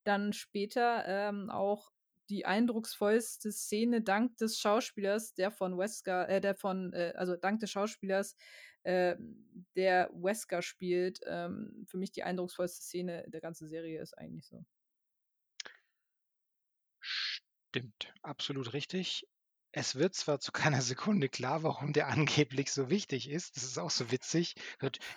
dann 0.03 0.33
später 0.33 1.03
ähm, 1.05 1.49
auch 1.49 1.91
die 2.29 2.45
eindrucksvollste 2.45 3.51
Szene 3.51 4.01
dank 4.01 4.37
des 4.37 4.59
Schauspielers, 4.59 5.33
der 5.33 5.51
von 5.51 5.77
Wesker, 5.77 6.27
äh, 6.27 6.41
der 6.41 6.55
von, 6.55 6.93
äh, 6.93 7.13
also 7.15 7.35
dank 7.35 7.59
des 7.61 7.71
Schauspielers, 7.71 8.35
äh, 8.83 9.15
der 9.75 10.09
Wesker 10.13 10.61
spielt, 10.61 11.19
ähm, 11.25 11.85
für 11.87 11.97
mich 11.97 12.11
die 12.11 12.23
eindrucksvollste 12.23 12.83
Szene 12.83 13.25
der 13.27 13.41
ganzen 13.41 13.67
Serie 13.67 14.01
ist 14.01 14.17
eigentlich 14.17 14.47
so. 14.47 14.65
Stimmt, 16.99 18.13
absolut 18.21 18.73
richtig. 18.73 19.27
Es 19.71 19.95
wird 19.95 20.15
zwar 20.15 20.39
zu 20.39 20.51
keiner 20.51 20.82
Sekunde 20.82 21.30
klar, 21.30 21.62
warum 21.63 21.93
der 21.93 22.08
angeblich 22.08 22.71
so 22.71 22.89
wichtig 22.89 23.30
ist. 23.30 23.56
Das 23.58 23.63
ist 23.63 23.77
auch 23.77 23.91
so 23.91 24.12
witzig. 24.12 24.56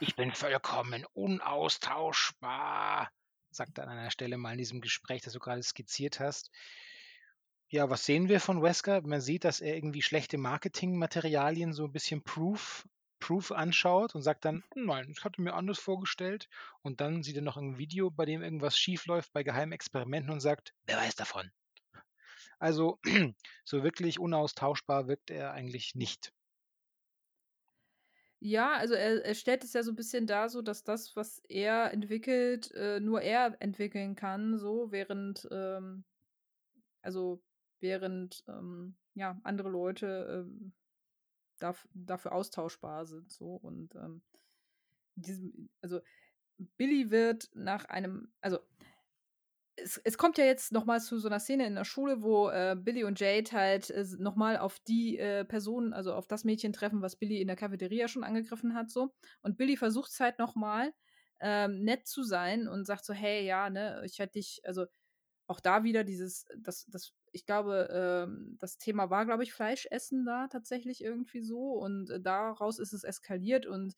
Ich 0.01 0.17
bin 0.17 0.33
vollkommen 0.33 1.07
unaustauschbar, 1.13 3.11
sagt 3.51 3.79
er 3.79 3.85
an 3.85 3.91
einer 3.99 4.11
Stelle 4.11 4.37
mal 4.37 4.53
in 4.53 4.59
diesem 4.59 4.81
Gespräch, 4.81 5.23
das 5.23 5.33
du 5.33 5.39
gerade 5.39 5.63
skizziert 5.63 6.21
hast. 6.21 6.51
Ja, 7.69 7.89
was 7.89 8.05
sehen 8.05 8.29
wir 8.29 8.41
von 8.41 8.63
Wesker? 8.63 9.01
Man 9.03 9.21
sieht, 9.21 9.45
dass 9.45 9.61
er 9.61 9.77
irgendwie 9.77 10.03
schlechte 10.03 10.39
Marketingmaterialien 10.39 11.73
so 11.73 11.85
ein 11.85 11.93
bisschen 11.93 12.25
Proof, 12.25 12.85
Proof 13.21 13.53
anschaut 13.53 14.17
und 14.17 14.23
sagt 14.23 14.45
dann, 14.45 14.65
nein, 14.75 15.09
ich 15.17 15.23
hatte 15.23 15.41
mir 15.41 15.55
anders 15.55 15.79
vorgestellt. 15.79 16.49
Und 16.83 17.01
dann 17.01 17.23
sieht 17.23 17.37
er 17.37 17.43
noch 17.43 17.57
ein 17.57 17.79
Video, 17.79 18.11
bei 18.11 18.25
dem 18.25 18.43
irgendwas 18.43 18.77
schiefläuft 18.77 19.33
bei 19.33 19.45
geheimen 19.45 19.73
Experimenten 19.73 20.33
und 20.33 20.41
sagt, 20.41 20.75
wer 20.87 20.97
weiß 20.97 21.15
davon? 21.15 21.53
Also 22.61 22.99
so 23.65 23.83
wirklich 23.83 24.21
unaustauschbar 24.21 25.09
wirkt 25.09 25.31
er 25.31 25.53
eigentlich 25.53 25.95
nicht. 25.95 26.33
Ja, 28.43 28.73
also 28.77 28.95
er, 28.95 29.25
er 29.25 29.35
stellt 29.35 29.65
es 29.65 29.73
ja 29.75 29.83
so 29.83 29.93
ein 29.93 29.97
bisschen 29.97 30.27
dar, 30.27 30.49
so 30.49 30.63
dass 30.63 30.83
das, 30.83 31.15
was 31.15 31.43
er 31.49 31.93
entwickelt, 31.93 32.71
äh, 32.73 33.01
nur 33.01 33.21
er 33.21 33.57
entwickeln 33.61 34.15
kann, 34.15 34.59
so 34.59 34.91
während, 34.93 35.47
ähm, 35.51 36.05
also 37.03 37.43
während 37.81 38.45
ähm, 38.49 38.97
ja 39.15 39.39
andere 39.43 39.69
Leute 39.69 40.47
ähm, 40.47 40.73
darf, 41.59 41.87
dafür 41.93 42.33
austauschbar 42.33 43.05
sind, 43.05 43.31
so 43.31 43.57
und 43.57 43.95
ähm, 43.95 44.23
diesem, 45.17 45.69
also 45.83 46.01
Billy 46.79 47.11
wird 47.11 47.51
nach 47.55 47.87
einem, 47.87 48.33
also 48.41 48.59
es, 49.83 49.99
es 49.99 50.19
kommt 50.19 50.39
ja 50.39 50.45
jetzt 50.45 50.73
noch 50.73 50.85
mal 50.85 51.01
zu 51.01 51.19
so 51.19 51.29
einer 51.29 51.41
Szene 51.41 51.67
in 51.67 51.75
der 51.75 51.85
Schule, 51.85 52.23
wo 52.23 52.49
äh, 52.49 52.77
Billy 52.79 53.05
und 53.05 53.21
Jade 53.21 53.51
halt 53.53 53.91
äh, 53.91 54.05
noch 54.19 54.37
mal 54.37 54.59
auf 54.59 54.79
die 54.81 55.19
äh, 55.19 55.45
Person, 55.45 55.93
also 55.93 56.15
auf 56.15 56.27
das 56.27 56.45
Mädchen 56.45 56.73
treffen, 56.73 57.03
was 57.03 57.17
Billy 57.17 57.41
in 57.41 57.47
der 57.47 57.57
Cafeteria 57.57 58.09
schon 58.09 58.25
angegriffen 58.25 58.75
hat, 58.75 58.91
so. 58.91 59.13
Und 59.43 59.59
Billy 59.59 59.77
versucht 59.77 60.11
es 60.11 60.21
halt 60.21 60.39
noch 60.39 60.55
mal 60.55 60.93
ähm, 61.41 61.83
nett 61.83 62.07
zu 62.07 62.23
sein 62.23 62.69
und 62.69 62.85
sagt 62.85 63.05
so, 63.05 63.15
hey, 63.15 63.45
ja, 63.47 63.71
ne, 63.71 64.03
ich 64.05 64.19
hätte 64.19 64.33
dich, 64.33 64.61
also 64.65 64.87
auch 65.47 65.61
da 65.61 65.85
wieder 65.85 66.05
dieses, 66.05 66.47
das, 66.59 66.87
das, 66.87 67.13
ich 67.33 67.47
glaube, 67.47 67.89
ähm, 67.93 68.57
das 68.59 68.79
Thema 68.79 69.11
war, 69.11 69.25
glaube 69.25 69.43
ich, 69.43 69.53
Fleischessen 69.53 70.25
da 70.25 70.49
tatsächlich 70.49 71.03
irgendwie 71.03 71.41
so 71.43 71.73
und 71.73 72.11
äh, 72.11 72.21
daraus 72.21 72.79
ist 72.79 72.93
es 72.93 73.05
eskaliert 73.05 73.67
und 73.67 73.95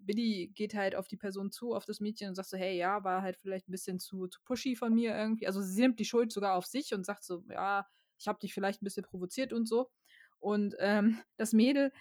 Billy 0.00 0.50
geht 0.54 0.74
halt 0.74 0.94
auf 0.94 1.08
die 1.08 1.16
Person 1.16 1.50
zu, 1.50 1.74
auf 1.74 1.84
das 1.84 2.00
Mädchen 2.00 2.28
und 2.28 2.34
sagt 2.34 2.48
so, 2.48 2.56
hey, 2.56 2.76
ja, 2.76 3.04
war 3.04 3.22
halt 3.22 3.36
vielleicht 3.36 3.68
ein 3.68 3.72
bisschen 3.72 3.98
zu, 3.98 4.26
zu 4.28 4.40
pushy 4.42 4.76
von 4.76 4.94
mir 4.94 5.14
irgendwie. 5.14 5.46
Also 5.46 5.60
sie 5.60 5.80
nimmt 5.80 5.98
die 5.98 6.04
Schuld 6.04 6.32
sogar 6.32 6.54
auf 6.54 6.66
sich 6.66 6.94
und 6.94 7.04
sagt 7.04 7.24
so, 7.24 7.44
ja, 7.50 7.86
ich 8.18 8.28
habe 8.28 8.38
dich 8.38 8.54
vielleicht 8.54 8.82
ein 8.82 8.84
bisschen 8.84 9.04
provoziert 9.04 9.52
und 9.52 9.66
so. 9.66 9.90
Und 10.38 10.74
ähm, 10.78 11.18
das 11.36 11.52
Mädel 11.52 11.92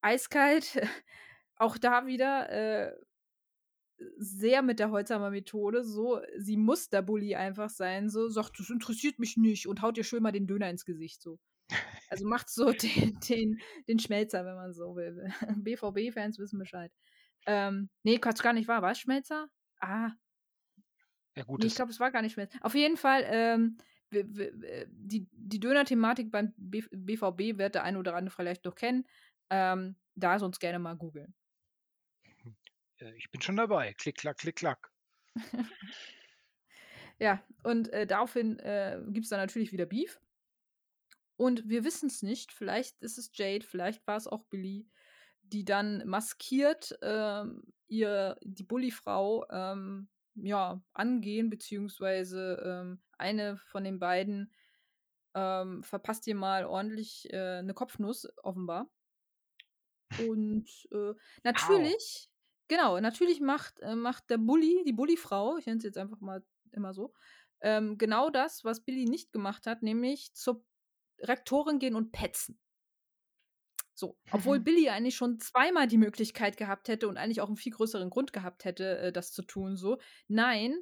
eiskalt. 0.00 0.80
Auch 1.56 1.78
da 1.78 2.06
wieder 2.06 2.50
äh, 2.50 2.92
sehr 4.16 4.62
mit 4.62 4.78
der 4.78 4.90
Holzhammer 4.90 5.30
Methode. 5.30 5.84
So, 5.84 6.20
sie 6.36 6.56
muss 6.56 6.88
der 6.88 7.02
Bully 7.02 7.34
einfach 7.34 7.70
sein. 7.70 8.08
So, 8.08 8.28
sagt, 8.28 8.58
das 8.58 8.70
interessiert 8.70 9.18
mich 9.18 9.36
nicht 9.36 9.66
und 9.66 9.82
haut 9.82 9.96
ihr 9.96 10.04
schön 10.04 10.22
mal 10.22 10.32
den 10.32 10.46
Döner 10.46 10.70
ins 10.70 10.84
Gesicht. 10.84 11.22
So. 11.22 11.38
Also 12.08 12.26
macht 12.26 12.50
so 12.50 12.72
den, 12.72 13.18
den, 13.28 13.60
den 13.88 13.98
Schmelzer, 13.98 14.44
wenn 14.44 14.56
man 14.56 14.72
so 14.72 14.96
will. 14.96 15.32
BVB-Fans 15.64 16.38
wissen 16.38 16.58
Bescheid. 16.58 16.92
Ähm, 17.46 17.90
nee, 18.02 18.18
Quatsch, 18.18 18.42
gar 18.42 18.52
nicht 18.52 18.68
wahr. 18.68 18.82
War 18.82 18.92
es 18.92 19.00
Schmelzer? 19.00 19.48
Ah. 19.80 20.10
Ja, 21.36 21.44
gut. 21.44 21.60
Nee, 21.60 21.66
ich 21.66 21.74
glaube, 21.74 21.90
es 21.90 22.00
war 22.00 22.10
gar 22.10 22.22
nicht 22.22 22.32
Schmelzer. 22.32 22.58
Auf 22.62 22.74
jeden 22.74 22.96
Fall, 22.96 23.24
ähm, 23.26 23.78
die, 24.12 25.26
die 25.32 25.60
Döner-Thematik 25.60 26.30
beim 26.30 26.52
BVB 26.56 27.58
wird 27.58 27.74
der 27.74 27.82
eine 27.82 27.98
oder 27.98 28.14
andere 28.14 28.34
vielleicht 28.34 28.64
noch 28.64 28.74
kennen. 28.74 29.04
Ähm, 29.50 29.96
da 30.14 30.38
sonst 30.38 30.60
gerne 30.60 30.78
mal 30.78 30.96
googeln. 30.96 31.34
Äh, 32.98 33.14
ich 33.16 33.30
bin 33.30 33.40
schon 33.40 33.56
dabei. 33.56 33.94
Klick, 33.94 34.16
klack, 34.18 34.38
klick, 34.38 34.56
klack. 34.56 34.90
ja, 37.18 37.42
und 37.62 37.92
äh, 37.92 38.06
daraufhin 38.06 38.58
äh, 38.60 39.00
gibt 39.08 39.24
es 39.24 39.30
dann 39.30 39.40
natürlich 39.40 39.72
wieder 39.72 39.86
Beef. 39.86 40.20
Und 41.36 41.68
wir 41.68 41.84
wissen 41.84 42.06
es 42.06 42.22
nicht. 42.22 42.52
Vielleicht 42.52 43.00
ist 43.02 43.18
es 43.18 43.30
Jade, 43.34 43.66
vielleicht 43.66 44.06
war 44.06 44.16
es 44.16 44.28
auch 44.28 44.44
Billy, 44.44 44.88
die 45.42 45.64
dann 45.64 46.06
maskiert 46.06 46.96
ähm, 47.02 47.62
ihr, 47.88 48.38
die 48.42 48.62
Bullyfrau 48.62 49.44
ähm, 49.50 50.08
ja, 50.36 50.80
angehen, 50.92 51.50
beziehungsweise 51.50 52.62
ähm, 52.64 53.02
eine 53.18 53.56
von 53.56 53.84
den 53.84 53.98
beiden 53.98 54.52
ähm, 55.34 55.82
verpasst 55.82 56.26
ihr 56.26 56.34
mal 56.34 56.64
ordentlich 56.64 57.32
äh, 57.32 57.58
eine 57.58 57.74
Kopfnuss, 57.74 58.28
offenbar. 58.42 58.88
Und 60.18 60.68
äh, 60.92 61.14
natürlich. 61.42 62.30
Genau, 62.68 63.00
natürlich 63.00 63.40
macht, 63.40 63.80
äh, 63.80 63.94
macht 63.94 64.30
der 64.30 64.38
Bully, 64.38 64.82
die 64.86 64.92
Bullyfrau, 64.92 65.56
ich 65.56 65.66
nenne 65.66 65.80
sie 65.80 65.88
jetzt 65.88 65.98
einfach 65.98 66.20
mal 66.20 66.44
immer 66.72 66.92
so, 66.92 67.12
ähm, 67.60 67.98
genau 67.98 68.30
das, 68.30 68.64
was 68.64 68.84
Billy 68.84 69.06
nicht 69.06 69.32
gemacht 69.32 69.66
hat, 69.66 69.82
nämlich 69.82 70.34
zur 70.34 70.64
Rektorin 71.20 71.78
gehen 71.78 71.94
und 71.94 72.12
petzen. 72.12 72.60
So, 73.94 74.18
obwohl 74.32 74.60
Billy 74.60 74.88
eigentlich 74.88 75.16
schon 75.16 75.38
zweimal 75.40 75.86
die 75.86 75.98
Möglichkeit 75.98 76.56
gehabt 76.56 76.88
hätte 76.88 77.08
und 77.08 77.16
eigentlich 77.16 77.40
auch 77.40 77.48
einen 77.48 77.56
viel 77.56 77.72
größeren 77.72 78.10
Grund 78.10 78.32
gehabt 78.32 78.64
hätte, 78.64 78.98
äh, 78.98 79.12
das 79.12 79.32
zu 79.32 79.42
tun. 79.42 79.76
So, 79.76 79.98
nein, 80.28 80.76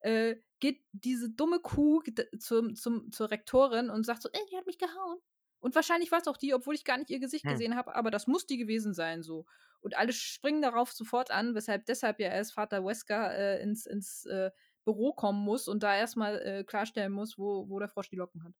äh, 0.00 0.36
geht 0.60 0.84
diese 0.92 1.30
dumme 1.30 1.60
Kuh 1.60 2.02
zum, 2.38 2.74
zum, 2.74 3.10
zur 3.10 3.30
Rektorin 3.30 3.90
und 3.90 4.04
sagt 4.04 4.22
so, 4.22 4.28
ey, 4.32 4.40
die 4.50 4.56
hat 4.56 4.66
mich 4.66 4.78
gehauen. 4.78 5.18
Und 5.60 5.74
wahrscheinlich 5.74 6.12
war 6.12 6.20
es 6.20 6.28
auch 6.28 6.36
die, 6.36 6.54
obwohl 6.54 6.74
ich 6.74 6.84
gar 6.84 6.98
nicht 6.98 7.10
ihr 7.10 7.20
Gesicht 7.20 7.44
hm. 7.44 7.52
gesehen 7.52 7.76
habe, 7.76 7.94
aber 7.94 8.10
das 8.10 8.26
muss 8.26 8.46
die 8.46 8.58
gewesen 8.58 8.94
sein, 8.94 9.22
so. 9.22 9.46
Und 9.80 9.96
alle 9.96 10.12
springen 10.12 10.62
darauf 10.62 10.92
sofort 10.92 11.30
an, 11.30 11.54
weshalb 11.54 11.86
deshalb 11.86 12.20
ja 12.20 12.28
erst 12.28 12.52
Vater 12.54 12.84
Wesker 12.84 13.36
äh, 13.36 13.62
ins, 13.62 13.86
ins 13.86 14.24
äh, 14.26 14.50
Büro 14.84 15.12
kommen 15.12 15.44
muss 15.44 15.68
und 15.68 15.82
da 15.82 15.96
erstmal 15.96 16.40
äh, 16.40 16.64
klarstellen 16.64 17.12
muss, 17.12 17.38
wo, 17.38 17.68
wo 17.68 17.78
der 17.78 17.88
Frosch 17.88 18.08
die 18.08 18.16
Locken 18.16 18.44
hat. 18.44 18.54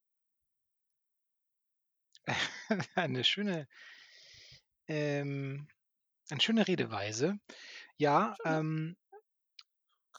Eine 2.95 3.25
schöne, 3.25 3.67
ähm, 4.87 5.69
eine 6.31 6.41
schöne 6.41 6.69
Redeweise. 6.69 7.39
Ja, 7.97 8.37
ähm, 8.45 8.97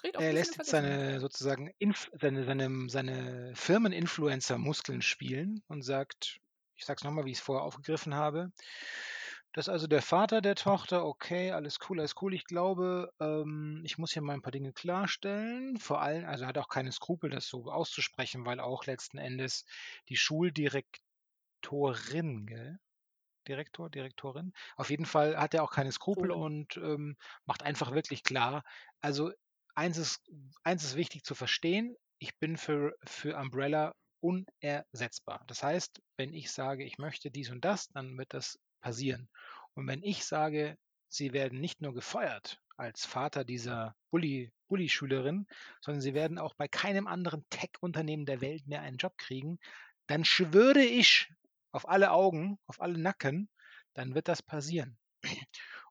er 0.02 0.34
lässt 0.34 0.58
jetzt 0.58 0.70
seine 0.70 1.20
sozusagen 1.20 1.72
Inf 1.78 2.10
seine, 2.20 2.46
seine, 2.46 2.90
seine 2.90 3.56
Firmen-Influencer-Muskeln 3.56 5.02
spielen 5.02 5.62
und 5.68 5.84
sagt, 5.84 6.40
ich 6.80 6.86
sag's 6.86 7.04
nochmal, 7.04 7.26
wie 7.26 7.32
ich 7.32 7.40
es 7.40 7.44
vorher 7.44 7.64
aufgegriffen 7.64 8.16
habe. 8.16 8.52
Das 9.54 9.66
ist 9.66 9.70
also 9.70 9.88
der 9.88 10.02
Vater 10.02 10.42
der 10.42 10.56
Tochter, 10.56 11.06
okay, 11.06 11.52
alles 11.52 11.78
cool, 11.90 12.00
alles 12.00 12.16
cool. 12.22 12.34
Ich 12.34 12.46
glaube, 12.46 13.12
ähm, 13.20 13.82
ich 13.84 13.98
muss 13.98 14.14
hier 14.14 14.22
mal 14.22 14.34
ein 14.34 14.42
paar 14.42 14.52
Dinge 14.52 14.72
klarstellen. 14.74 15.78
Vor 15.78 16.02
allem, 16.02 16.26
also 16.26 16.46
er 16.46 16.50
hat 16.50 16.58
auch 16.58 16.68
keine 16.70 16.92
Skrupel, 16.92 17.30
das 17.32 17.48
so 17.48 17.72
auszusprechen, 17.72 18.46
weil 18.46 18.60
auch 18.60 18.86
letzten 18.86 19.18
Endes 19.18 19.66
die 20.08 20.18
Schuldirektorin, 20.18 22.46
gell? 22.46 22.80
Direktor, 23.48 23.90
Direktorin. 23.90 24.54
Auf 24.76 24.90
jeden 24.92 25.06
Fall 25.06 25.38
hat 25.38 25.54
er 25.56 25.64
auch 25.64 25.72
keine 25.72 25.92
Skrupel 25.92 26.32
cool. 26.32 26.44
und 26.44 26.78
ähm, 26.78 27.18
macht 27.46 27.64
einfach 27.64 27.94
wirklich 27.94 28.24
klar. 28.24 28.64
Also 29.02 29.32
eins 29.74 29.98
ist, 29.98 30.22
eins 30.64 30.84
ist 30.84 30.96
wichtig 30.96 31.24
zu 31.24 31.34
verstehen. 31.36 31.96
Ich 32.20 32.38
bin 32.38 32.58
für, 32.58 32.96
für 33.04 33.36
Umbrella 33.36 33.96
unersetzbar. 34.22 35.44
Das 35.48 35.64
heißt, 35.64 36.02
wenn 36.20 36.34
ich 36.34 36.52
sage, 36.52 36.84
ich 36.84 36.98
möchte 36.98 37.32
dies 37.32 37.50
und 37.50 37.64
das, 37.64 37.88
dann 37.88 38.18
wird 38.18 38.34
das 38.34 38.60
passieren. 38.82 39.30
Und 39.74 39.88
wenn 39.88 40.04
ich 40.04 40.26
sage, 40.26 40.78
sie 41.08 41.32
werden 41.32 41.62
nicht 41.62 41.80
nur 41.80 41.94
gefeuert 41.94 42.60
als 42.76 43.06
Vater 43.06 43.46
dieser 43.46 43.96
Bully, 44.12 44.52
Bully-Schülerin, 44.68 45.48
sondern 45.80 46.02
sie 46.02 46.14
werden 46.14 46.38
auch 46.38 46.56
bei 46.56 46.68
keinem 46.68 47.08
anderen 47.08 47.46
Tech-Unternehmen 47.50 48.26
der 48.26 48.42
Welt 48.42 48.68
mehr 48.68 48.82
einen 48.82 48.98
Job 48.98 49.18
kriegen, 49.18 49.60
dann 50.08 50.26
schwöre 50.26 50.82
ich 50.82 51.32
auf 51.72 51.88
alle 51.88 52.12
Augen, 52.12 52.60
auf 52.68 52.82
alle 52.82 52.98
Nacken, 52.98 53.50
dann 53.94 54.14
wird 54.14 54.28
das 54.28 54.44
passieren. 54.44 54.98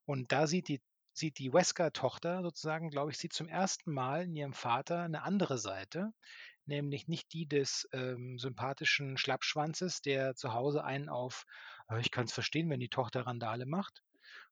Und 0.05 0.31
da 0.31 0.47
sieht 0.47 0.69
die, 0.69 0.83
sieht 1.15 1.39
die 1.39 1.55
Wesker-Tochter 1.55 2.43
sozusagen, 2.43 2.91
glaube 2.91 3.13
ich, 3.13 3.17
sieht 3.17 3.33
zum 3.33 3.49
ersten 3.49 3.93
Mal 3.93 4.25
in 4.25 4.37
ihrem 4.37 4.53
Vater 4.53 5.05
eine 5.05 5.23
andere 5.23 5.57
Seite, 5.57 6.13
nämlich 6.69 7.09
nicht 7.09 7.33
die 7.33 7.47
des 7.47 7.89
ähm, 7.93 8.39
sympathischen 8.39 9.17
Schlappschwanzes, 9.19 10.03
der 10.03 10.35
zu 10.37 10.55
Hause 10.55 10.85
einen 10.85 11.09
auf, 11.09 11.45
äh, 11.91 12.01
ich 12.01 12.11
kann 12.11 12.27
es 12.27 12.33
verstehen, 12.33 12.71
wenn 12.71 12.81
die 12.81 12.89
Tochter 12.89 13.27
Randale 13.27 13.67
macht, 13.67 14.03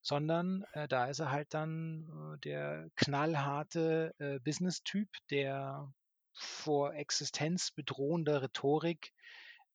sondern 0.02 0.64
äh, 0.72 0.88
da 0.88 1.06
ist 1.06 1.20
er 1.20 1.30
halt 1.30 1.54
dann 1.54 2.34
äh, 2.34 2.38
der 2.40 2.88
knallharte 2.96 4.14
äh, 4.18 4.38
Business-Typ, 4.40 5.08
der 5.30 5.92
vor 6.32 6.94
existenzbedrohender 6.94 8.42
Rhetorik 8.42 9.12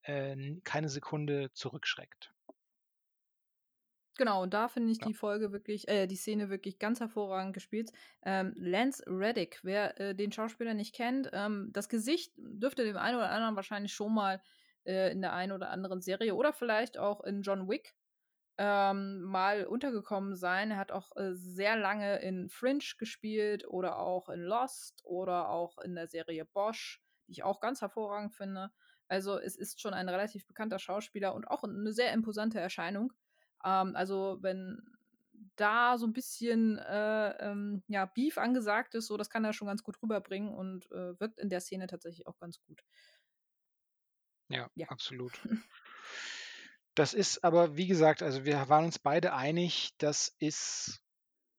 äh, 0.04 0.56
keine 0.64 0.90
Sekunde 0.90 1.52
zurückschreckt. 1.54 2.34
Genau, 4.18 4.44
und 4.44 4.54
da 4.54 4.68
finde 4.68 4.92
ich 4.92 5.00
ja. 5.00 5.08
die 5.08 5.14
Folge 5.14 5.52
wirklich, 5.52 5.88
äh, 5.88 6.06
die 6.06 6.16
Szene 6.16 6.50
wirklich 6.50 6.80
ganz 6.80 7.00
hervorragend 7.00 7.54
gespielt. 7.54 7.92
Ähm, 8.24 8.54
Lance 8.58 9.04
Reddick, 9.08 9.60
wer 9.64 10.00
äh, 10.00 10.16
den 10.16 10.32
Schauspieler 10.32 10.74
nicht 10.74 10.94
kennt, 10.94 11.30
ähm, 11.34 11.70
das 11.72 11.88
Gesicht 11.88 12.34
dürfte 12.38 12.84
dem 12.84 12.98
einen 12.98 13.18
oder 13.18 13.30
anderen 13.30 13.56
wahrscheinlich 13.56 13.94
schon 13.94 14.14
mal 14.14 14.42
äh, 14.86 15.12
in 15.12 15.22
der 15.22 15.34
einen 15.34 15.54
oder 15.54 15.70
anderen 15.70 16.02
Serie 16.02 16.36
oder 16.36 16.52
vielleicht 16.54 16.98
auch 16.98 17.24
in 17.24 17.42
John 17.42 17.70
Wick 17.70 17.96
ähm, 18.58 19.22
mal 19.22 19.66
untergekommen 19.66 20.36
sein. 20.36 20.72
Er 20.72 20.78
hat 20.78 20.92
auch 20.92 21.16
äh, 21.16 21.34
sehr 21.34 21.78
lange 21.78 22.20
in 22.20 22.50
Fringe 22.50 22.84
gespielt 22.98 23.66
oder 23.68 23.98
auch 23.98 24.30
in 24.30 24.42
Lost 24.42 25.02
oder 25.06 25.50
auch 25.50 25.78
in 25.80 25.96
der 25.96 26.08
Serie 26.08 26.46
Bosch, 26.46 27.02
die 27.28 27.32
ich 27.32 27.44
auch 27.44 27.60
ganz 27.60 27.82
hervorragend 27.82 28.36
finde. 28.36 28.72
Also 29.08 29.40
es 29.40 29.56
ist 29.56 29.82
schon 29.82 29.94
ein 29.94 30.10
relativ 30.10 30.46
bekannter 30.48 30.80
Schauspieler 30.80 31.34
und 31.34 31.48
auch 31.48 31.64
eine 31.64 31.92
sehr 31.92 32.14
imposante 32.14 32.60
Erscheinung. 32.60 33.14
Ähm, 33.64 33.96
also 33.96 34.38
wenn 34.42 34.82
da 35.56 35.98
so 35.98 36.08
ein 36.08 36.14
bisschen 36.14 36.78
äh, 36.80 37.30
ähm, 37.40 37.84
ja, 37.88 38.06
Beef 38.06 38.38
angesagt 38.38 38.96
ist, 38.96 39.08
so 39.08 39.18
das 39.18 39.30
kann 39.30 39.44
er 39.44 39.54
schon 39.54 39.68
ganz 39.68 39.84
gut 39.84 40.02
rüberbringen 40.02 40.54
und 40.54 40.92
äh, 40.92 41.20
wirkt 41.20 41.40
in 41.40 41.50
der 41.50 41.60
Szene 41.60 41.88
tatsächlich 41.88 42.28
auch 42.28 42.38
ganz 42.40 42.60
gut. 42.62 42.84
Ja, 44.50 44.70
ja. 44.76 44.88
absolut. 44.90 45.34
Das 46.94 47.14
ist 47.14 47.44
aber, 47.46 47.78
wie 47.78 47.88
gesagt, 47.88 48.22
also 48.22 48.44
wir 48.44 48.68
waren 48.68 48.84
uns 48.84 49.00
beide 49.00 49.34
einig, 49.34 49.94
das 49.98 50.36
ist, 50.40 51.02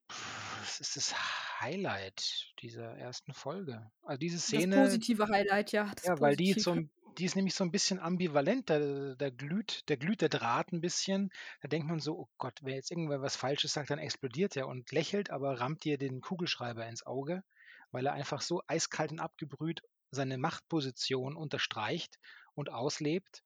das 0.08 0.80
ist 0.80 0.96
das 0.96 1.14
Highlight 1.58 2.52
dieser 2.60 2.98
ersten 2.98 3.32
Folge. 3.32 3.90
Also 4.02 4.18
diese 4.18 4.38
Szene. 4.38 4.76
Das 4.76 4.88
positive 4.88 5.28
Highlight, 5.28 5.72
ja. 5.72 5.90
ja, 6.04 6.20
weil 6.20 6.36
die 6.36 6.52
so 6.52 6.72
ein 6.72 6.90
die 7.18 7.24
ist 7.24 7.36
nämlich 7.36 7.54
so 7.54 7.64
ein 7.64 7.70
bisschen 7.70 7.98
ambivalent, 7.98 8.70
da, 8.70 9.14
da, 9.14 9.30
glüht, 9.30 9.82
da 9.86 9.96
glüht 9.96 10.20
der 10.20 10.28
Draht 10.28 10.72
ein 10.72 10.80
bisschen. 10.80 11.30
Da 11.60 11.68
denkt 11.68 11.88
man 11.88 12.00
so, 12.00 12.18
oh 12.18 12.28
Gott, 12.38 12.58
wer 12.62 12.74
jetzt 12.74 12.90
irgendwer 12.90 13.22
was 13.22 13.36
Falsches 13.36 13.72
sagt, 13.72 13.90
dann 13.90 13.98
explodiert 13.98 14.56
er 14.56 14.68
und 14.68 14.90
lächelt, 14.92 15.30
aber 15.30 15.60
rammt 15.60 15.84
dir 15.84 15.98
den 15.98 16.20
Kugelschreiber 16.20 16.86
ins 16.86 17.06
Auge, 17.06 17.42
weil 17.90 18.06
er 18.06 18.12
einfach 18.12 18.40
so 18.40 18.62
eiskalt 18.66 19.12
und 19.12 19.20
abgebrüht 19.20 19.82
seine 20.10 20.38
Machtposition 20.38 21.36
unterstreicht 21.36 22.18
und 22.54 22.70
auslebt. 22.70 23.42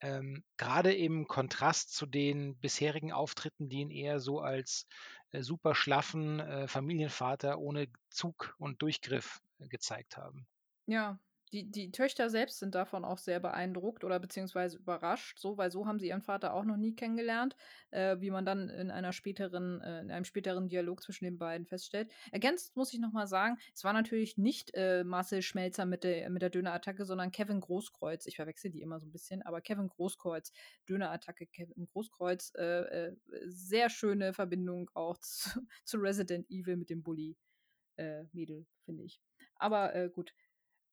Ähm, 0.00 0.44
Gerade 0.56 0.94
im 0.94 1.28
Kontrast 1.28 1.94
zu 1.94 2.06
den 2.06 2.56
bisherigen 2.58 3.12
Auftritten, 3.12 3.68
die 3.68 3.80
ihn 3.80 3.90
eher 3.90 4.18
so 4.18 4.40
als 4.40 4.86
äh, 5.32 5.42
super 5.42 5.74
schlaffen 5.74 6.40
äh, 6.40 6.68
Familienvater 6.68 7.58
ohne 7.58 7.88
Zug 8.08 8.54
und 8.58 8.80
Durchgriff 8.82 9.40
äh, 9.58 9.68
gezeigt 9.68 10.16
haben. 10.16 10.46
Ja, 10.86 11.18
die, 11.52 11.70
die 11.70 11.90
Töchter 11.90 12.30
selbst 12.30 12.58
sind 12.58 12.74
davon 12.74 13.04
auch 13.04 13.18
sehr 13.18 13.40
beeindruckt 13.40 14.04
oder 14.04 14.20
beziehungsweise 14.20 14.78
überrascht, 14.78 15.38
so, 15.38 15.56
weil 15.56 15.70
so 15.70 15.86
haben 15.86 15.98
sie 15.98 16.08
ihren 16.08 16.22
Vater 16.22 16.54
auch 16.54 16.64
noch 16.64 16.76
nie 16.76 16.94
kennengelernt, 16.94 17.56
äh, 17.90 18.16
wie 18.20 18.30
man 18.30 18.44
dann 18.44 18.68
in 18.68 18.90
einer 18.90 19.12
späteren, 19.12 19.80
äh, 19.80 20.00
in 20.00 20.10
einem 20.10 20.24
späteren 20.24 20.68
Dialog 20.68 21.02
zwischen 21.02 21.24
den 21.24 21.38
beiden 21.38 21.66
feststellt. 21.66 22.10
Ergänzt 22.30 22.76
muss 22.76 22.92
ich 22.92 23.00
nochmal 23.00 23.26
sagen, 23.26 23.58
es 23.74 23.82
war 23.82 23.92
natürlich 23.92 24.38
nicht 24.38 24.72
äh, 24.74 25.02
Marcel 25.02 25.42
Schmelzer 25.42 25.86
mit 25.86 26.04
der, 26.04 26.30
mit 26.30 26.42
der 26.42 26.50
Dönerattacke, 26.50 27.04
sondern 27.04 27.32
Kevin 27.32 27.60
Großkreuz. 27.60 28.26
Ich 28.26 28.36
verwechsel 28.36 28.70
die 28.70 28.82
immer 28.82 29.00
so 29.00 29.06
ein 29.06 29.12
bisschen, 29.12 29.42
aber 29.42 29.60
Kevin 29.60 29.88
Großkreuz, 29.88 30.52
Dönerattacke, 30.88 31.46
Kevin 31.46 31.86
Großkreuz, 31.86 32.52
äh, 32.56 33.08
äh, 33.08 33.16
sehr 33.46 33.90
schöne 33.90 34.32
Verbindung 34.32 34.88
auch 34.94 35.18
zu, 35.20 35.60
zu 35.84 35.98
Resident 35.98 36.48
Evil 36.48 36.76
mit 36.76 36.90
dem 36.90 37.02
Bully-Mädel, 37.02 38.66
finde 38.84 39.02
ich. 39.02 39.20
Aber 39.56 40.08
gut, 40.08 40.32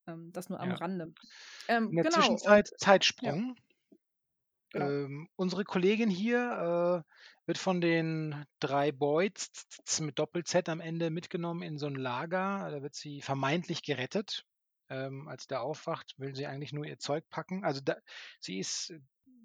ähm, 0.08 0.32
das 0.32 0.48
nur 0.48 0.60
am 0.60 0.70
Ja. 0.70 0.76
Rande. 0.76 1.12
Ähm, 1.68 1.90
In 1.90 1.96
der 1.96 2.04
genau. 2.04 2.16
Zwischenzeit 2.16 2.70
Zeitsprung. 2.78 3.56
Genau. 4.70 4.86
Ähm, 4.86 5.28
unsere 5.36 5.64
Kollegin 5.64 6.10
hier 6.10 7.04
äh, 7.06 7.46
wird 7.46 7.58
von 7.58 7.80
den 7.80 8.44
drei 8.60 8.92
Boys 8.92 9.50
mit 10.00 10.18
Doppel-Z 10.18 10.68
am 10.68 10.80
Ende 10.80 11.10
mitgenommen 11.10 11.62
in 11.62 11.78
so 11.78 11.86
ein 11.86 11.94
Lager. 11.94 12.68
Da 12.70 12.82
wird 12.82 12.94
sie 12.94 13.22
vermeintlich 13.22 13.82
gerettet. 13.82 14.44
Ähm, 14.90 15.28
als 15.28 15.46
der 15.46 15.60
aufwacht, 15.62 16.14
will 16.16 16.34
sie 16.34 16.46
eigentlich 16.46 16.72
nur 16.72 16.86
ihr 16.86 16.98
Zeug 16.98 17.24
packen. 17.28 17.62
Also 17.62 17.82
da, 17.82 17.96
sie 18.40 18.58
ist 18.58 18.92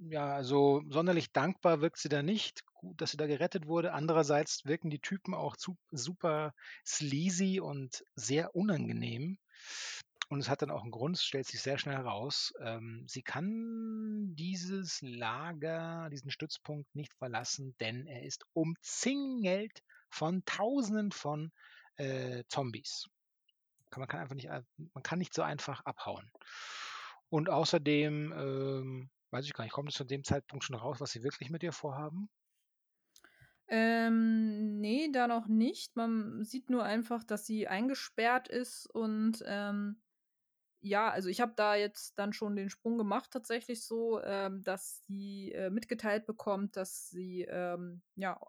ja 0.10 0.44
so 0.44 0.82
sonderlich 0.90 1.32
dankbar 1.32 1.82
wirkt 1.82 1.98
sie 1.98 2.10
da 2.10 2.24
nicht. 2.24 2.66
Gut, 2.66 3.02
dass 3.02 3.12
sie 3.12 3.18
da 3.18 3.28
gerettet 3.28 3.68
wurde. 3.68 3.94
Andererseits 3.94 4.66
wirken 4.66 4.90
die 4.90 5.00
Typen 5.00 5.34
auch 5.34 5.56
zu, 5.56 5.78
super 5.92 6.54
sleazy 6.86 7.60
und 7.60 8.04
sehr 8.16 8.56
unangenehm. 8.56 9.38
Und 10.34 10.40
es 10.40 10.50
hat 10.50 10.64
dann 10.64 10.72
auch 10.72 10.82
einen 10.82 10.90
Grund, 10.90 11.16
es 11.16 11.24
stellt 11.24 11.46
sich 11.46 11.62
sehr 11.62 11.78
schnell 11.78 11.96
heraus. 11.96 12.56
Ähm, 12.60 13.06
sie 13.08 13.22
kann 13.22 14.34
dieses 14.34 15.00
Lager, 15.04 16.10
diesen 16.10 16.32
Stützpunkt 16.32 16.96
nicht 16.96 17.14
verlassen, 17.14 17.76
denn 17.80 18.08
er 18.08 18.24
ist 18.24 18.44
umzingelt 18.54 19.84
von 20.10 20.44
Tausenden 20.46 21.12
von 21.12 21.52
äh, 21.98 22.44
Zombies. 22.48 23.06
Man 23.96 24.08
kann 24.08 24.22
einfach 24.22 24.34
nicht, 24.34 24.50
äh, 24.50 24.64
man 24.96 25.04
kann 25.04 25.20
nicht 25.20 25.36
so 25.36 25.44
einfach 25.44 25.86
abhauen. 25.86 26.32
Und 27.30 27.52
außerdem, 27.52 28.34
ähm, 28.36 29.12
weiß 29.30 29.46
ich 29.46 29.54
gar 29.54 29.66
nicht, 29.66 29.74
kommt 29.74 29.90
es 29.90 29.96
zu 29.96 30.04
dem 30.04 30.24
Zeitpunkt 30.24 30.66
schon 30.66 30.76
raus, 30.76 31.00
was 31.00 31.12
sie 31.12 31.22
wirklich 31.22 31.52
mit 31.52 31.62
ihr 31.62 31.74
vorhaben? 31.74 32.28
Ähm, 33.68 34.80
nee, 34.80 35.12
da 35.14 35.28
noch 35.28 35.48
nicht. 35.48 35.96
Man 35.96 36.44
sieht 36.44 36.72
nur 36.72 36.84
einfach, 36.84 37.24
dass 37.24 37.46
sie 37.46 37.68
eingesperrt 37.68 38.48
ist 38.48 38.88
und 38.88 39.44
ähm, 39.46 40.00
ja, 40.84 41.10
also 41.10 41.30
ich 41.30 41.40
habe 41.42 41.54
da 41.56 41.76
jetzt 41.76 42.20
dann 42.20 42.34
schon 42.34 42.56
den 42.56 42.70
Sprung 42.70 42.98
gemacht, 42.98 43.32
tatsächlich 43.32 43.86
so, 43.86 44.22
ähm, 44.22 44.64
dass 44.64 45.04
sie 45.08 45.52
äh, 45.54 45.70
mitgeteilt 45.70 46.26
bekommt, 46.26 46.76
dass 46.76 47.10
sie 47.10 47.44
ähm, 47.50 48.02
ja 48.16 48.40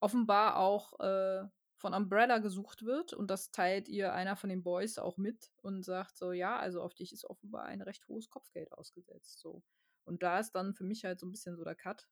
offenbar 0.00 0.56
auch 0.56 0.98
äh, 1.00 1.44
von 1.76 1.92
Umbrella 1.92 2.38
gesucht 2.38 2.84
wird 2.84 3.12
und 3.12 3.30
das 3.30 3.50
teilt 3.50 3.88
ihr 3.88 4.14
einer 4.14 4.36
von 4.36 4.48
den 4.48 4.62
Boys 4.62 4.98
auch 4.98 5.18
mit 5.18 5.52
und 5.62 5.82
sagt 5.84 6.16
so, 6.16 6.32
ja, 6.32 6.58
also 6.58 6.80
auf 6.80 6.94
dich 6.94 7.12
ist 7.12 7.24
offenbar 7.26 7.64
ein 7.64 7.82
recht 7.82 8.08
hohes 8.08 8.30
Kopfgeld 8.30 8.72
ausgesetzt. 8.72 9.40
So. 9.40 9.62
Und 10.04 10.22
da 10.22 10.38
ist 10.38 10.52
dann 10.52 10.74
für 10.74 10.84
mich 10.84 11.04
halt 11.04 11.20
so 11.20 11.26
ein 11.26 11.30
bisschen 11.30 11.56
so 11.56 11.64
der 11.64 11.74
Cut 11.74 12.08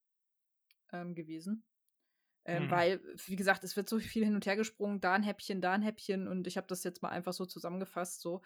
ähm, 0.93 1.15
gewesen. 1.15 1.65
Ähm, 2.45 2.65
Mhm. 2.65 2.71
Weil, 2.71 3.01
wie 3.27 3.37
gesagt, 3.37 3.65
es 3.65 3.77
wird 3.77 3.89
so 3.89 3.99
viel 3.99 4.25
hin 4.25 4.35
und 4.35 4.47
her 4.47 4.57
gesprungen, 4.57 5.01
da 5.01 5.13
ein 5.15 5.23
Häppchen, 5.23 5.61
da 5.61 5.73
ein 5.73 5.83
Häppchen 5.83 6.29
und 6.29 6.47
ich 6.47 6.57
habe 6.57 6.67
das 6.67 6.85
jetzt 6.85 7.03
mal 7.03 7.11
einfach 7.11 7.33
so 7.33 7.47
zusammengefasst. 7.47 8.21
So. 8.21 8.43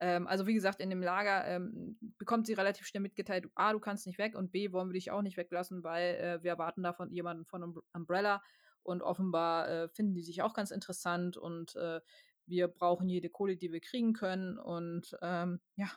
Ähm, 0.00 0.26
also 0.26 0.46
wie 0.46 0.54
gesagt, 0.54 0.80
in 0.80 0.90
dem 0.90 1.02
Lager 1.02 1.44
ähm, 1.46 1.98
bekommt 2.18 2.46
sie 2.46 2.54
relativ 2.54 2.86
schnell 2.86 3.00
mitgeteilt, 3.02 3.48
A, 3.54 3.72
du 3.72 3.80
kannst 3.80 4.06
nicht 4.06 4.18
weg 4.18 4.36
und 4.36 4.52
B, 4.52 4.72
wollen 4.72 4.88
wir 4.88 4.94
dich 4.94 5.10
auch 5.10 5.22
nicht 5.22 5.36
weglassen, 5.36 5.82
weil 5.82 6.14
äh, 6.16 6.42
wir 6.42 6.52
erwarten 6.52 6.82
da 6.82 6.92
von 6.92 7.10
jemandem 7.10 7.46
von 7.46 7.62
Um- 7.64 7.82
Umbrella 7.92 8.42
und 8.82 9.02
offenbar 9.02 9.68
äh, 9.68 9.88
finden 9.88 10.14
die 10.14 10.22
sich 10.22 10.42
auch 10.42 10.54
ganz 10.54 10.70
interessant 10.70 11.36
und 11.36 11.74
äh, 11.76 12.00
wir 12.46 12.68
brauchen 12.68 13.08
jede 13.08 13.28
Kohle, 13.28 13.56
die 13.56 13.72
wir 13.72 13.80
kriegen 13.80 14.12
können 14.14 14.58
und 14.58 15.16
ähm, 15.20 15.60
ja, 15.76 15.90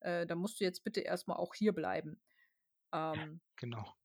äh, 0.00 0.26
da 0.26 0.34
musst 0.34 0.60
du 0.60 0.64
jetzt 0.64 0.84
bitte 0.84 1.00
erstmal 1.00 1.36
auch 1.36 1.54
hier 1.54 1.74
bleiben. 1.74 2.22
Ähm, 2.92 3.40
Genau. 3.56 3.96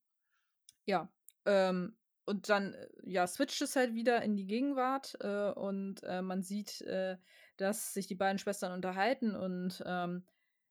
ja, 0.85 1.11
ähm, 1.45 1.97
und 2.25 2.49
dann, 2.49 2.73
äh, 2.73 2.87
ja, 3.03 3.27
switcht 3.27 3.61
es 3.61 3.75
halt 3.75 3.93
wieder 3.93 4.21
in 4.23 4.35
die 4.35 4.47
Gegenwart 4.47 5.15
äh, 5.21 5.51
und 5.51 6.03
äh, 6.03 6.21
man 6.21 6.41
sieht, 6.41 6.81
äh, 6.81 7.17
dass 7.57 7.93
sich 7.93 8.07
die 8.07 8.15
beiden 8.15 8.39
Schwestern 8.39 8.71
unterhalten 8.71 9.35
und 9.35 9.83
ähm, 9.85 10.25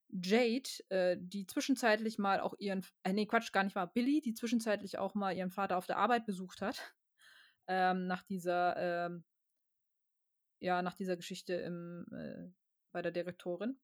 Jade, 0.09 0.71
äh, 0.91 1.17
die 1.19 1.47
zwischenzeitlich 1.47 2.19
mal 2.19 2.41
auch 2.41 2.55
ihren, 2.59 2.85
äh, 3.03 3.13
nee, 3.13 3.27
Quatsch, 3.27 3.53
gar 3.53 3.65
nicht 3.65 3.75
mal, 3.75 3.87
Billy, 3.87 4.21
die 4.21 4.35
zwischenzeitlich 4.35 4.99
auch 4.99 5.15
mal 5.15 5.37
ihren 5.37 5.51
Vater 5.51 5.77
auf 5.77 5.87
der 5.87 5.97
Arbeit 5.97 6.27
besucht 6.27 6.61
hat, 6.61 6.95
ähm, 7.67 8.07
nach 8.07 8.23
dieser, 8.23 8.77
ähm, 8.77 9.25
ja, 10.61 10.83
nach 10.83 10.95
dieser 10.95 11.17
Geschichte 11.17 11.55
im, 11.55 12.07
äh, 12.13 12.51
bei 12.93 13.03
der 13.03 13.13
Direktorin, 13.13 13.79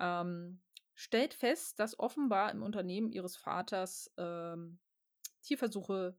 ähm, 0.00 0.62
stellt 0.94 1.34
fest, 1.34 1.78
dass 1.78 1.98
offenbar 1.98 2.50
im 2.50 2.62
Unternehmen 2.62 3.12
ihres 3.12 3.36
Vaters 3.36 4.12
ähm, 4.16 4.78
Tierversuche 5.42 6.16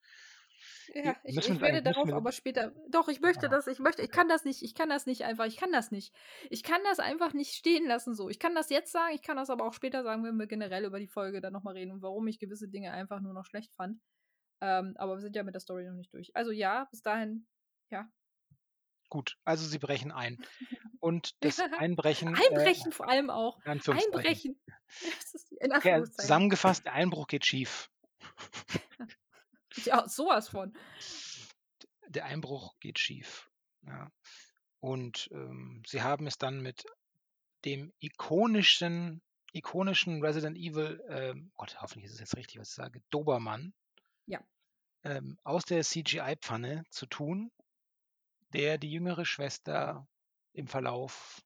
Ja, 0.92 1.16
ich, 1.22 1.36
ich 1.36 1.60
werde 1.60 1.82
darauf 1.82 2.12
aber 2.12 2.32
später. 2.32 2.74
Doch, 2.88 3.08
ich 3.08 3.20
möchte 3.20 3.46
Ah. 3.46 3.48
das, 3.48 3.68
ich 3.68 3.78
möchte, 3.78 4.02
ich 4.02 4.10
kann 4.10 4.28
das 4.28 4.44
nicht, 4.44 4.62
ich 4.62 4.74
kann 4.74 4.88
das 4.88 5.06
nicht 5.06 5.22
einfach, 5.22 5.46
ich 5.46 5.56
kann 5.56 5.70
das 5.70 5.92
nicht. 5.92 6.12
Ich 6.50 6.64
kann 6.64 6.80
das 6.84 6.98
einfach 6.98 7.32
nicht 7.32 7.54
stehen 7.54 7.86
lassen 7.86 8.14
so. 8.14 8.28
Ich 8.28 8.40
kann 8.40 8.54
das 8.56 8.70
jetzt 8.70 8.90
sagen, 8.90 9.14
ich 9.14 9.22
kann 9.22 9.36
das 9.36 9.50
aber 9.50 9.64
auch 9.64 9.72
später 9.72 10.02
sagen, 10.02 10.24
wenn 10.24 10.36
wir 10.36 10.48
generell 10.48 10.84
über 10.84 10.98
die 10.98 11.06
Folge 11.06 11.40
dann 11.40 11.52
nochmal 11.52 11.74
reden 11.74 11.92
und 11.92 12.02
warum 12.02 12.26
ich 12.26 12.40
gewisse 12.40 12.68
Dinge 12.68 12.92
einfach 12.92 13.20
nur 13.20 13.32
noch 13.32 13.46
schlecht 13.46 13.72
fand. 13.76 14.00
Ähm, 14.60 14.94
aber 14.96 15.14
wir 15.14 15.20
sind 15.20 15.36
ja 15.36 15.44
mit 15.44 15.54
der 15.54 15.60
Story 15.60 15.86
noch 15.86 15.94
nicht 15.94 16.12
durch. 16.12 16.34
Also 16.34 16.50
ja, 16.50 16.86
bis 16.90 17.02
dahin, 17.02 17.46
ja. 17.90 18.10
Gut, 19.10 19.36
also 19.44 19.66
sie 19.66 19.78
brechen 19.78 20.12
ein. 20.12 20.38
Und 21.00 21.34
das 21.44 21.60
Einbrechen. 21.78 22.28
Einbrechen 22.28 22.92
vor 22.92 23.08
allem 23.08 23.28
auch. 23.30 23.58
Äh. 23.64 23.70
Einbrechen. 23.70 24.58
Ja, 25.84 26.02
zusammengefasst, 26.02 26.84
der 26.84 26.94
Einbruch 26.94 27.28
geht 27.28 27.46
schief. 27.46 27.90
Ja, 29.84 30.08
sowas 30.08 30.48
von. 30.48 30.76
Der 32.08 32.24
Einbruch 32.24 32.74
geht 32.80 32.98
schief. 32.98 33.48
Ja. 33.86 34.10
Und 34.80 35.28
ähm, 35.32 35.84
sie 35.86 36.02
haben 36.02 36.26
es 36.26 36.38
dann 36.38 36.60
mit 36.60 36.86
dem 37.64 37.92
ikonischen, 38.00 39.22
ikonischen 39.52 40.24
Resident 40.24 40.56
Evil, 40.56 41.00
ähm, 41.08 41.52
Gott, 41.56 41.76
hoffentlich 41.80 42.06
ist 42.06 42.14
es 42.14 42.20
jetzt 42.20 42.36
richtig, 42.36 42.58
was 42.58 42.70
ich 42.70 42.74
sage, 42.74 43.00
Dobermann, 43.10 43.72
Ja. 44.26 44.40
ähm, 45.04 45.38
aus 45.44 45.64
der 45.64 45.84
CGI-Pfanne 45.84 46.84
zu 46.90 47.06
tun, 47.06 47.52
der 48.54 48.78
die 48.78 48.90
jüngere 48.90 49.24
Schwester 49.24 50.08
im 50.52 50.66
Verlauf 50.66 51.42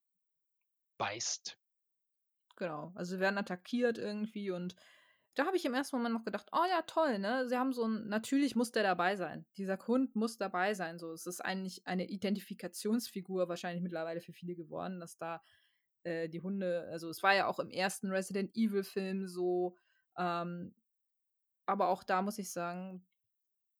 beißt. 0.98 1.58
Genau. 2.56 2.92
Also 2.94 3.16
sie 3.16 3.20
werden 3.20 3.38
attackiert 3.38 3.98
irgendwie 3.98 4.50
und 4.50 4.76
da 5.34 5.46
habe 5.46 5.56
ich 5.56 5.64
im 5.64 5.74
ersten 5.74 5.96
Moment 5.96 6.14
noch 6.14 6.24
gedacht, 6.24 6.48
oh 6.52 6.64
ja, 6.68 6.82
toll, 6.82 7.18
ne? 7.18 7.48
Sie 7.48 7.56
haben 7.56 7.72
so 7.72 7.88
ein, 7.88 8.06
natürlich 8.06 8.54
muss 8.54 8.70
der 8.70 8.84
dabei 8.84 9.16
sein. 9.16 9.44
Dieser 9.56 9.76
Hund 9.88 10.14
muss 10.14 10.38
dabei 10.38 10.74
sein. 10.74 10.98
So, 10.98 11.12
es 11.12 11.26
ist 11.26 11.40
eigentlich 11.40 11.86
eine 11.86 12.06
Identifikationsfigur 12.08 13.48
wahrscheinlich 13.48 13.82
mittlerweile 13.82 14.20
für 14.20 14.32
viele 14.32 14.54
geworden, 14.54 15.00
dass 15.00 15.16
da 15.16 15.42
äh, 16.04 16.28
die 16.28 16.40
Hunde, 16.40 16.86
also 16.90 17.08
es 17.10 17.22
war 17.24 17.34
ja 17.34 17.48
auch 17.48 17.58
im 17.58 17.70
ersten 17.70 18.12
Resident 18.12 18.54
Evil-Film 18.54 19.26
so, 19.26 19.76
ähm, 20.16 20.72
aber 21.66 21.88
auch 21.88 22.04
da 22.04 22.22
muss 22.22 22.38
ich 22.38 22.52
sagen, 22.52 23.04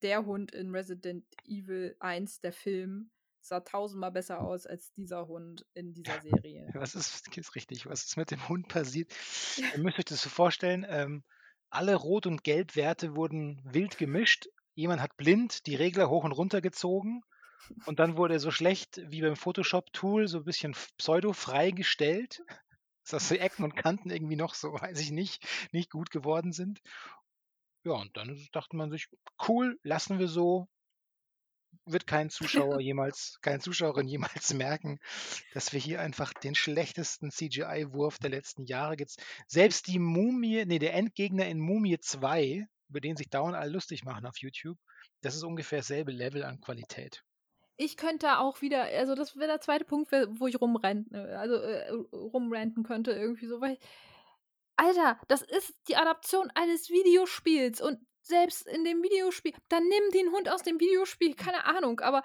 der 0.05 0.23
Hund 0.23 0.51
in 0.51 0.69
Resident 0.69 1.25
Evil 1.45 1.95
1, 1.99 2.39
der 2.41 2.53
Film, 2.53 3.09
sah 3.41 3.61
tausendmal 3.61 4.11
besser 4.11 4.39
aus 4.39 4.67
als 4.67 4.93
dieser 4.93 5.27
Hund 5.27 5.65
in 5.73 5.95
dieser 5.95 6.21
Serie. 6.21 6.69
Was 6.75 6.93
ist, 6.93 7.27
ist 7.35 7.55
richtig? 7.55 7.87
Was 7.87 8.05
ist 8.05 8.15
mit 8.15 8.29
dem 8.29 8.47
Hund 8.47 8.67
passiert? 8.67 9.11
Ihr 9.75 9.81
müsst 9.81 9.97
euch 9.97 10.05
das 10.05 10.21
so 10.21 10.29
vorstellen, 10.29 10.85
ähm, 10.87 11.23
alle 11.71 11.95
Rot- 11.95 12.27
und 12.27 12.43
Gelbwerte 12.43 13.15
wurden 13.15 13.59
wild 13.65 13.97
gemischt. 13.97 14.47
Jemand 14.75 15.01
hat 15.01 15.17
blind 15.17 15.65
die 15.65 15.75
Regler 15.75 16.07
hoch 16.07 16.23
und 16.23 16.33
runter 16.33 16.61
gezogen 16.61 17.23
und 17.87 17.97
dann 17.97 18.15
wurde 18.15 18.35
er 18.35 18.39
so 18.39 18.51
schlecht 18.51 19.01
wie 19.09 19.21
beim 19.21 19.35
Photoshop-Tool 19.35 20.27
so 20.27 20.37
ein 20.37 20.45
bisschen 20.45 20.75
pseudo 20.99 21.33
freigestellt, 21.33 22.43
dass 23.09 23.29
die 23.29 23.39
Ecken 23.39 23.63
und 23.63 23.75
Kanten 23.75 24.11
irgendwie 24.11 24.35
noch 24.35 24.53
so, 24.53 24.71
weiß 24.73 24.99
ich 24.99 25.09
nicht, 25.09 25.43
nicht 25.71 25.89
gut 25.89 26.11
geworden 26.11 26.51
sind. 26.51 26.81
Ja, 27.85 27.93
und 27.93 28.17
dann 28.17 28.35
dachte 28.51 28.75
man 28.75 28.89
sich, 28.89 29.07
cool, 29.47 29.79
lassen 29.83 30.17
wir 30.17 30.27
so. 30.27 30.67
Wird 31.85 32.07
kein 32.07 32.31
Zuschauer 32.31 32.79
jemals, 32.81 33.37
keine 33.41 33.59
Zuschauerin 33.59 34.07
jemals 34.07 34.53
merken, 34.55 34.99
dass 35.53 35.71
wir 35.71 35.79
hier 35.79 36.01
einfach 36.01 36.33
den 36.33 36.55
schlechtesten 36.55 37.29
CGI-Wurf 37.29 38.17
der 38.17 38.31
letzten 38.31 38.65
Jahre 38.65 38.95
gibt. 38.95 39.15
Selbst 39.47 39.85
die 39.87 39.99
Mumie, 39.99 40.65
nee, 40.65 40.79
der 40.79 40.95
Endgegner 40.95 41.47
in 41.47 41.59
Mumie 41.59 41.99
2, 41.99 42.65
über 42.89 43.01
den 43.01 43.17
sich 43.17 43.29
dauernd 43.29 43.55
alle 43.55 43.71
lustig 43.71 44.03
machen 44.03 44.25
auf 44.25 44.37
YouTube, 44.39 44.79
das 45.21 45.35
ist 45.35 45.43
ungefähr 45.43 45.79
dasselbe 45.79 46.11
Level 46.11 46.43
an 46.43 46.61
Qualität. 46.61 47.23
Ich 47.77 47.97
könnte 47.97 48.39
auch 48.39 48.61
wieder, 48.61 48.83
also 48.83 49.13
das 49.13 49.35
wäre 49.35 49.47
der 49.47 49.61
zweite 49.61 49.85
Punkt, 49.85 50.11
wo 50.11 50.47
ich 50.47 50.59
rumrennen, 50.59 51.13
also 51.13 51.55
äh, 51.55 51.91
rumranten 52.13 52.83
könnte, 52.83 53.11
irgendwie 53.11 53.47
so, 53.47 53.61
weil, 53.61 53.77
Alter, 54.77 55.19
das 55.27 55.41
ist 55.41 55.73
die 55.87 55.95
Adaption 55.95 56.51
eines 56.55 56.89
Videospiels 56.89 57.81
und 57.81 57.99
selbst 58.21 58.67
in 58.67 58.83
dem 58.83 59.03
Videospiel, 59.03 59.53
dann 59.69 59.83
nimm 59.83 60.11
den 60.13 60.31
Hund 60.31 60.49
aus 60.49 60.63
dem 60.63 60.79
Videospiel, 60.79 61.35
keine 61.35 61.65
Ahnung, 61.65 61.99
aber 61.99 62.23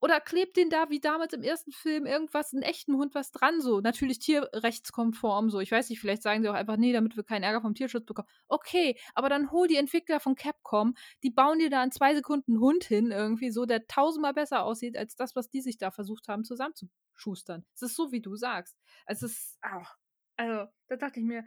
oder 0.00 0.20
klebt 0.20 0.58
den 0.58 0.68
da 0.68 0.90
wie 0.90 1.00
damals 1.00 1.32
im 1.32 1.42
ersten 1.42 1.72
Film 1.72 2.04
irgendwas, 2.04 2.52
einen 2.52 2.62
echten 2.62 2.96
Hund 2.96 3.14
was 3.14 3.30
dran, 3.30 3.62
so. 3.62 3.80
Natürlich 3.80 4.18
tierrechtskonform, 4.18 5.48
so. 5.48 5.58
Ich 5.60 5.72
weiß 5.72 5.88
nicht, 5.88 6.00
vielleicht 6.00 6.22
sagen 6.22 6.42
sie 6.42 6.50
auch 6.50 6.54
einfach, 6.54 6.76
nee, 6.76 6.92
damit 6.92 7.16
wir 7.16 7.24
keinen 7.24 7.44
Ärger 7.44 7.62
vom 7.62 7.74
Tierschutz 7.74 8.04
bekommen. 8.04 8.28
Okay, 8.46 8.98
aber 9.14 9.30
dann 9.30 9.50
hol 9.50 9.66
die 9.68 9.76
Entwickler 9.76 10.20
von 10.20 10.34
Capcom, 10.34 10.94
die 11.22 11.30
bauen 11.30 11.58
dir 11.58 11.70
da 11.70 11.82
in 11.82 11.92
zwei 11.92 12.14
Sekunden 12.14 12.52
einen 12.52 12.60
Hund 12.60 12.84
hin, 12.84 13.10
irgendwie 13.10 13.50
so, 13.50 13.64
der 13.64 13.86
tausendmal 13.86 14.34
besser 14.34 14.64
aussieht, 14.64 14.98
als 14.98 15.16
das, 15.16 15.34
was 15.34 15.48
die 15.48 15.62
sich 15.62 15.78
da 15.78 15.90
versucht 15.90 16.28
haben 16.28 16.44
zusammenzuschustern. 16.44 17.64
Es 17.74 17.82
ist 17.82 17.96
so, 17.96 18.12
wie 18.12 18.20
du 18.20 18.36
sagst. 18.36 18.76
Es 19.06 19.22
ist, 19.22 19.56
ach, 19.62 19.96
also, 20.36 20.70
da 20.88 20.96
dachte 20.96 21.20
ich 21.20 21.26
mir, 21.26 21.44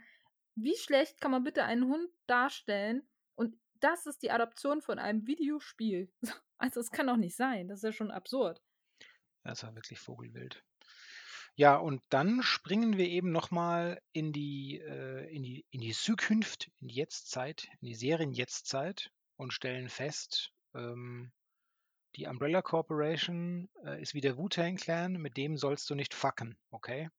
wie 0.61 0.77
schlecht 0.77 1.19
kann 1.21 1.31
man 1.31 1.43
bitte 1.43 1.63
einen 1.63 1.85
Hund 1.85 2.09
darstellen 2.27 3.07
und 3.35 3.55
das 3.79 4.05
ist 4.05 4.21
die 4.23 4.31
Adaption 4.31 4.81
von 4.81 4.99
einem 4.99 5.25
Videospiel. 5.27 6.11
Also 6.61 6.81
es 6.81 6.91
kann 6.91 7.07
doch 7.07 7.15
nicht 7.15 7.37
sein. 7.37 7.69
Das 7.69 7.77
ist 7.77 7.83
ja 7.83 7.93
schon 7.93 8.11
absurd. 8.11 8.61
Das 9.45 9.63
war 9.63 9.75
wirklich 9.75 9.97
Vogelwild. 9.97 10.61
Ja, 11.55 11.77
und 11.77 12.01
dann 12.09 12.43
springen 12.43 12.97
wir 12.97 13.07
eben 13.07 13.31
nochmal 13.31 14.01
in 14.11 14.33
die, 14.33 14.77
äh, 14.79 15.33
in 15.33 15.43
die, 15.43 15.65
in 15.69 15.79
die 15.79 15.93
Zukunft, 15.93 16.69
in 16.79 16.89
die 16.89 16.95
Jetztzeit, 16.95 17.69
in 17.79 17.87
die 17.87 17.95
Serien-Jetztzeit 17.95 19.09
und 19.37 19.53
stellen 19.53 19.87
fest, 19.87 20.51
ähm, 20.75 21.31
die 22.15 22.27
Umbrella 22.27 22.61
Corporation 22.61 23.69
äh, 23.85 24.01
ist 24.01 24.13
wie 24.13 24.21
der 24.21 24.37
Wu-Tang 24.37 24.77
Clan, 24.77 25.13
mit 25.13 25.37
dem 25.37 25.57
sollst 25.57 25.89
du 25.89 25.95
nicht 25.95 26.13
fucken, 26.13 26.57
okay? 26.71 27.09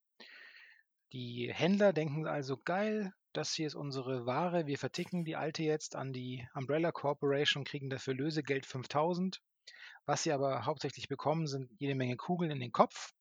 Die 1.13 1.53
Händler 1.53 1.93
denken 1.93 2.27
also, 2.27 2.57
geil, 2.57 3.13
das 3.33 3.53
hier 3.53 3.67
ist 3.67 3.75
unsere 3.75 4.27
Ware, 4.27 4.67
wir 4.67 4.79
verticken 4.79 5.25
die 5.25 5.37
alte 5.37 5.63
jetzt 5.63 5.97
an 5.97 6.13
die 6.13 6.47
Umbrella 6.55 6.93
Corporation, 6.93 7.65
kriegen 7.65 7.91
dafür 7.91 8.15
Lösegeld 8.15 8.67
5000. 8.67 9.41
Was 10.07 10.23
sie 10.23 10.33
aber 10.33 10.65
hauptsächlich 10.65 11.09
bekommen, 11.09 11.47
sind 11.47 11.71
jede 11.79 11.95
Menge 11.95 12.17
Kugeln 12.17 12.51
in 12.51 12.61
den 12.61 12.73
Kopf. 12.73 13.15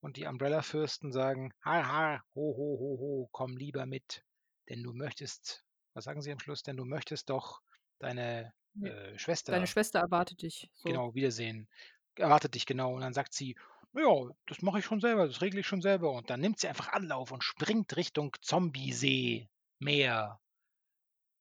Und 0.00 0.16
die 0.16 0.26
Umbrella-Fürsten 0.26 1.12
sagen, 1.12 1.52
ha, 1.64 1.86
ha, 1.86 2.22
ho, 2.34 2.54
ho, 2.56 2.78
ho, 2.78 2.98
ho, 2.98 3.28
komm 3.32 3.56
lieber 3.56 3.86
mit. 3.86 4.24
Denn 4.68 4.82
du 4.82 4.92
möchtest, 4.92 5.64
was 5.94 6.04
sagen 6.04 6.22
sie 6.22 6.32
am 6.32 6.38
Schluss, 6.38 6.62
denn 6.62 6.76
du 6.76 6.84
möchtest 6.84 7.28
doch 7.28 7.60
deine 7.98 8.52
äh, 8.82 9.18
Schwester. 9.18 9.52
Deine 9.52 9.66
Schwester 9.66 10.00
erwartet 10.00 10.42
dich. 10.42 10.70
So. 10.74 10.88
Genau, 10.88 11.14
wiedersehen. 11.14 11.68
Erwartet 12.16 12.54
dich 12.54 12.66
genau. 12.66 12.94
Und 12.94 13.02
dann 13.02 13.12
sagt 13.12 13.34
sie, 13.34 13.56
ja, 13.94 14.30
das 14.46 14.62
mache 14.62 14.78
ich 14.78 14.84
schon 14.84 15.00
selber, 15.00 15.26
das 15.26 15.40
regle 15.40 15.60
ich 15.60 15.66
schon 15.66 15.82
selber. 15.82 16.12
Und 16.12 16.30
dann 16.30 16.40
nimmt 16.40 16.60
sie 16.60 16.68
einfach 16.68 16.88
Anlauf 16.88 17.32
und 17.32 17.44
springt 17.44 17.96
Richtung 17.96 18.36
Zombiesee, 18.40 19.48
Meer. 19.78 20.40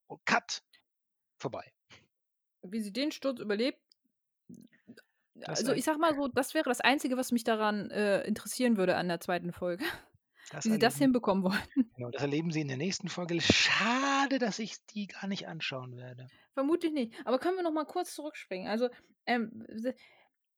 Und 0.07 0.25
cut. 0.25 0.63
Vorbei. 1.37 1.71
Wie 2.61 2.81
sie 2.81 2.91
den 2.91 3.11
Sturz 3.11 3.39
überlebt. 3.39 3.79
Das 5.35 5.59
also 5.59 5.73
ich 5.73 5.85
sag 5.85 5.97
mal 5.99 6.15
so, 6.15 6.27
das 6.27 6.53
wäre 6.53 6.67
das 6.67 6.81
Einzige, 6.81 7.15
was 7.15 7.31
mich 7.31 7.43
daran 7.43 7.89
äh, 7.91 8.23
interessieren 8.23 8.77
würde 8.77 8.97
an 8.97 9.07
der 9.07 9.19
zweiten 9.19 9.53
Folge. 9.53 9.85
Das 10.51 10.65
wie 10.65 10.71
sie 10.71 10.79
das 10.79 10.97
hinbekommen 10.97 11.43
wollen. 11.43 11.89
Genau, 11.95 12.09
das 12.09 12.23
erleben 12.23 12.51
sie 12.51 12.61
in 12.61 12.67
der 12.67 12.77
nächsten 12.77 13.07
Folge. 13.07 13.39
Schade, 13.39 14.39
dass 14.39 14.57
ich 14.57 14.83
die 14.87 15.07
gar 15.07 15.27
nicht 15.27 15.47
anschauen 15.47 15.95
werde. 15.95 16.27
Vermutlich 16.53 16.91
nicht. 16.91 17.13
Aber 17.25 17.37
können 17.39 17.55
wir 17.55 17.63
noch 17.63 17.71
mal 17.71 17.85
kurz 17.85 18.15
zurückspringen? 18.15 18.67
Also, 18.67 18.89
ähm, 19.27 19.65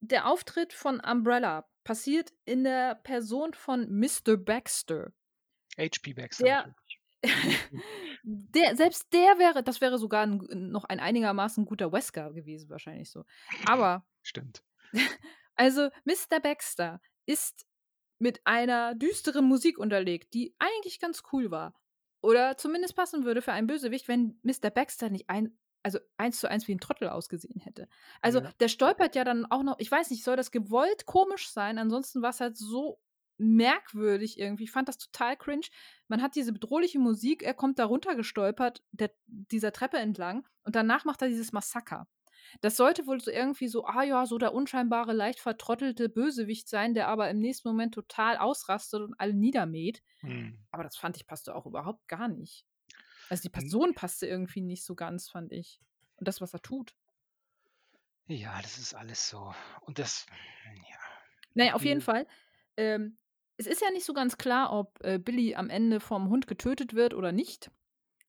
der 0.02 0.28
Auftritt 0.28 0.74
von 0.74 1.00
Umbrella 1.00 1.68
passiert 1.84 2.34
in 2.46 2.64
der 2.64 2.96
Person 2.96 3.54
von 3.54 3.88
Mr. 3.90 4.36
Baxter. 4.38 5.14
H.P. 5.78 6.14
Baxter. 6.14 6.44
Der, 6.44 6.76
der, 8.24 8.76
selbst 8.76 9.14
der 9.14 9.38
wäre, 9.40 9.64
das 9.64 9.80
wäre 9.80 9.98
sogar 9.98 10.24
ein, 10.24 10.42
noch 10.72 10.86
ein 10.86 11.00
einigermaßen 11.00 11.66
guter 11.66 11.92
Wesker 11.92 12.34
gewesen, 12.34 12.70
wahrscheinlich 12.70 13.10
so. 13.10 13.24
Aber. 13.66 14.06
Stimmt. 14.22 14.64
Also, 15.56 15.90
Mr. 16.06 16.40
Baxter 16.42 17.02
ist 17.28 17.68
mit 18.18 18.42
einer 18.48 18.96
düsteren 18.96 19.46
Musik 19.46 19.78
unterlegt, 19.78 20.34
die 20.34 20.56
eigentlich 20.58 21.00
ganz 21.00 21.22
cool 21.32 21.52
war. 21.52 21.76
Oder 22.22 22.58
zumindest 22.58 22.96
passen 22.96 23.26
würde 23.26 23.44
für 23.44 23.52
einen 23.52 23.68
Bösewicht, 23.68 24.08
wenn 24.08 24.40
Mr. 24.42 24.72
Baxter 24.72 25.10
nicht 25.10 25.30
ein 25.30 25.60
also 25.84 26.00
eins 26.18 26.40
zu 26.40 26.50
eins 26.50 26.68
wie 26.68 26.76
ein 26.76 26.80
Trottel 26.80 27.10
ausgesehen 27.10 27.60
hätte. 27.60 27.88
Also 28.22 28.40
ja. 28.40 28.52
der 28.60 28.68
stolpert 28.68 29.16
ja 29.16 29.24
dann 29.24 29.46
auch 29.46 29.64
noch, 29.64 29.80
ich 29.80 29.92
weiß 29.92 30.10
nicht, 30.10 30.24
soll 30.24 30.36
das 30.36 30.52
gewollt 30.52 31.06
komisch 31.06 31.50
sein? 31.50 31.78
Ansonsten 31.78 32.22
war 32.22 32.30
es 32.30 32.40
halt 32.40 32.58
so 32.58 33.00
merkwürdig 33.38 34.40
irgendwie. 34.40 34.66
Ich 34.66 34.72
fand 34.72 34.88
das 34.88 35.00
total 35.00 35.36
cringe. 35.36 35.68
Man 36.08 36.22
hat 36.22 36.36
diese 36.36 36.54
bedrohliche 36.54 37.00
Musik, 37.00 37.42
er 37.42 37.56
kommt 37.56 37.80
da 37.80 37.86
runtergestolpert, 37.86 38.84
der, 38.92 39.12
dieser 39.26 39.72
Treppe 39.72 39.98
entlang 39.98 40.48
und 40.64 40.76
danach 40.76 41.06
macht 41.06 41.22
er 41.22 41.28
dieses 41.28 41.52
Massaker. 41.52 42.08
Das 42.62 42.76
sollte 42.76 43.08
wohl 43.08 43.20
so 43.20 43.32
irgendwie 43.32 43.68
so, 43.68 43.86
ah 43.86 44.04
ja, 44.04 44.26
so 44.26 44.38
der 44.38 44.54
unscheinbare, 44.54 45.14
leicht 45.14 45.40
vertrottelte 45.40 46.10
Bösewicht 46.10 46.68
sein, 46.68 46.94
der 46.94 47.08
aber 47.08 47.30
im 47.30 47.40
nächsten 47.40 47.68
Moment 47.68 47.94
total 47.94 48.38
ausrastet 48.38 49.02
und 49.02 49.16
alle 49.20 49.34
niedermäht. 49.34 50.04
Hm. 50.20 50.60
Aber 50.72 50.84
das 50.84 50.98
fand 50.98 51.18
ich 51.18 51.26
passte 51.26 51.56
auch 51.56 51.66
überhaupt 51.66 52.08
gar 52.08 52.28
nicht. 52.28 52.66
Also 53.32 53.44
die 53.44 53.50
Person 53.50 53.94
passte 53.96 54.28
irgendwie 54.28 54.60
nicht 54.60 54.84
so 54.84 54.94
ganz, 54.94 55.30
fand 55.30 55.54
ich. 55.54 55.80
Und 56.18 56.28
das, 56.28 56.42
was 56.42 56.54
er 56.54 56.62
tut. 56.62 56.94
Ja, 58.28 58.62
das 58.62 58.78
ist 58.78 58.94
alles 58.94 59.30
so. 59.30 59.56
Und 59.80 60.00
das, 60.00 60.26
ja. 60.66 60.98
Naja, 61.54 61.74
auf 61.76 61.86
jeden 61.86 62.02
Fall. 62.02 62.28
Ähm, 62.76 63.18
es 63.56 63.68
ist 63.68 63.82
ja 63.82 63.90
nicht 63.92 64.04
so 64.04 64.12
ganz 64.12 64.38
klar, 64.38 64.74
ob 64.74 65.02
äh, 65.06 65.18
Billy 65.18 65.56
am 65.56 65.70
Ende 65.70 66.02
vom 66.02 66.28
Hund 66.28 66.46
getötet 66.46 66.94
wird 66.94 67.14
oder 67.14 67.32
nicht. 67.32 67.72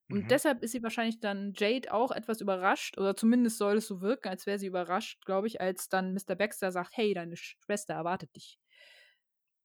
Und 0.09 0.23
mhm. 0.23 0.29
deshalb 0.29 0.62
ist 0.62 0.71
sie 0.71 0.85
wahrscheinlich 0.85 1.19
dann 1.19 1.53
Jade 1.57 1.92
auch 1.92 2.13
etwas 2.13 2.40
überrascht, 2.40 2.96
oder 2.96 3.17
zumindest 3.17 3.59
soll 3.59 3.79
es 3.79 3.88
so 3.88 4.03
wirken, 4.03 4.29
als 4.29 4.46
wäre 4.46 4.61
sie 4.61 4.69
überrascht, 4.69 5.25
glaube 5.25 5.48
ich, 5.48 5.61
als 5.61 5.88
dann 5.88 6.15
Mr. 6.15 6.37
Baxter 6.37 6.71
sagt, 6.71 6.96
hey, 6.96 7.13
deine 7.13 7.35
Schwester 7.35 7.94
erwartet 7.94 8.37
dich. 8.37 8.61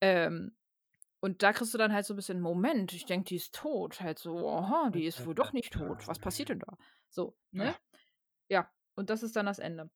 Ähm, 0.00 0.56
und 1.20 1.42
da 1.42 1.52
kriegst 1.52 1.74
du 1.74 1.78
dann 1.78 1.92
halt 1.92 2.06
so 2.06 2.14
ein 2.14 2.16
bisschen, 2.16 2.40
Moment, 2.40 2.92
ich 2.92 3.06
denke, 3.06 3.26
die 3.28 3.36
ist 3.36 3.54
tot. 3.54 4.00
Halt 4.00 4.18
so, 4.18 4.48
aha, 4.50 4.90
die 4.90 5.04
ist 5.06 5.24
wohl 5.26 5.34
doch 5.34 5.52
nicht 5.52 5.72
tot. 5.72 6.06
Was 6.08 6.18
passiert 6.20 6.50
denn 6.50 6.60
da? 6.60 6.76
So, 7.10 7.38
ne? 7.52 7.76
Ja, 8.50 8.70
und 8.96 9.10
das 9.10 9.22
ist 9.22 9.36
dann 9.36 9.46
das 9.46 9.58
Ende. 9.60 9.90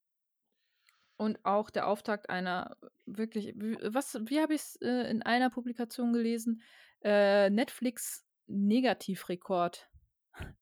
Und 1.21 1.45
auch 1.45 1.71
der 1.71 1.87
Auftakt 1.89 2.31
einer 2.31 2.77
wirklich, 3.07 3.55
w 3.57 3.77
was 3.83 4.15
wie 4.27 4.41
habe 4.41 4.55
ich's, 4.55 4.77
äh, 4.77 5.11
in 5.11 5.23
einer 5.23 5.51
Publikation 5.51 6.13
gelesen? 6.13 6.63
Äh, 7.03 7.51
Netflix 7.51 8.25
Negativrekord 8.47 9.91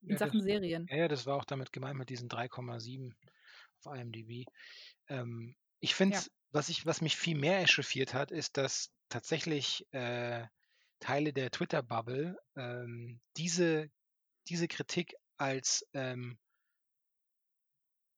in 0.06 0.16
Ja, 0.16 0.20
das 0.20 0.32
Sachen 0.32 0.40
Serien. 0.42 0.90
ja, 0.90 1.08
das 1.08 1.26
war 1.26 1.36
auch 1.36 1.44
damit 1.44 1.72
gemeint 1.72 1.98
mit 1.98 2.10
diesen 2.10 2.28
3,7 2.28 3.14
auf 3.84 3.94
IMDb. 3.94 4.46
Ähm, 5.08 5.56
ich 5.80 5.94
finde 5.94 6.16
Ja. 6.16 6.24
Was 6.52 6.68
ich 6.68 6.86
was 6.86 7.00
mich 7.00 7.16
viel 7.16 7.36
mehr 7.36 7.60
echauffiert 7.62 8.14
hat, 8.14 8.30
ist, 8.30 8.56
dass 8.56 8.90
tatsächlich, 9.08 9.86
äh, 9.92 10.46
Teile 11.00 11.32
der 11.32 11.50
Twitter-Bubble, 11.50 12.38
ähm, 12.56 13.20
diese 13.36 13.90
diese 14.48 14.68
Kritik 14.68 15.14
als, 15.38 15.86
ähm 15.94 16.38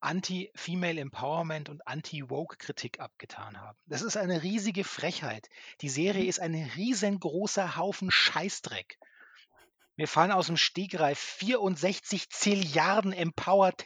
Anti-Female 0.00 1.00
Empowerment 1.00 1.68
und 1.68 1.86
Anti-Woke-Kritik 1.86 2.98
abgetan 3.00 3.60
haben. 3.60 3.78
Das 3.86 4.02
ist 4.02 4.16
eine 4.16 4.42
riesige 4.42 4.84
Frechheit. 4.84 5.48
Die 5.80 5.88
Serie 5.88 6.24
Mhm. 6.24 6.28
ist 6.28 6.40
ein 6.40 6.54
riesengroßer 6.54 7.76
Haufen 7.76 8.10
Scheißdreck. 8.10 8.98
Mir 9.96 10.08
fallen 10.08 10.32
aus 10.32 10.46
dem 10.46 10.56
Stegreif 10.56 11.18
64 11.18 12.30
Zilliarden 12.30 13.12
empowered 13.12 13.84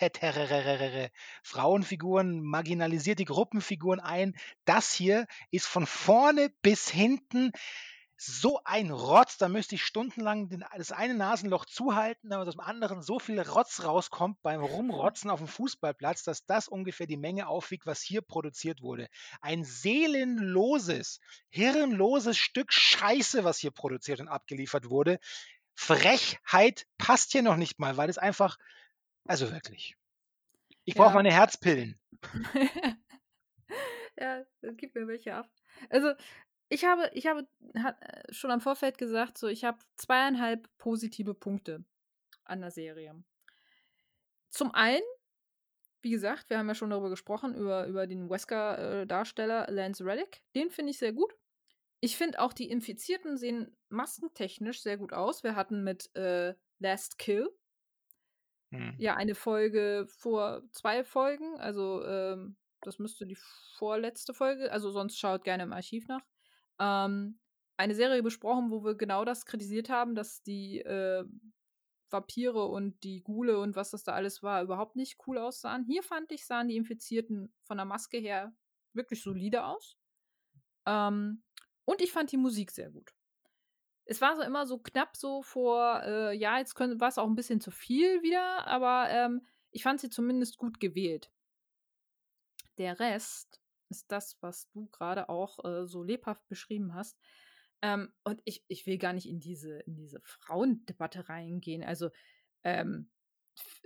Frauenfiguren, 1.43 2.43
marginalisierte 2.43 3.25
Gruppenfiguren 3.25 3.99
ein. 3.99 4.37
Das 4.65 4.93
hier 4.93 5.27
ist 5.51 5.67
von 5.67 5.85
vorne 5.85 6.51
bis 6.63 6.89
hinten 6.89 7.51
so 8.19 8.61
ein 8.65 8.91
Rotz, 8.91 9.37
da 9.37 9.49
müsste 9.49 9.75
ich 9.75 9.85
stundenlang 9.85 10.49
den, 10.49 10.65
das 10.77 10.91
eine 10.91 11.15
Nasenloch 11.15 11.67
zuhalten, 11.67 12.33
aber 12.33 12.47
aus 12.47 12.55
dem 12.55 12.61
anderen 12.61 13.03
so 13.03 13.19
viel 13.19 13.39
Rotz 13.41 13.85
rauskommt 13.85 14.41
beim 14.43 14.63
Rumrotzen 14.63 15.29
auf 15.29 15.41
dem 15.41 15.49
Fußballplatz, 15.49 16.23
dass 16.23 16.47
das 16.47 16.67
ungefähr 16.67 17.07
die 17.07 17.19
Menge 17.19 17.47
aufwiegt, 17.47 17.85
was 17.85 18.01
hier 18.01 18.23
produziert 18.23 18.81
wurde. 18.81 19.09
Ein 19.43 19.65
seelenloses, 19.65 21.21
hirnloses 21.51 22.39
Stück 22.39 22.73
Scheiße, 22.73 23.45
was 23.45 23.59
hier 23.59 23.71
produziert 23.71 24.21
und 24.21 24.29
abgeliefert 24.29 24.89
wurde. 24.89 25.19
Frechheit 25.77 26.87
passt 26.99 27.33
hier 27.33 27.43
noch 27.43 27.57
nicht 27.57 27.79
mal, 27.79 27.97
weil 27.97 28.09
es 28.11 28.19
einfach, 28.19 28.59
also 29.27 29.53
wirklich. 29.53 29.97
Ich 30.85 30.95
brauche 30.97 31.11
Ja. 31.11 31.15
meine 31.15 31.33
Herzpillen. 31.33 32.01
Ja, 34.19 34.45
gib 34.63 34.95
mir 34.95 35.07
welche 35.09 35.35
ab. 35.35 35.51
Also, 35.91 36.13
ich 36.69 36.85
habe 36.85 37.11
ich 37.15 37.27
habe 37.27 37.49
ha 37.79 37.91
äh, 38.01 38.33
schon 38.33 38.51
am 38.51 38.61
Vorfeld 38.61 38.99
gesagt, 38.99 39.39
so, 39.39 39.49
ich 39.49 39.65
habe 39.65 39.79
2,5 39.99 40.67
positive 40.79 41.35
Punkte 41.35 41.85
an 42.45 42.61
der 42.63 42.71
Serie. 42.71 43.25
Zum 44.51 44.73
einen, 44.75 45.03
wie 46.03 46.11
gesagt, 46.11 46.51
wir 46.51 46.59
haben 46.59 46.69
ja 46.69 46.75
schon 46.75 46.91
darüber 46.91 47.11
gesprochen, 47.11 47.55
über 47.55 47.87
über 47.87 48.07
den 48.07 48.31
Wesker, 48.31 49.03
äh, 49.03 49.07
Darsteller 49.07 49.67
Lance 49.71 50.05
Reddick. 50.05 50.43
Den 50.55 50.71
finde 50.71 50.91
ich 50.93 50.99
sehr 50.99 51.13
gut. 51.13 51.35
Ich 52.07 52.17
finde 52.17 52.39
auch, 52.41 52.53
die 52.53 52.71
Infizierten 52.71 53.37
sehen 53.37 53.77
maskentechnisch 53.89 54.81
sehr 54.81 54.97
gut 54.97 55.13
aus. 55.13 55.43
Wir 55.43 55.57
hatten 55.57 55.83
mit, 55.83 56.15
äh, 56.15 56.55
Last 56.79 57.19
Kill 57.19 57.51
Hm. 58.73 58.99
ja 58.99 59.15
eine 59.17 59.35
Folge 59.35 60.07
vor 60.09 60.63
2 60.73 61.05
Folgen, 61.05 61.59
also, 61.59 62.05
ähm, 62.05 62.57
das 62.83 62.99
müsste 62.99 63.27
die 63.27 63.37
vorletzte 63.77 64.35
Folge 64.35 64.71
also, 64.71 64.91
sonst 64.91 65.19
schaut 65.19 65.45
gerne 65.45 65.65
im 65.65 65.73
Archiv 65.73 66.07
nach. 66.09 66.25
Ähm, 66.79 67.41
eine 67.77 67.95
Serie 67.95 68.23
besprochen, 68.23 68.71
wo 68.71 68.85
wir 68.85 68.95
genau 68.95 69.25
das 69.25 69.45
kritisiert 69.47 69.89
haben, 69.91 70.15
dass 70.15 70.43
die, 70.43 70.81
äh, 70.81 71.25
Vampire 72.11 72.67
und 72.67 73.03
die 73.03 73.23
Ghule 73.25 73.59
und 73.59 73.75
was 73.75 73.91
das 73.91 74.05
da 74.05 74.13
alles 74.13 74.43
war, 74.43 74.63
überhaupt 74.63 74.95
nicht 74.97 75.19
cool 75.27 75.39
aussahen. 75.39 75.85
Hier 75.85 76.05
fand 76.05 76.31
ich, 76.31 76.47
sahen 76.47 76.69
die 76.69 76.77
Infizierten 76.77 77.53
von 77.63 77.79
der 77.79 77.85
Maske 77.87 78.19
her 78.19 78.55
wirklich 78.93 79.23
solide 79.23 79.65
aus. 79.65 79.97
Ähm, 80.87 81.43
und 81.87 82.03
ich 82.03 82.13
fand 82.13 82.33
die 82.33 82.39
Musik 82.39 82.73
sehr 82.73 82.91
gut. 82.91 83.15
Es 84.07 84.21
war 84.21 84.37
so 84.37 84.43
immer 84.43 84.67
so 84.67 84.79
knapp 84.79 85.17
so 85.17 85.43
vor, 85.43 86.03
äh, 86.05 86.33
ja, 86.37 86.59
jetzt 86.59 86.75
könn 86.77 87.01
war's 87.01 87.19
auch 87.19 87.27
'n 87.29 87.37
bisschen 87.37 87.61
zu 87.61 87.71
viel 87.73 88.23
wieder, 88.23 88.67
aber, 88.67 89.09
ähm, 89.11 89.47
ich 89.73 89.83
fand 89.85 90.01
sie 90.01 90.11
zumindest 90.11 90.59
gut 90.59 90.81
gewählt. 90.81 91.33
Der 92.79 92.99
Rest 93.01 93.61
ist 93.89 94.11
das, 94.13 94.37
was 94.43 94.69
du 94.71 94.87
grade 94.89 95.29
auch, 95.29 95.65
äh, 95.65 95.87
so 95.87 96.03
lebhaft 96.03 96.47
beschrieben 96.49 96.95
hast. 96.95 97.19
Ähm, 97.83 98.13
und 98.25 98.41
ich 98.45 98.65
ich 98.69 98.87
will 98.87 98.99
gar 98.99 99.13
nicht 99.13 99.29
in 99.29 99.41
diese 99.41 99.79
in 99.81 99.95
diese 99.95 100.21
Frauendebatte 100.25 101.29
reingehen. 101.29 101.85
Also, 101.85 102.11
ähm, 102.65 103.11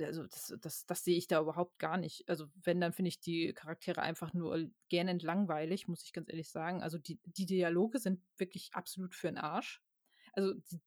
also, 0.01 0.25
das 0.25 0.55
das 0.61 0.87
das 0.87 1.05
sehe 1.05 1.17
ich 1.17 1.27
da 1.29 1.41
überhaupt 1.41 1.79
gar 1.79 1.97
nicht. 1.97 2.29
Also, 2.29 2.47
wenn, 2.63 2.81
dann 2.81 2.93
finde 2.93 3.09
ich 3.11 3.21
die 3.21 3.53
Charaktere 3.55 4.03
einfach 4.03 4.33
nur 4.35 4.71
gähnend 4.89 5.23
langweilig, 5.23 5.89
muss 5.89 6.03
ich 6.05 6.13
ganz 6.13 6.29
ehrlich 6.29 6.51
sagen. 6.51 6.83
Also, 6.83 6.99
die 6.99 7.21
die 7.25 7.47
Dialoge 7.47 7.99
sind 7.99 8.23
wirklich 8.39 8.71
absolut 8.75 9.15
für 9.15 9.29
'n 9.29 9.39
Arsch. 9.39 9.83
Also, 10.33 10.55
d 10.55 10.81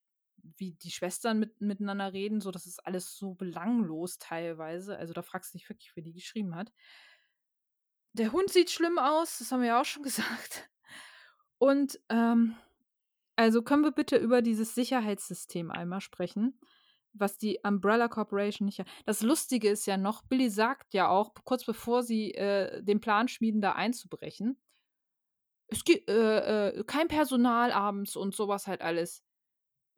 wie 0.58 0.74
die 0.74 0.92
Schwestern 0.92 1.40
mit 1.40 1.62
miteinander 1.62 2.12
reden, 2.14 2.42
so, 2.42 2.52
das 2.52 2.66
ist 2.68 2.86
alles 2.86 3.16
so 3.18 3.34
belanglos 3.36 4.18
teilweise. 4.20 4.98
Also, 4.98 5.14
da 5.14 5.22
fragst 5.24 5.54
du 5.54 5.58
dich 5.58 5.70
wirklich, 5.70 5.92
wer 5.96 6.04
die 6.04 6.14
geschrieben 6.14 6.56
hat. 6.56 6.74
Der 8.14 8.32
Hund 8.32 8.50
sieht 8.52 8.70
schlimm 8.70 9.00
aus, 9.00 9.40
das 9.40 9.52
haben 9.52 9.62
wir 9.62 9.70
ja 9.70 9.82
auch 9.82 9.86
schon 9.86 10.04
gesagt. 10.04 10.70
Und, 11.58 12.00
ähm, 12.10 12.56
also, 13.38 13.64
können 13.64 13.84
wir 13.84 13.92
bitte 13.92 14.18
über 14.18 14.42
dieses 14.44 14.76
Sicherheitssystem 14.76 15.72
einmal 15.72 16.02
sprechen, 16.02 16.60
was 17.14 17.38
die 17.38 17.60
Umbrella 17.64 18.08
Corporation 18.08 18.66
nicht 18.66 18.84
das 19.06 19.22
Lustige 19.22 19.70
ist 19.70 19.86
ja 19.86 19.98
noch, 19.98 20.24
Billy 20.24 20.50
sagt 20.50 20.94
ja 20.94 21.10
auch, 21.10 21.34
kurz 21.46 21.66
bevor 21.66 22.04
sie, 22.04 22.32
äh, 22.34 22.82
den 22.84 23.02
Plan 23.02 23.28
schmieden, 23.28 23.62
da 23.62 23.74
einzubrechen: 23.74 24.58
„Es 25.68 25.84
gi 25.84 26.04
äh, 26.08 26.70
äh, 26.80 26.84
kein 26.86 27.08
Personal 27.08 27.72
abends“ 27.72 28.16
und 28.16 28.36
so 28.36 28.48
was 28.48 28.68
halt 28.68 28.82
alles. 28.82 29.24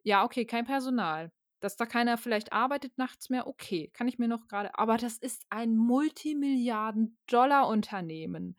Ja, 0.04 0.24
okay, 0.24 0.44
kein 0.46 0.64
Personal. 0.66 1.32
Dass 1.60 1.76
da 1.76 1.86
keiner 1.86 2.18
vielleicht 2.18 2.52
arbeitet 2.52 2.96
nachts 2.98 3.30
mehr, 3.30 3.46
okay, 3.48 3.90
kann 3.94 4.08
ich 4.08 4.18
mir 4.18 4.28
noch 4.28 4.46
grade 4.48 4.78
aber 4.78 4.96
das 4.98 5.16
ist 5.18 5.44
ein 5.50 5.76
Multimilliarden-Dollar-Unternehmen. 5.76 8.56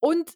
Und 0.00 0.34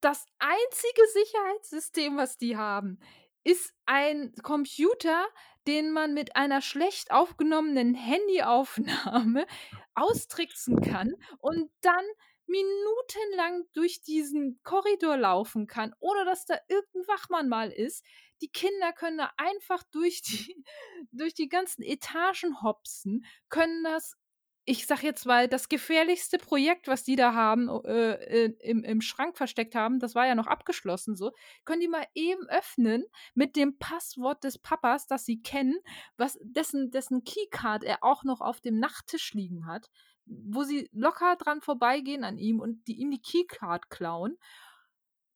das 0.00 0.26
einzige 0.38 1.02
Sicherheitssystem, 1.14 2.16
was 2.16 2.38
die 2.38 2.56
haben, 2.56 2.98
ist 3.44 3.72
ein 3.86 4.32
Computer, 4.42 5.24
den 5.66 5.92
man 5.92 6.14
mit 6.14 6.36
einer 6.36 6.60
schlecht 6.62 7.10
aufgenommenen 7.12 7.94
Handyaufnahme 7.94 9.46
austricksen 9.94 10.80
kann 10.80 11.14
und 11.38 11.70
dann 11.82 12.04
minutenlang 12.46 13.64
durch 13.72 14.02
diesen 14.02 14.60
Korridor 14.64 15.16
laufen 15.16 15.66
kann, 15.66 15.94
ohne 16.00 16.24
dass 16.24 16.44
da 16.44 16.56
irgend 16.68 16.94
'n 16.94 17.08
Wachmann 17.08 17.48
mal 17.48 17.70
ist. 17.70 18.04
Die 18.42 18.48
Kinder 18.50 18.92
können 18.92 19.18
da 19.18 19.30
einfach 19.36 19.82
durch 19.92 20.22
die 20.22 20.64
durch 21.12 21.34
die 21.34 21.48
ganzen 21.48 21.82
Etagen 21.82 22.62
hopsen, 22.62 23.24
können 23.48 23.84
das 23.84 24.16
ich 24.64 24.86
sage 24.86 25.06
jetzt 25.06 25.26
mal, 25.26 25.48
das 25.48 25.68
gefährlichste 25.68 26.38
Projekt, 26.38 26.86
was 26.86 27.02
die 27.02 27.16
da 27.16 27.34
haben, 27.34 27.68
äh, 27.84 28.44
im 28.60 28.84
im 28.84 29.00
Schrank 29.00 29.36
versteckt 29.36 29.74
haben, 29.74 29.98
das 29.98 30.14
war 30.14 30.26
ja 30.26 30.36
noch 30.36 30.46
abgeschlossen 30.46 31.16
so, 31.16 31.32
können 31.64 31.80
die 31.80 31.88
mal 31.88 32.06
eben 32.14 32.48
öffnen 32.48 33.04
mit 33.34 33.56
dem 33.56 33.78
Passwort 33.78 34.44
des 34.44 34.58
Papas, 34.58 35.06
das 35.06 35.24
sie 35.24 35.42
kennen, 35.42 35.78
was 36.16 36.38
dessen 36.42 36.90
dessen 36.90 37.24
Keycard 37.24 37.82
er 37.82 38.04
auch 38.04 38.22
noch 38.22 38.40
auf 38.40 38.60
dem 38.60 38.78
Nachttisch 38.78 39.34
liegen 39.34 39.66
hat, 39.66 39.90
wo 40.26 40.62
sie 40.62 40.88
locker 40.92 41.34
dran 41.36 41.60
vorbeigehen 41.60 42.22
an 42.22 42.38
ihm 42.38 42.60
und 42.60 42.86
die 42.86 43.00
ihm 43.00 43.10
die 43.10 43.22
Keycard 43.22 43.90
klauen. 43.90 44.38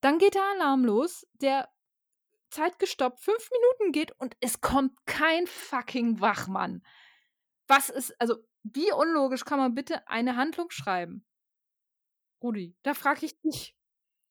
Dann 0.00 0.18
geht 0.18 0.36
der 0.36 0.44
Alarm 0.54 0.84
los, 0.84 1.26
der 1.34 1.68
zeitgestoppt 2.50 3.20
5 3.20 3.50
Minuten 3.50 3.92
geht 3.92 4.12
und 4.20 4.36
es 4.40 4.60
kommt 4.60 5.04
kein 5.06 5.48
fucking 5.48 6.20
Wachmann. 6.20 6.82
Was 7.66 7.90
ist 7.90 8.14
also, 8.20 8.36
wie 8.74 8.92
unlogisch 8.92 9.44
kann 9.44 9.58
man 9.58 9.74
bitte 9.74 10.06
eine 10.08 10.36
Handlung 10.36 10.70
schreiben? 10.70 11.24
Rudi, 12.42 12.74
da 12.82 12.94
frage 12.94 13.26
ich 13.26 13.38
dich. 13.40 13.76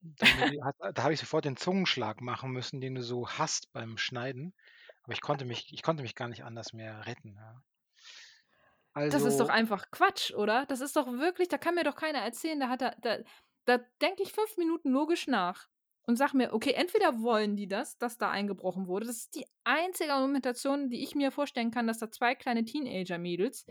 Da 0.02 0.92
da 0.94 1.04
habe 1.04 1.14
ich 1.14 1.20
sofort 1.20 1.44
den 1.44 1.58
Zungenschlag 1.58 2.22
machen 2.22 2.52
müssen, 2.52 2.80
den 2.80 2.96
du 2.96 3.04
so 3.04 3.28
hast 3.30 3.74
beim 3.74 3.98
Schneiden. 3.98 4.54
Aber 5.04 5.12
ich 5.14 5.20
konnte 5.22 5.44
mich 5.46 5.74
ich 5.74 5.82
konnte 5.84 6.02
mich 6.04 6.16
gar 6.16 6.28
nicht 6.30 6.44
anders 6.46 6.72
mehr 6.74 7.06
retten, 7.06 7.36
ja. 7.36 7.62
Das 9.10 9.24
ist 9.24 9.40
doch 9.40 9.50
Also 9.50 9.50
einfach 9.50 9.92
Quatsch, 9.92 10.34
oder? 10.34 10.66
Das 10.66 10.82
ist 10.82 10.96
doch 10.96 11.08
wirklich 11.12 11.48
da 11.48 11.58
kann 11.58 11.76
mir 11.76 11.84
doch 11.84 11.96
keiner 11.96 12.20
erzählen, 12.20 12.60
da 12.60 12.70
hat 12.70 12.82
er 12.82 12.96
da 13.02 13.18
da 13.66 13.80
denke 14.02 14.22
ich 14.24 14.32
5 14.34 14.58
Minuten 14.58 14.90
logisch 14.92 15.28
nach 15.28 15.68
und 16.08 16.18
sage 16.18 16.38
mir: 16.38 16.54
„Okay, 16.54 16.74
entweder 16.74 17.22
wollen 17.22 17.56
die 17.56 17.68
das, 17.68 17.98
dass 17.98 18.18
da 18.18 18.30
eingebrochen 18.32 18.88
wurde.“ 18.88 19.06
Das 19.08 19.18
ist 19.18 19.36
die 19.36 19.46
einzige 19.64 20.14
Argumentation, 20.14 20.90
die 20.90 21.04
ich 21.04 21.16
mir 21.16 21.32
vorstellen 21.32 21.72
kann, 21.72 21.88
dass 21.88 21.98
da 22.00 22.12
2 22.12 22.36
kleine 22.36 22.64
Teenager-Mädels 22.66 23.66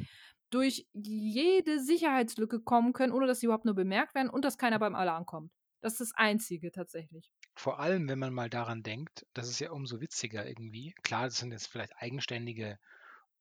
durch 0.54 0.86
jede 0.92 1.80
Sicherheitslücke 1.82 2.60
kommen 2.60 2.92
können, 2.92 3.12
ohne 3.12 3.26
dass 3.26 3.40
sie 3.40 3.46
überhaupt 3.46 3.64
nur 3.64 3.74
bemerkt 3.74 4.14
werden 4.14 4.30
und 4.30 4.44
dass 4.44 4.56
keiner 4.56 4.78
beim 4.78 4.94
Alarm 4.94 5.26
kommt. 5.26 5.52
Das 5.80 5.94
ist 5.94 6.00
das 6.00 6.12
Einzige 6.14 6.70
tatsächlich. 6.70 7.32
Vor 7.56 7.80
allem, 7.80 8.08
wenn 8.08 8.20
man 8.20 8.32
mal 8.32 8.48
daran 8.48 8.84
denkt, 8.84 9.26
das 9.34 9.48
ist 9.48 9.58
ja 9.58 9.72
umso 9.72 10.00
witziger 10.00 10.46
irgendwie. 10.46 10.94
Klar, 11.02 11.24
das 11.24 11.38
sind 11.38 11.50
jetzt 11.50 11.66
vielleicht 11.66 11.96
eigenständige, 11.96 12.78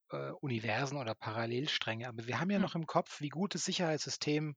äh, 0.10 0.32
Universen 0.42 0.98
oder 0.98 1.14
Parallelstränge, 1.14 2.08
aber 2.08 2.26
wir 2.26 2.40
haben 2.40 2.50
ja 2.50 2.58
Hm. 2.58 2.64
noch 2.64 2.76
im 2.76 2.88
Kopf, 2.88 3.22
wie 3.22 3.30
gut 3.30 3.54
das 3.54 3.66
Sicherheitssystem 3.66 4.56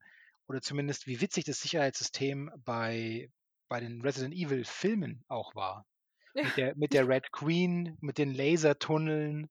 oder 0.49 0.63
zumindest 0.63 1.07
wie 1.07 1.21
witzig 1.21 1.45
das 1.45 1.61
Sicherheitssystem 1.61 2.51
bei, 2.65 3.31
bei 3.69 3.81
den 3.81 4.01
Resident 4.01 4.35
Evil 4.35 4.65
Filmen 4.65 5.25
auch 5.29 5.55
war. 5.55 5.87
Ja. 6.35 6.45
Mit, 6.45 6.57
der, 6.57 6.77
mit 6.77 6.93
der 6.95 7.07
Red 7.07 7.33
Queen, 7.33 7.99
mit 8.01 8.17
den 8.17 8.33
Lasertunneln. 8.33 9.51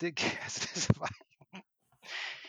Also 0.00 0.10
das 0.74 0.88
war, 1.00 1.08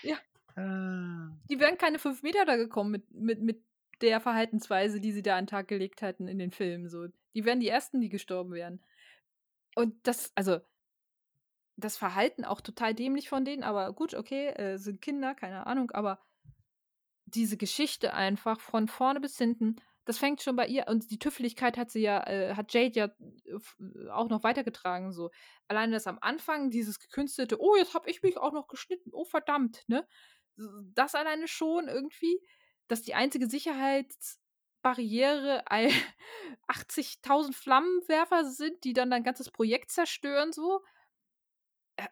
Ja. 0.08 0.18
Ah. 0.56 1.30
Die 1.50 1.60
wären 1.60 1.78
keine 1.78 2.00
fünf 2.00 2.24
Meter 2.24 2.46
da 2.46 2.56
gekommen 2.56 2.92
mit, 2.92 3.12
mit, 3.12 3.42
mit 3.42 3.64
der 4.02 4.22
Verhaltensweise, 4.22 5.02
die 5.02 5.12
sie 5.12 5.22
da 5.22 5.38
an 5.38 5.44
den 5.44 5.50
Tag 5.50 5.68
gelegt 5.68 6.02
hatten 6.02 6.28
in 6.28 6.40
den 6.40 6.52
Filmen. 6.52 6.88
So. 6.88 7.08
Die 7.34 7.46
wären 7.46 7.60
die 7.60 7.68
Ersten, 7.68 8.00
die 8.00 8.10
gestorben 8.10 8.54
wären. 8.54 8.80
Und 9.76 9.96
das, 10.08 10.32
also, 10.36 10.60
das 11.76 11.98
Verhalten 11.98 12.46
auch 12.46 12.62
total 12.62 12.96
dämlich 12.96 13.30
von 13.30 13.46
denen, 13.46 13.64
aber 13.64 13.94
gut, 13.94 14.14
okay, 14.14 14.48
äh, 14.50 14.78
sind 14.78 15.02
Kinder, 15.02 15.36
keine 15.36 15.68
Ahnung, 15.68 15.92
aber 15.92 16.20
diese 17.26 17.58
Geschichte 17.58 18.14
einfach 18.14 18.60
von 18.62 18.88
vorne 18.88 19.20
bis 19.20 19.38
hinten, 19.38 19.76
das 20.08 20.18
fängt 20.18 20.42
schon 20.42 20.56
bei 20.56 20.66
ihr 20.68 20.88
und 20.88 21.12
die 21.12 21.20
Tüffeligkeit 21.20 21.78
hat 21.78 21.92
sie 21.92 22.00
ja, 22.00 22.26
äh, 22.26 22.56
hat 22.56 22.74
Jade 22.74 22.98
ja 22.98 23.10
äh, 23.46 23.60
auch 24.10 24.30
noch 24.30 24.44
weitergetragen 24.44 25.12
so. 25.12 25.32
Alleine 25.68 25.92
das 25.94 26.08
am 26.08 26.18
Anfang, 26.22 26.70
dieses 26.70 27.00
gekünstelte, 27.00 27.60
oh, 27.60 27.76
jetzt 27.76 27.94
habe 27.94 28.10
ich 28.10 28.24
mich 28.24 28.38
auch 28.38 28.54
noch 28.54 28.70
geschnitten, 28.70 29.10
oh 29.12 29.26
verdammt, 29.26 29.84
ne? 29.88 30.08
Das 30.56 31.14
alleine 31.14 31.50
schon 31.50 31.90
irgendwie, 31.90 32.40
dass 32.88 33.02
die 33.02 33.16
einzige 33.16 33.50
Sicherheitsbarriere 33.50 35.66
80.000 36.68 36.68
Flammenwerfer 37.54 38.46
sind, 38.46 38.86
die 38.86 38.94
dann 38.94 39.12
dein 39.12 39.24
ganzes 39.24 39.52
Projekt 39.52 39.92
zerstören, 39.92 40.54
so. 40.54 40.82
Äh, 41.98 42.08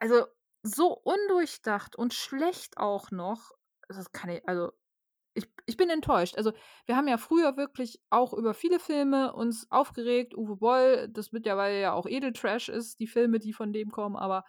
also 0.00 0.24
so 0.62 0.94
undurchdacht 0.94 1.96
und 1.96 2.14
schlecht 2.14 2.78
auch 2.78 3.10
noch. 3.10 3.52
Das 3.88 4.10
kann 4.12 4.30
ich, 4.30 4.48
also 4.48 4.72
ich, 5.66 5.76
bin 5.76 5.90
enttäuscht. 5.90 6.36
Also, 6.36 6.52
wir 6.86 6.96
haben 6.96 7.08
ja 7.08 7.18
früher 7.18 7.56
wirklich 7.56 8.00
auch 8.10 8.32
über 8.32 8.54
viele 8.54 8.78
Filme 8.78 9.32
uns 9.32 9.70
aufgeregt. 9.70 10.34
Uwe 10.34 10.56
Boll, 10.56 11.08
das 11.08 11.32
mittlerweile 11.32 11.80
ja 11.80 11.92
auch 11.92 12.06
Edeltrash 12.06 12.68
ist, 12.68 13.00
die 13.00 13.06
Filme, 13.06 13.38
die 13.38 13.52
von 13.52 13.72
dem 13.72 13.90
kommen, 13.90 14.16
aber 14.16 14.44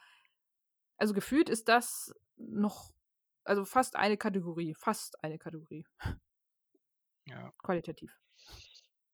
also 0.97 1.13
gefühlt 1.13 1.49
ist 1.49 1.67
das 1.67 2.13
noch, 2.35 2.93
also 3.43 3.65
fast 3.65 3.95
eine 3.95 4.17
Kategorie, 4.17 4.73
fast 4.73 5.23
eine 5.23 5.37
Kategorie. 5.37 5.85
Ja. 7.25 7.51
Qualitativ. 7.61 8.11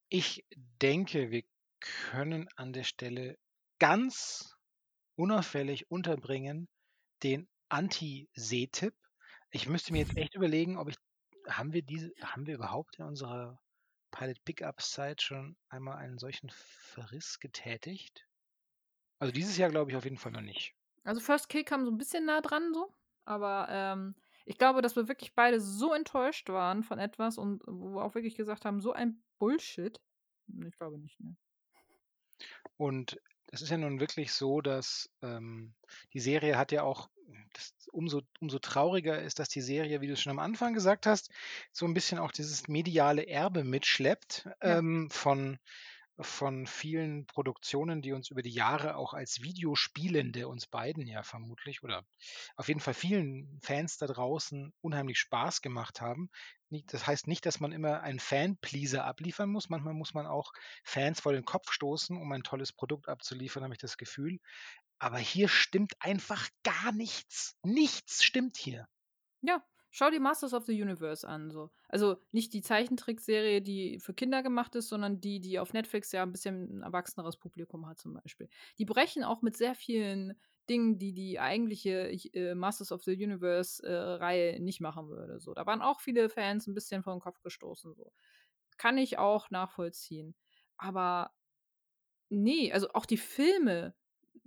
Ich 0.10 0.46
denke, 0.82 1.32
wir 1.32 1.44
können 1.80 2.48
an 2.56 2.72
der 2.74 2.84
Stelle 2.84 3.38
ganz 3.80 4.56
unauffällig 5.16 5.90
unterbringen 5.90 6.70
den 7.24 7.50
Anti-Seetipp. 7.70 8.94
Ich 9.50 9.68
müsste 9.68 9.94
mir 9.94 10.00
jetzt 10.00 10.16
echt 10.16 10.36
überlegen, 10.36 10.78
ob 10.78 10.90
ich 10.90 10.98
haben 11.48 11.74
wir 11.74 11.82
diese, 11.82 12.12
haben 12.22 12.46
wir 12.46 12.56
überhaupt 12.56 13.00
in 13.00 13.06
unserer 13.06 13.60
Pilot 14.12 14.44
Pickups 14.46 14.92
Zeit 14.92 15.22
schon 15.22 15.58
einmal 15.70 15.98
einen 15.98 16.18
solchen 16.18 16.50
Verriss 16.50 17.40
getätigt? 17.40 18.28
Also 19.20 19.32
dieses 19.32 19.58
Jahr 19.58 19.70
glaube 19.70 19.92
ich 19.92 19.98
auf 19.98 20.04
jeden 20.04 20.18
Fall 20.18 20.32
noch 20.32 20.42
nicht. 20.42 20.76
Also 21.04 21.22
First 21.22 21.50
Kill 21.50 21.64
kam 21.64 21.86
so 21.86 21.92
ein 21.92 21.98
bisschen 21.98 22.26
nah 22.26 22.42
dran 22.42 22.74
so, 22.74 22.94
aber 23.26 23.68
ähm, 23.70 24.16
ich 24.46 24.58
glaube, 24.58 24.82
dass 24.82 24.96
wir 24.96 25.08
wirklich 25.08 25.34
beide 25.34 25.60
so 25.60 25.94
enttäuscht 25.94 26.50
waren 26.50 26.84
von 26.84 27.00
etwas 27.00 27.38
und 27.38 27.64
wo 27.66 27.96
wir 27.96 28.04
auch 28.04 28.16
wirklich 28.16 28.36
gesagt 28.36 28.66
haben, 28.66 28.82
so 28.82 28.94
ein 28.94 29.24
Bullshit. 29.40 30.00
Ich 30.48 30.78
glaube 30.78 31.00
nicht, 31.00 31.20
ne? 31.20 31.36
Und 32.78 33.20
es 33.52 33.62
ist 33.62 33.70
ja 33.70 33.78
nun 33.78 34.00
wirklich 34.00 34.34
so, 34.34 34.62
dass 34.62 35.10
ähm, 35.22 35.76
die 36.14 36.20
Serie 36.20 36.58
hat 36.58 36.72
ja 36.72 36.84
auch 36.84 37.10
das 37.54 37.74
umso, 37.92 38.22
umso 38.40 38.60
trauriger 38.60 39.22
ist, 39.22 39.40
dass 39.40 39.50
die 39.50 39.62
Serie, 39.62 40.02
wie 40.02 40.08
du 40.08 40.18
schon 40.18 40.32
am 40.32 40.40
Anfang 40.40 40.74
gesagt 40.74 41.06
hast, 41.06 41.32
so 41.72 41.86
ein 41.86 41.94
bisschen 41.94 42.20
auch 42.20 42.32
dieses 42.32 42.68
mediale 42.68 43.28
Erbe 43.28 43.64
mitschleppt 43.64 44.50
Ja. 44.64 44.80
ähm, 44.80 45.10
von, 45.12 45.60
von 46.20 46.68
vielen 46.68 47.26
Produktionen, 47.26 48.02
die 48.02 48.12
uns 48.14 48.30
über 48.30 48.44
die 48.44 48.52
Jahre 48.52 48.96
auch 48.98 49.14
als 49.14 49.42
Videospielende, 49.42 50.48
uns 50.48 50.68
beiden 50.68 51.08
ja 51.08 51.24
vermutlich, 51.24 51.84
oder 51.84 52.04
auf 52.56 52.68
jeden 52.68 52.80
Fall 52.80 52.94
vielen 52.94 53.60
Fans 53.64 53.98
da 53.98 54.06
draußen 54.08 54.74
unheimlich 54.82 55.20
Spaß 55.20 55.62
gemacht 55.62 56.02
haben. 56.02 56.30
Das 56.88 57.06
heißt 57.06 57.28
nicht, 57.28 57.46
dass 57.46 57.60
man 57.60 57.72
immer 57.72 58.02
einen 58.02 58.20
Fan-Pleaser 58.20 59.06
abliefern 59.06 59.50
muss. 59.50 59.70
Manchmal 59.70 59.94
muss 59.94 60.14
man 60.14 60.26
auch 60.26 60.54
Fans 60.84 61.20
vor 61.20 61.34
den 61.34 61.46
Kopf 61.46 61.72
stoßen, 61.72 62.18
um 62.18 62.32
ein 62.32 62.44
tolles 62.44 62.74
Produkt 62.74 63.10
abzuliefern, 63.10 63.64
habe 63.64 63.74
ich 63.76 63.80
das 63.80 63.98
Gefühl. 63.98 64.40
Aber 65.04 65.18
hier 65.18 65.50
stimmt 65.50 65.96
einfach 66.00 66.48
gar 66.64 66.94
nichts. 66.94 67.58
Nichts 67.62 68.24
stimmt 68.24 68.56
hier. 68.56 68.88
Ja, 69.42 69.62
schau 69.92 70.10
dir 70.10 70.22
Masters 70.22 70.54
of 70.54 70.64
the 70.64 70.82
Universe 70.82 71.28
an. 71.28 71.52
So. 71.52 71.72
Also 71.90 72.16
nicht 72.32 72.54
die 72.54 72.62
Zeichentrickserie, 72.62 73.62
die 73.62 74.00
für 74.00 74.14
Kinder 74.14 74.42
gemacht 74.44 74.76
ist, 74.76 74.88
sondern 74.88 75.20
die, 75.20 75.42
die 75.42 75.60
auf 75.60 75.74
Netflix 75.74 76.14
ja 76.14 76.24
ein 76.24 76.32
bisschen 76.32 76.78
ein 76.78 76.84
erwachseneres 76.84 77.36
Publikum 77.36 77.86
hat 77.86 78.00
zum 78.00 78.14
Beispiel. 78.14 78.48
Die 78.78 78.86
brechen 78.86 79.26
auch 79.26 79.42
mit 79.42 79.58
sehr 79.58 79.76
vielen 79.76 80.40
Dingen, 80.70 80.98
die 81.00 81.14
die 81.14 81.38
eigentliche 81.38 82.10
äh, 82.34 82.56
Masters 82.56 82.94
of 82.94 83.04
the 83.04 83.12
Universe-Reihe 83.12 84.54
äh, 84.54 84.60
nicht 84.60 84.80
machen 84.80 85.10
würde. 85.10 85.42
So. 85.42 85.54
Da 85.54 85.66
waren 85.66 85.82
auch 85.82 86.00
viele 86.00 86.30
Fans 86.30 86.66
ein 86.66 86.76
bisschen 86.76 87.04
vor 87.04 87.14
den 87.14 87.20
Kopf 87.20 87.42
gestoßen. 87.42 87.94
So. 87.94 88.14
Kann 88.78 88.98
ich 88.98 89.18
auch 89.18 89.50
nachvollziehen. 89.50 90.34
Aber 90.78 91.34
nee, 92.30 92.72
also 92.72 92.88
auch 92.94 93.06
die 93.06 93.18
Filme, 93.18 93.94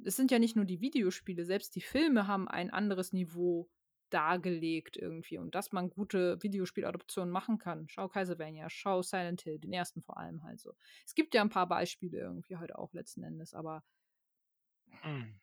es 0.04 0.16
sind 0.16 0.30
ja 0.30 0.38
nicht 0.38 0.56
nur 0.56 0.64
die 0.64 0.80
Videospiele, 0.80 1.44
selbst 1.44 1.74
die 1.74 1.80
Filme 1.80 2.26
haben 2.26 2.48
ein 2.48 2.70
anderes 2.70 3.12
Niveau 3.12 3.68
dargelegt 4.10 4.96
irgendwie 4.96 5.38
und 5.38 5.54
dass 5.54 5.72
man 5.72 5.90
gute 5.90 6.40
Videospieladoptionen 6.42 7.30
machen 7.32 7.58
kann. 7.58 7.88
Schau 7.88 8.08
Castlevania, 8.08 8.70
schau 8.70 9.02
Silent 9.02 9.42
Hill, 9.42 9.58
den 9.58 9.72
ersten 9.72 10.02
vor 10.02 10.16
allem 10.18 10.44
halt 10.44 10.60
so. 10.60 10.74
Es 11.04 11.14
gibt 11.14 11.34
ja 11.34 11.42
ein 11.42 11.48
paar 11.50 11.68
Beispiele 11.68 12.18
irgendwie 12.18 12.56
halt 12.56 12.74
auch 12.74 12.92
letzten 12.92 13.24
Endes, 13.24 13.52
aber 13.54 13.82
Hm. 15.02 15.38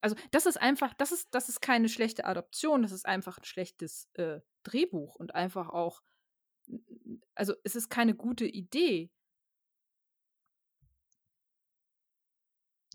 also 0.00 0.16
das 0.30 0.46
ist 0.46 0.60
einfach, 0.60 0.94
das 0.94 1.12
ist, 1.12 1.28
das 1.34 1.48
ist 1.48 1.60
keine 1.60 1.88
schlechte 1.88 2.24
Adoption, 2.24 2.82
das 2.82 2.92
ist 2.92 3.06
einfach 3.06 3.38
ein 3.38 3.44
schlechtes 3.44 4.08
äh, 4.14 4.40
Drehbuch 4.62 5.16
und 5.16 5.34
einfach 5.34 5.68
auch, 5.68 6.02
also 7.34 7.54
es 7.64 7.76
ist 7.76 7.88
keine 7.88 8.14
gute 8.14 8.46
Idee. 8.46 9.10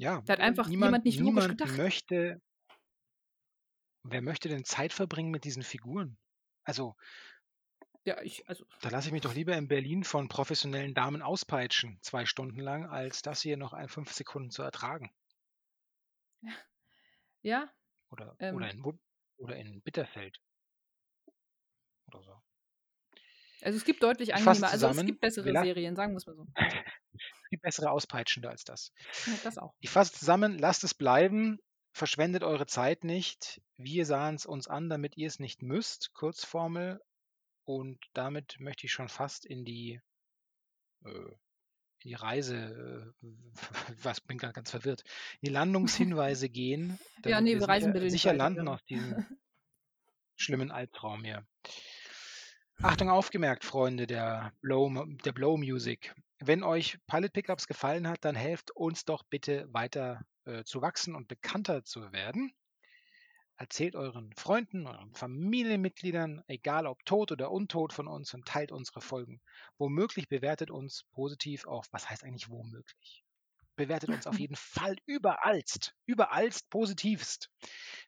Ja, 0.02 0.24
Da 0.26 0.34
hat 0.34 0.40
einfach 0.40 0.74
niemand, 0.74 0.80
jemand 0.80 1.06
nicht 1.06 1.20
logisch 1.20 1.48
niemand 1.48 1.48
gedacht. 1.48 1.70
möchte, 1.78 2.42
wer 4.04 4.22
möchte 4.22 4.48
denn 4.48 4.64
Zeit 4.64 4.94
verbringen 4.94 5.32
mit 5.32 5.44
diesen 5.44 5.64
Figuren? 5.64 6.20
Also, 6.64 6.96
Ja, 8.06 8.22
ich, 8.22 8.48
also, 8.48 8.66
da 8.82 8.90
lasse 8.90 9.08
ich 9.08 9.12
mich 9.14 9.22
doch 9.22 9.34
lieber 9.34 9.56
in 9.56 9.70
Berlin 9.70 10.04
von 10.04 10.28
professionellen 10.28 10.94
Damen 10.94 11.22
auspeitschen, 11.22 12.00
zwei 12.02 12.26
Stunden 12.26 12.60
lang, 12.60 12.86
als 12.86 13.22
das 13.22 13.42
hier 13.42 13.56
noch 13.56 13.72
ein 13.72 13.88
fünf 13.88 14.12
Sekunden 14.12 14.52
zu 14.52 14.62
ertragen. 14.62 15.10
ja, 17.42 17.74
Oder, 18.12 18.38
Ähm. 18.40 18.56
oder, 18.56 18.70
in, 18.70 18.84
oder 19.38 19.56
in 19.58 19.82
Bitterfeld. 19.82 20.38
Oder 22.08 22.22
so. 22.24 22.42
Also 23.62 23.78
es 23.78 23.86
gibt 23.86 24.04
deutlich 24.04 24.34
angenehmer, 24.34 24.70
also 24.70 24.88
es 24.88 25.06
gibt 25.06 25.22
bessere 25.22 25.46
wir 25.46 25.54
la- 25.54 25.64
Serien, 25.64 25.96
sagen 25.96 26.14
wir 26.14 26.18
es 26.18 26.26
mal 26.26 26.36
so. 26.36 26.48
Es 26.56 27.50
gibt 27.50 27.64
bessere 27.64 27.92
Auspeitschende 27.92 28.50
als 28.50 28.64
das. 28.64 28.92
Ja, 29.26 29.34
das 29.44 29.58
auch. 29.58 29.74
Ich 29.80 29.90
fasse 29.90 30.14
zusammen, 30.14 30.58
lasst 30.58 30.84
es 30.84 30.94
bleiben, 30.94 31.60
verschwendet 31.94 32.44
eure 32.44 32.66
Zeit 32.66 33.04
nicht. 33.04 33.62
Wir 33.78 34.06
sahen 34.06 34.36
es 34.36 34.46
uns 34.46 34.68
an, 34.68 34.90
damit 34.90 35.18
ihr 35.18 35.28
es 35.28 35.40
nicht 35.40 35.62
müsst. 35.62 36.14
Kurzformel. 36.14 37.02
Und 37.66 38.00
damit 38.14 38.60
möchte 38.60 38.86
ich 38.88 38.92
schon 38.92 39.10
fast 39.10 39.46
in 39.46 39.64
die, 39.66 40.02
äh, 41.06 41.10
in 41.10 42.10
die 42.10 42.14
Reise, 42.16 43.14
äh, 43.22 43.28
was 44.04 44.22
bin 44.22 44.38
gerade 44.38 44.54
ganz 44.54 44.72
verwirrt, 44.72 45.04
in 45.42 45.48
die 45.48 45.54
Landungshinweise 45.54 46.50
gehen. 46.50 47.00
Ja, 47.26 47.42
nee, 47.42 47.60
wir 47.60 47.68
reisen 47.68 47.92
sicher, 47.92 47.94
bitte 47.94 48.10
sicher 48.10 48.34
landen 48.34 48.66
ja. 48.66 48.74
aus 48.74 48.84
diesem 48.86 49.26
schlimmen 50.36 50.72
Albtraum 50.72 51.24
hier. 51.24 51.46
Achtung 52.84 53.12
aufgemerkt, 53.12 53.64
Freunde 53.64 54.08
der 54.08 54.54
Blow, 54.62 54.90
der 55.24 55.32
Blow 55.34 55.56
Music. 55.56 56.16
Wenn 56.40 56.64
euch 56.64 56.98
Pilot 57.06 57.32
Pickups 57.32 57.68
gefallen 57.68 58.08
hat, 58.08 58.26
dann 58.26 58.36
helft 58.36 58.72
uns 58.72 59.06
doch 59.06 59.22
bitte 59.30 59.72
weiter 59.72 60.26
äh, 60.46 60.64
zu 60.64 60.82
wachsen 60.82 61.14
und 61.14 61.28
bekannter 61.28 61.84
zu 61.84 62.12
werden. 62.12 62.52
Erzählt 63.56 63.96
euren 63.96 64.34
Freunden, 64.34 64.88
euren 64.88 65.14
Familienmitgliedern, 65.14 66.44
egal 66.48 66.88
ob 66.88 67.06
tot 67.06 67.32
oder 67.32 67.52
untot 67.52 67.94
von 67.94 68.08
uns 68.08 68.34
und 68.34 68.48
teilt 68.48 68.72
unsere 68.72 69.02
Folgen. 69.02 69.42
Womöglich 69.78 70.28
bewertet 70.28 70.72
uns 70.72 71.04
positiv 71.12 71.68
auf, 71.68 71.86
was 71.92 72.10
heißt 72.10 72.24
eigentlich 72.24 72.50
womöglich? 72.50 73.24
Bewertet 73.76 74.10
uns 74.10 74.28
auf 74.28 74.38
jeden 74.38 74.56
Fall 74.56 74.96
überallst, 75.06 75.96
überallst 76.06 76.70
positivst. 76.70 77.50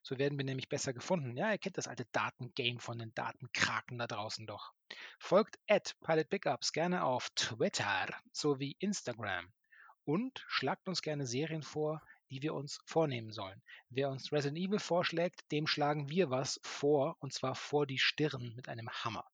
So 0.02 0.18
werden 0.18 0.38
wir 0.38 0.46
nämlich 0.46 0.70
besser 0.70 0.94
gefunden. 0.94 1.38
Ja, 1.38 1.52
ihr 1.52 1.58
kennt 1.58 1.78
das 1.78 1.88
alte 1.88 2.06
Datengame 2.12 2.80
von 2.80 3.00
den 3.00 3.14
Datenkraken 3.14 3.98
da 3.98 4.08
draußen 4.08 4.46
doch. 4.46 4.74
Folgt 5.20 5.58
at 5.68 5.96
Pilot 6.02 6.30
Pickups 6.30 6.74
gerne 6.74 7.04
auf 7.04 7.30
Twitter 7.36 8.08
sowie 8.32 8.76
Instagram 8.80 9.52
und 10.06 10.44
schlagt 10.48 10.88
uns 10.88 11.02
gerne 11.02 11.26
Serien 11.26 11.64
vor, 11.64 12.02
die 12.30 12.42
wir 12.42 12.54
uns 12.54 12.80
vornehmen 12.86 13.32
sollen. 13.32 13.62
Wer 13.90 14.10
uns 14.10 14.32
Resident 14.32 14.58
Evil 14.58 14.80
vorschlägt, 14.80 15.42
dem 15.52 15.68
schlagen 15.68 16.10
wir 16.10 16.30
was 16.30 16.60
vor 16.64 17.16
und 17.20 17.34
zwar 17.34 17.56
vor 17.56 17.86
die 17.86 18.00
Stirn 18.00 18.54
mit 18.56 18.70
einem 18.70 18.90
Hammer. 18.90 19.26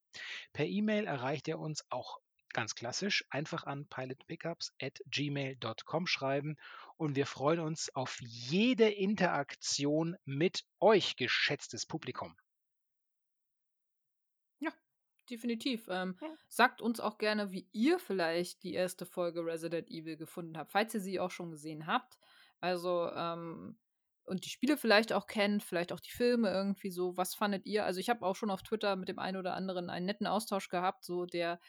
Per 0.53 0.65
E-Mail 0.65 1.05
erreicht 1.05 1.47
ihr 1.47 1.59
uns 1.59 1.86
auch 1.89 2.19
ganz 2.54 2.76
klassisch 2.76 3.26
einfach 3.30 3.64
an 3.66 3.88
pilotpickups@gmail.com 3.88 6.08
schreiben 6.08 6.58
und 6.97 7.16
wir 7.16 7.26
freuen 7.26 7.62
uns 7.62 7.95
auf 7.95 8.20
jede 8.22 8.89
Interaktion 8.89 10.18
mit 10.26 10.66
euch, 10.80 11.16
geschätztes 11.16 11.86
Publikum. 11.86 12.36
Ja, 14.60 14.74
definitiv. 15.30 15.88
Ähm, 15.89 16.18
ja. 16.22 16.36
Sagt 16.47 16.82
uns 16.82 17.00
auch 17.00 17.18
gerne, 17.18 17.52
wie 17.52 17.70
ihr 17.72 18.00
vielleicht 18.00 18.64
die 18.64 18.74
erste 18.74 19.06
Folge 19.06 19.45
Resident 19.45 19.89
Evil 19.89 20.18
gefunden 20.18 20.58
habt, 20.58 20.72
falls 20.72 20.93
ihr 20.93 21.00
sie 21.00 21.20
auch 21.20 21.32
schon 21.32 21.52
gesehen 21.52 21.88
habt. 21.88 22.18
Also, 22.60 23.10
ähm, 23.14 23.78
und 24.30 24.45
die 24.45 24.50
Spiele 24.50 24.78
vielleicht 24.78 25.12
auch 25.12 25.26
kennt, 25.26 25.64
vielleicht 25.64 25.91
auch 25.91 26.00
die 26.00 26.12
Filme 26.12 26.52
irgendwie 26.52 26.91
so. 26.91 27.18
Was 27.18 27.34
fandet 27.34 27.66
ihr? 27.66 27.86
Also 27.86 28.00
ich 28.00 28.10
habe 28.10 28.26
auch 28.26 28.36
schon 28.36 28.52
auf 28.52 28.62
Twitter 28.62 28.95
mit 28.95 29.10
dem 29.10 29.20
einen 29.20 29.38
oder 29.38 29.56
anderen 29.56 29.89
einen 29.89 30.06
netten 30.06 30.28
Austausch 30.28 30.70
gehabt, 30.70 31.04
so 31.04 31.26
der, 31.26 31.60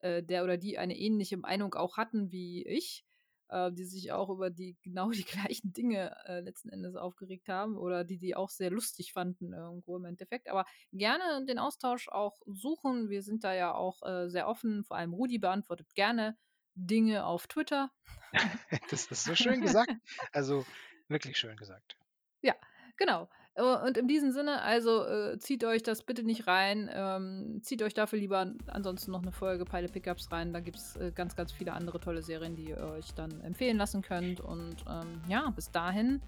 äh, 0.00 0.22
der 0.22 0.44
oder 0.44 0.56
die 0.56 0.78
eine 0.78 0.96
ähnliche 0.96 1.36
Meinung 1.36 1.74
auch 1.74 1.96
hatten 1.96 2.30
wie 2.30 2.66
ich, 2.66 3.04
äh, 3.48 3.72
die 3.72 3.84
sich 3.84 4.12
auch 4.12 4.30
über 4.30 4.50
die 4.50 4.76
genau 4.82 5.10
die 5.10 5.24
gleichen 5.24 5.72
Dinge 5.72 6.14
äh, 6.26 6.40
letzten 6.40 6.68
Endes 6.70 6.96
aufgeregt 6.96 7.48
haben 7.48 7.76
oder 7.76 8.04
die 8.04 8.18
die 8.18 8.36
auch 8.36 8.50
sehr 8.50 8.70
lustig 8.70 9.12
fanden 9.12 9.52
irgendwo 9.52 9.96
im 9.96 10.04
Endeffekt. 10.04 10.48
Aber 10.48 10.64
gerne 10.92 11.44
den 11.46 11.58
Austausch 11.58 12.08
auch 12.08 12.40
suchen. 12.46 13.08
Wir 13.08 13.22
sind 13.22 13.44
da 13.44 13.54
ja 13.54 13.74
auch 13.74 14.02
äh, 14.02 14.28
sehr 14.28 14.48
offen. 14.48 14.84
Vor 14.84 14.96
allem 14.96 15.14
Rudi 15.14 15.38
beantwortet 15.38 15.94
gerne 15.94 16.36
Dinge 16.74 17.26
auf 17.26 17.46
Twitter. 17.46 17.90
das 18.90 19.06
ist 19.06 19.24
so 19.24 19.34
schön 19.34 19.60
gesagt. 19.60 19.92
Also 20.32 20.64
wirklich 21.08 21.36
schön 21.36 21.56
gesagt. 21.56 21.98
Ja, 22.42 22.54
genau. 22.96 23.28
Äh, 23.58 23.86
und 23.86 23.96
in 23.96 24.08
diesem 24.08 24.30
Sinne, 24.30 24.62
also 24.62 25.04
äh, 25.04 25.38
zieht 25.38 25.64
euch 25.64 25.82
das 25.82 26.02
bitte 26.02 26.22
nicht 26.22 26.46
rein. 26.46 26.88
Ähm, 26.92 27.60
zieht 27.62 27.82
euch 27.82 27.94
dafür 27.94 28.18
lieber 28.18 28.52
ansonsten 28.68 29.10
noch 29.10 29.22
eine 29.22 29.32
Folge 29.32 29.64
Pilot 29.64 29.92
Pickups 29.92 30.30
rein. 30.30 30.52
Da 30.52 30.60
gibt 30.60 30.78
es 30.78 30.96
äh, 30.96 31.12
ganz, 31.14 31.36
ganz 31.36 31.52
viele 31.52 31.72
andere 31.72 32.00
tolle 32.00 32.22
Serien, 32.22 32.56
die 32.56 32.70
ihr 32.70 32.78
euch 32.78 33.12
dann 33.14 33.40
empfehlen 33.42 33.76
lassen 33.76 34.02
könnt. 34.02 34.40
Und 34.40 34.76
ähm, 34.88 35.20
ja, 35.28 35.50
bis 35.50 35.70
dahin 35.70 36.22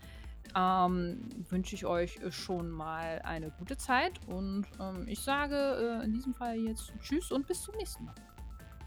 ähm, 0.57 1.29
wünsche 1.49 1.75
ich 1.75 1.87
euch 1.87 2.19
schon 2.31 2.71
mal 2.71 3.21
eine 3.25 3.51
gute 3.51 3.77
Zeit. 3.77 4.13
Und 4.27 4.67
ähm, 4.81 5.07
ich 5.07 5.21
sage 5.21 5.57
äh, 5.57 6.05
in 6.05 6.13
diesem 6.13 6.35
Fall 6.35 6.57
jetzt 6.57 6.93
Tschüss 7.01 7.31
und 7.31 7.47
bis 7.47 7.63
zum 7.63 7.77
nächsten 7.77 8.05
Mal. 8.05 8.15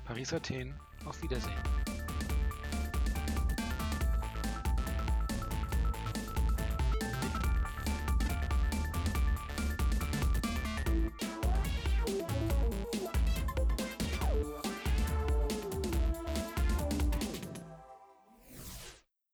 Paris 0.06 0.34
Athen. 0.34 0.74
Auf 1.06 1.22
Wiedersehen. 1.22 2.03